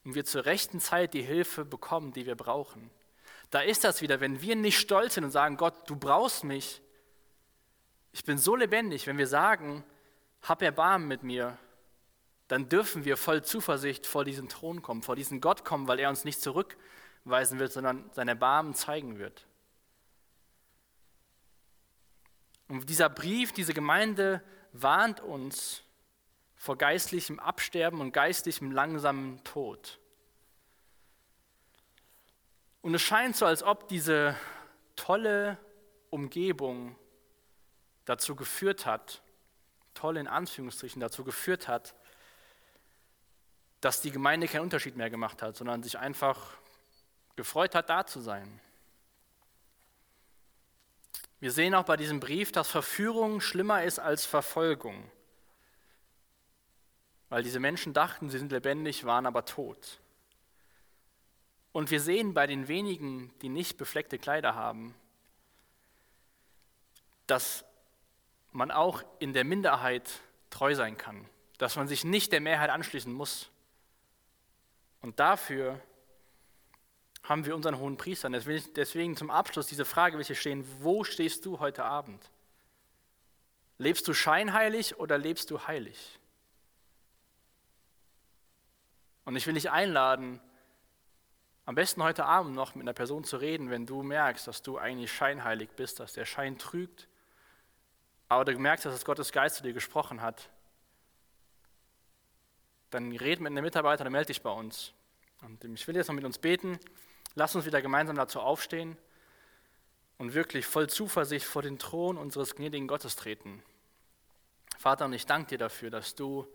und 0.03 0.15
wir 0.15 0.23
zur 0.23 0.45
rechten 0.45 0.79
Zeit 0.79 1.13
die 1.13 1.23
Hilfe 1.23 1.65
bekommen, 1.65 2.13
die 2.13 2.25
wir 2.25 2.35
brauchen. 2.35 2.91
Da 3.49 3.61
ist 3.61 3.83
das 3.83 4.01
wieder, 4.01 4.19
wenn 4.19 4.41
wir 4.41 4.55
nicht 4.55 4.77
stolz 4.77 5.15
sind 5.15 5.23
und 5.23 5.31
sagen, 5.31 5.57
Gott, 5.57 5.89
du 5.89 5.95
brauchst 5.95 6.43
mich. 6.43 6.81
Ich 8.15 8.23
bin 8.23 8.37
so 8.37 8.55
lebendig, 8.55 9.07
wenn 9.07 9.17
wir 9.17 9.27
sagen, 9.27 9.83
hab 10.41 10.61
Erbarmen 10.61 11.05
mit 11.05 11.23
mir, 11.23 11.57
dann 12.47 12.69
dürfen 12.69 13.03
wir 13.03 13.17
voll 13.17 13.43
Zuversicht 13.43 14.07
vor 14.07 14.23
diesen 14.23 14.47
Thron 14.47 14.81
kommen, 14.81 15.03
vor 15.03 15.17
diesen 15.17 15.41
Gott 15.41 15.65
kommen, 15.65 15.89
weil 15.89 15.99
er 15.99 16.07
uns 16.07 16.23
nicht 16.23 16.39
zurückweisen 16.39 17.59
wird, 17.59 17.73
sondern 17.73 18.09
seine 18.13 18.31
Erbarmen 18.31 18.73
zeigen 18.73 19.19
wird. 19.19 19.45
Und 22.69 22.89
dieser 22.89 23.09
Brief, 23.09 23.51
diese 23.51 23.73
Gemeinde 23.73 24.41
warnt 24.71 25.19
uns 25.19 25.83
vor 26.55 26.77
geistlichem 26.77 27.37
Absterben 27.37 27.99
und 27.99 28.13
geistlichem 28.13 28.71
langsamen 28.71 29.43
Tod. 29.43 29.99
Und 32.81 32.95
es 32.95 33.01
scheint 33.01 33.35
so, 33.35 33.45
als 33.45 33.61
ob 33.61 33.89
diese 33.89 34.37
tolle 34.95 35.57
Umgebung 36.11 36.95
dazu 38.05 38.35
geführt 38.35 38.85
hat, 38.85 39.21
toll 39.93 40.17
in 40.17 40.27
Anführungsstrichen 40.27 40.99
dazu 40.99 41.23
geführt 41.23 41.67
hat, 41.67 41.95
dass 43.81 44.01
die 44.01 44.11
Gemeinde 44.11 44.47
keinen 44.47 44.61
Unterschied 44.61 44.95
mehr 44.95 45.09
gemacht 45.09 45.41
hat, 45.41 45.55
sondern 45.55 45.83
sich 45.83 45.99
einfach 45.99 46.57
gefreut 47.35 47.75
hat, 47.75 47.89
da 47.89 48.05
zu 48.05 48.19
sein. 48.19 48.59
Wir 51.39 51.51
sehen 51.51 51.75
auch 51.75 51.85
bei 51.85 51.97
diesem 51.97 52.19
Brief, 52.19 52.51
dass 52.51 52.69
Verführung 52.69 53.41
schlimmer 53.41 53.83
ist 53.83 53.99
als 53.99 54.25
Verfolgung, 54.25 55.11
weil 57.29 57.43
diese 57.43 57.59
Menschen 57.59 57.93
dachten, 57.93 58.29
sie 58.29 58.39
sind 58.39 58.51
lebendig, 58.51 59.05
waren 59.05 59.25
aber 59.25 59.45
tot. 59.45 59.99
Und 61.71 61.91
wir 61.91 61.99
sehen 61.99 62.33
bei 62.33 62.47
den 62.47 62.67
wenigen, 62.67 63.37
die 63.41 63.49
nicht 63.49 63.77
befleckte 63.77 64.17
Kleider 64.17 64.55
haben, 64.55 64.95
dass 67.27 67.65
man 68.55 68.71
auch 68.71 69.03
in 69.19 69.33
der 69.33 69.43
Minderheit 69.43 70.09
treu 70.49 70.73
sein 70.75 70.97
kann, 70.97 71.27
dass 71.57 71.75
man 71.75 71.87
sich 71.87 72.03
nicht 72.03 72.31
der 72.31 72.41
Mehrheit 72.41 72.69
anschließen 72.69 73.11
muss. 73.11 73.49
Und 75.01 75.19
dafür 75.19 75.81
haben 77.23 77.45
wir 77.45 77.55
unseren 77.55 77.77
hohen 77.77 77.97
Priester. 77.97 78.29
Deswegen 78.29 79.17
zum 79.17 79.29
Abschluss 79.29 79.67
diese 79.67 79.85
Frage, 79.85 80.17
welche 80.17 80.35
stehen, 80.35 80.65
wo 80.79 81.03
stehst 81.03 81.45
du 81.45 81.59
heute 81.59 81.83
Abend? 81.83 82.31
Lebst 83.77 84.07
du 84.07 84.13
scheinheilig 84.13 84.99
oder 84.99 85.17
lebst 85.17 85.51
du 85.51 85.67
heilig? 85.67 86.19
Und 89.25 89.35
ich 89.35 89.45
will 89.47 89.55
dich 89.55 89.71
einladen, 89.71 90.39
am 91.65 91.75
besten 91.75 92.03
heute 92.03 92.25
Abend 92.25 92.53
noch 92.53 92.75
mit 92.75 92.83
einer 92.83 92.93
Person 92.93 93.23
zu 93.23 93.37
reden, 93.37 93.71
wenn 93.71 93.87
du 93.87 94.03
merkst, 94.03 94.47
dass 94.47 94.61
du 94.61 94.77
eigentlich 94.77 95.11
scheinheilig 95.11 95.71
bist, 95.75 95.99
dass 95.99 96.13
der 96.13 96.25
Schein 96.25 96.59
trügt, 96.59 97.07
aber 98.29 98.45
du 98.45 98.57
merkst, 98.57 98.85
dass 98.85 99.05
Gottes 99.05 99.31
Geist 99.31 99.57
zu 99.57 99.63
dir 99.63 99.73
gesprochen 99.73 100.21
hat. 100.21 100.49
Dann 102.89 103.11
red 103.11 103.39
mit 103.39 103.51
einem 103.51 103.63
Mitarbeiter, 103.63 104.03
dann 104.03 104.13
melde 104.13 104.27
dich 104.27 104.41
bei 104.41 104.51
uns. 104.51 104.93
Und 105.41 105.63
ich 105.63 105.87
will 105.87 105.95
jetzt 105.95 106.07
noch 106.07 106.15
mit 106.15 106.25
uns 106.25 106.37
beten. 106.37 106.79
Lass 107.35 107.55
uns 107.55 107.65
wieder 107.65 107.81
gemeinsam 107.81 108.15
dazu 108.15 108.39
aufstehen 108.39 108.97
und 110.17 110.33
wirklich 110.33 110.65
voll 110.65 110.87
Zuversicht 110.87 111.45
vor 111.45 111.61
den 111.61 111.77
Thron 111.77 112.17
unseres 112.17 112.55
gnädigen 112.55 112.87
Gottes 112.87 113.15
treten. 113.15 113.61
Vater, 114.77 115.05
und 115.05 115.13
ich 115.13 115.25
danke 115.25 115.49
dir 115.49 115.57
dafür, 115.57 115.89
dass 115.89 116.15
du 116.15 116.47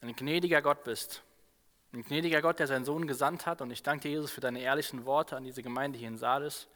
ein 0.00 0.14
gnädiger 0.16 0.62
Gott 0.62 0.84
bist. 0.84 1.22
Ein 1.92 2.04
gnädiger 2.04 2.40
Gott, 2.42 2.58
der 2.58 2.66
seinen 2.66 2.84
Sohn 2.84 3.06
gesandt 3.06 3.46
hat. 3.46 3.60
Und 3.60 3.70
ich 3.70 3.82
danke 3.82 4.02
dir, 4.02 4.10
Jesus, 4.10 4.30
für 4.30 4.40
deine 4.40 4.60
ehrlichen 4.60 5.04
Worte 5.04 5.36
an 5.36 5.44
diese 5.44 5.62
Gemeinde 5.62 5.98
hier 5.98 6.08
in 6.08 6.18
Sardes. 6.18 6.68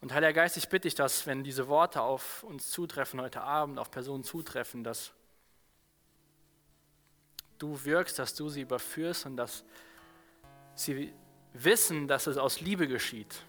Und 0.00 0.12
Heiliger 0.12 0.32
Geist, 0.32 0.56
ich 0.56 0.68
bitte 0.68 0.82
dich, 0.82 0.94
dass, 0.94 1.26
wenn 1.26 1.42
diese 1.42 1.68
Worte 1.68 2.02
auf 2.02 2.42
uns 2.42 2.70
zutreffen 2.70 3.20
heute 3.20 3.40
Abend, 3.40 3.78
auf 3.78 3.90
Personen 3.90 4.24
zutreffen, 4.24 4.84
dass 4.84 5.12
du 7.58 7.84
wirkst, 7.84 8.18
dass 8.18 8.34
du 8.34 8.48
sie 8.48 8.60
überführst 8.60 9.26
und 9.26 9.36
dass 9.36 9.64
sie 10.74 11.12
wissen, 11.54 12.06
dass 12.06 12.26
es 12.26 12.36
aus 12.36 12.60
Liebe 12.60 12.86
geschieht. 12.86 13.42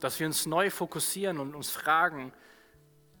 Dass 0.00 0.20
wir 0.20 0.26
uns 0.26 0.44
neu 0.44 0.70
fokussieren 0.70 1.38
und 1.38 1.54
uns 1.54 1.70
fragen, 1.70 2.32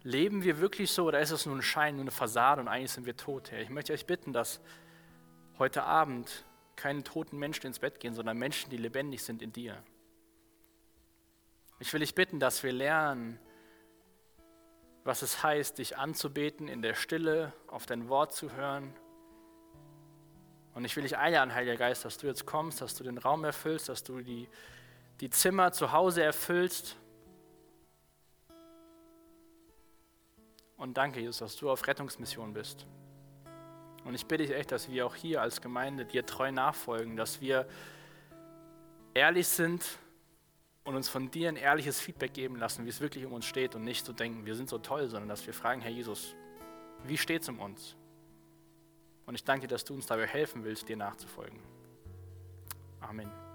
leben 0.02 0.44
wir 0.44 0.60
wirklich 0.60 0.92
so 0.92 1.06
oder 1.06 1.20
ist 1.20 1.30
es 1.30 1.46
nur 1.46 1.56
ein 1.56 1.62
Schein, 1.62 1.96
nur 1.96 2.02
eine 2.02 2.10
Fassade 2.10 2.60
und 2.60 2.68
eigentlich 2.68 2.92
sind 2.92 3.06
wir 3.06 3.16
tot, 3.16 3.50
Herr? 3.50 3.60
Ich 3.60 3.70
möchte 3.70 3.92
euch 3.92 4.06
bitten, 4.06 4.32
dass 4.32 4.60
heute 5.58 5.84
Abend 5.84 6.44
keine 6.76 7.02
toten 7.02 7.38
Menschen 7.38 7.66
ins 7.66 7.78
Bett 7.78 7.98
gehen, 7.98 8.14
sondern 8.14 8.36
Menschen, 8.36 8.68
die 8.70 8.76
lebendig 8.76 9.22
sind 9.22 9.40
in 9.40 9.52
dir. 9.52 9.82
Ich 11.78 11.92
will 11.92 12.00
dich 12.00 12.14
bitten, 12.14 12.40
dass 12.40 12.62
wir 12.62 12.72
lernen, 12.72 13.38
was 15.04 15.22
es 15.22 15.42
heißt, 15.42 15.78
dich 15.78 15.96
anzubeten, 15.96 16.68
in 16.68 16.82
der 16.82 16.94
Stille 16.94 17.52
auf 17.66 17.86
dein 17.86 18.08
Wort 18.08 18.32
zu 18.32 18.52
hören 18.52 18.94
und 20.76 20.84
ich 20.84 20.94
will 20.94 21.04
dich 21.04 21.16
einladen, 21.16 21.54
Heiliger 21.54 21.78
Geist, 21.78 22.04
dass 22.04 22.18
du 22.18 22.26
jetzt 22.26 22.44
kommst, 22.44 22.82
dass 22.82 22.94
du 22.94 23.02
den 23.02 23.16
Raum 23.16 23.44
erfüllst, 23.44 23.88
dass 23.88 24.04
du 24.04 24.20
die, 24.20 24.46
die 25.20 25.30
Zimmer 25.30 25.72
zu 25.72 25.90
Hause 25.90 26.22
erfüllst. 26.22 26.98
Und 30.76 30.98
danke, 30.98 31.20
Jesus, 31.20 31.38
dass 31.38 31.56
du 31.56 31.70
auf 31.70 31.86
Rettungsmission 31.86 32.52
bist. 32.52 32.86
Und 34.04 34.14
ich 34.14 34.26
bitte 34.26 34.44
dich 34.44 34.54
echt, 34.54 34.70
dass 34.70 34.90
wir 34.90 35.06
auch 35.06 35.14
hier 35.14 35.40
als 35.40 35.62
Gemeinde 35.62 36.04
dir 36.04 36.26
treu 36.26 36.52
nachfolgen, 36.52 37.16
dass 37.16 37.40
wir 37.40 37.66
ehrlich 39.14 39.48
sind 39.48 39.82
und 40.86 40.94
uns 40.94 41.08
von 41.08 41.30
dir 41.30 41.48
ein 41.48 41.56
ehrliches 41.56 42.00
Feedback 42.00 42.32
geben 42.32 42.56
lassen, 42.56 42.84
wie 42.84 42.88
es 42.88 43.00
wirklich 43.00 43.26
um 43.26 43.32
uns 43.32 43.44
steht 43.44 43.74
und 43.74 43.82
nicht 43.82 44.06
so 44.06 44.12
denken, 44.12 44.46
wir 44.46 44.54
sind 44.54 44.68
so 44.68 44.78
toll, 44.78 45.08
sondern 45.08 45.28
dass 45.28 45.44
wir 45.46 45.52
fragen, 45.52 45.80
Herr 45.80 45.90
Jesus, 45.90 46.34
wie 47.04 47.18
steht 47.18 47.42
es 47.42 47.48
um 47.48 47.58
uns? 47.58 47.96
Und 49.26 49.34
ich 49.34 49.44
danke 49.44 49.66
dir, 49.66 49.74
dass 49.74 49.84
du 49.84 49.94
uns 49.94 50.06
dabei 50.06 50.26
helfen 50.26 50.62
willst, 50.64 50.88
dir 50.88 50.96
nachzufolgen. 50.96 51.58
Amen. 53.00 53.45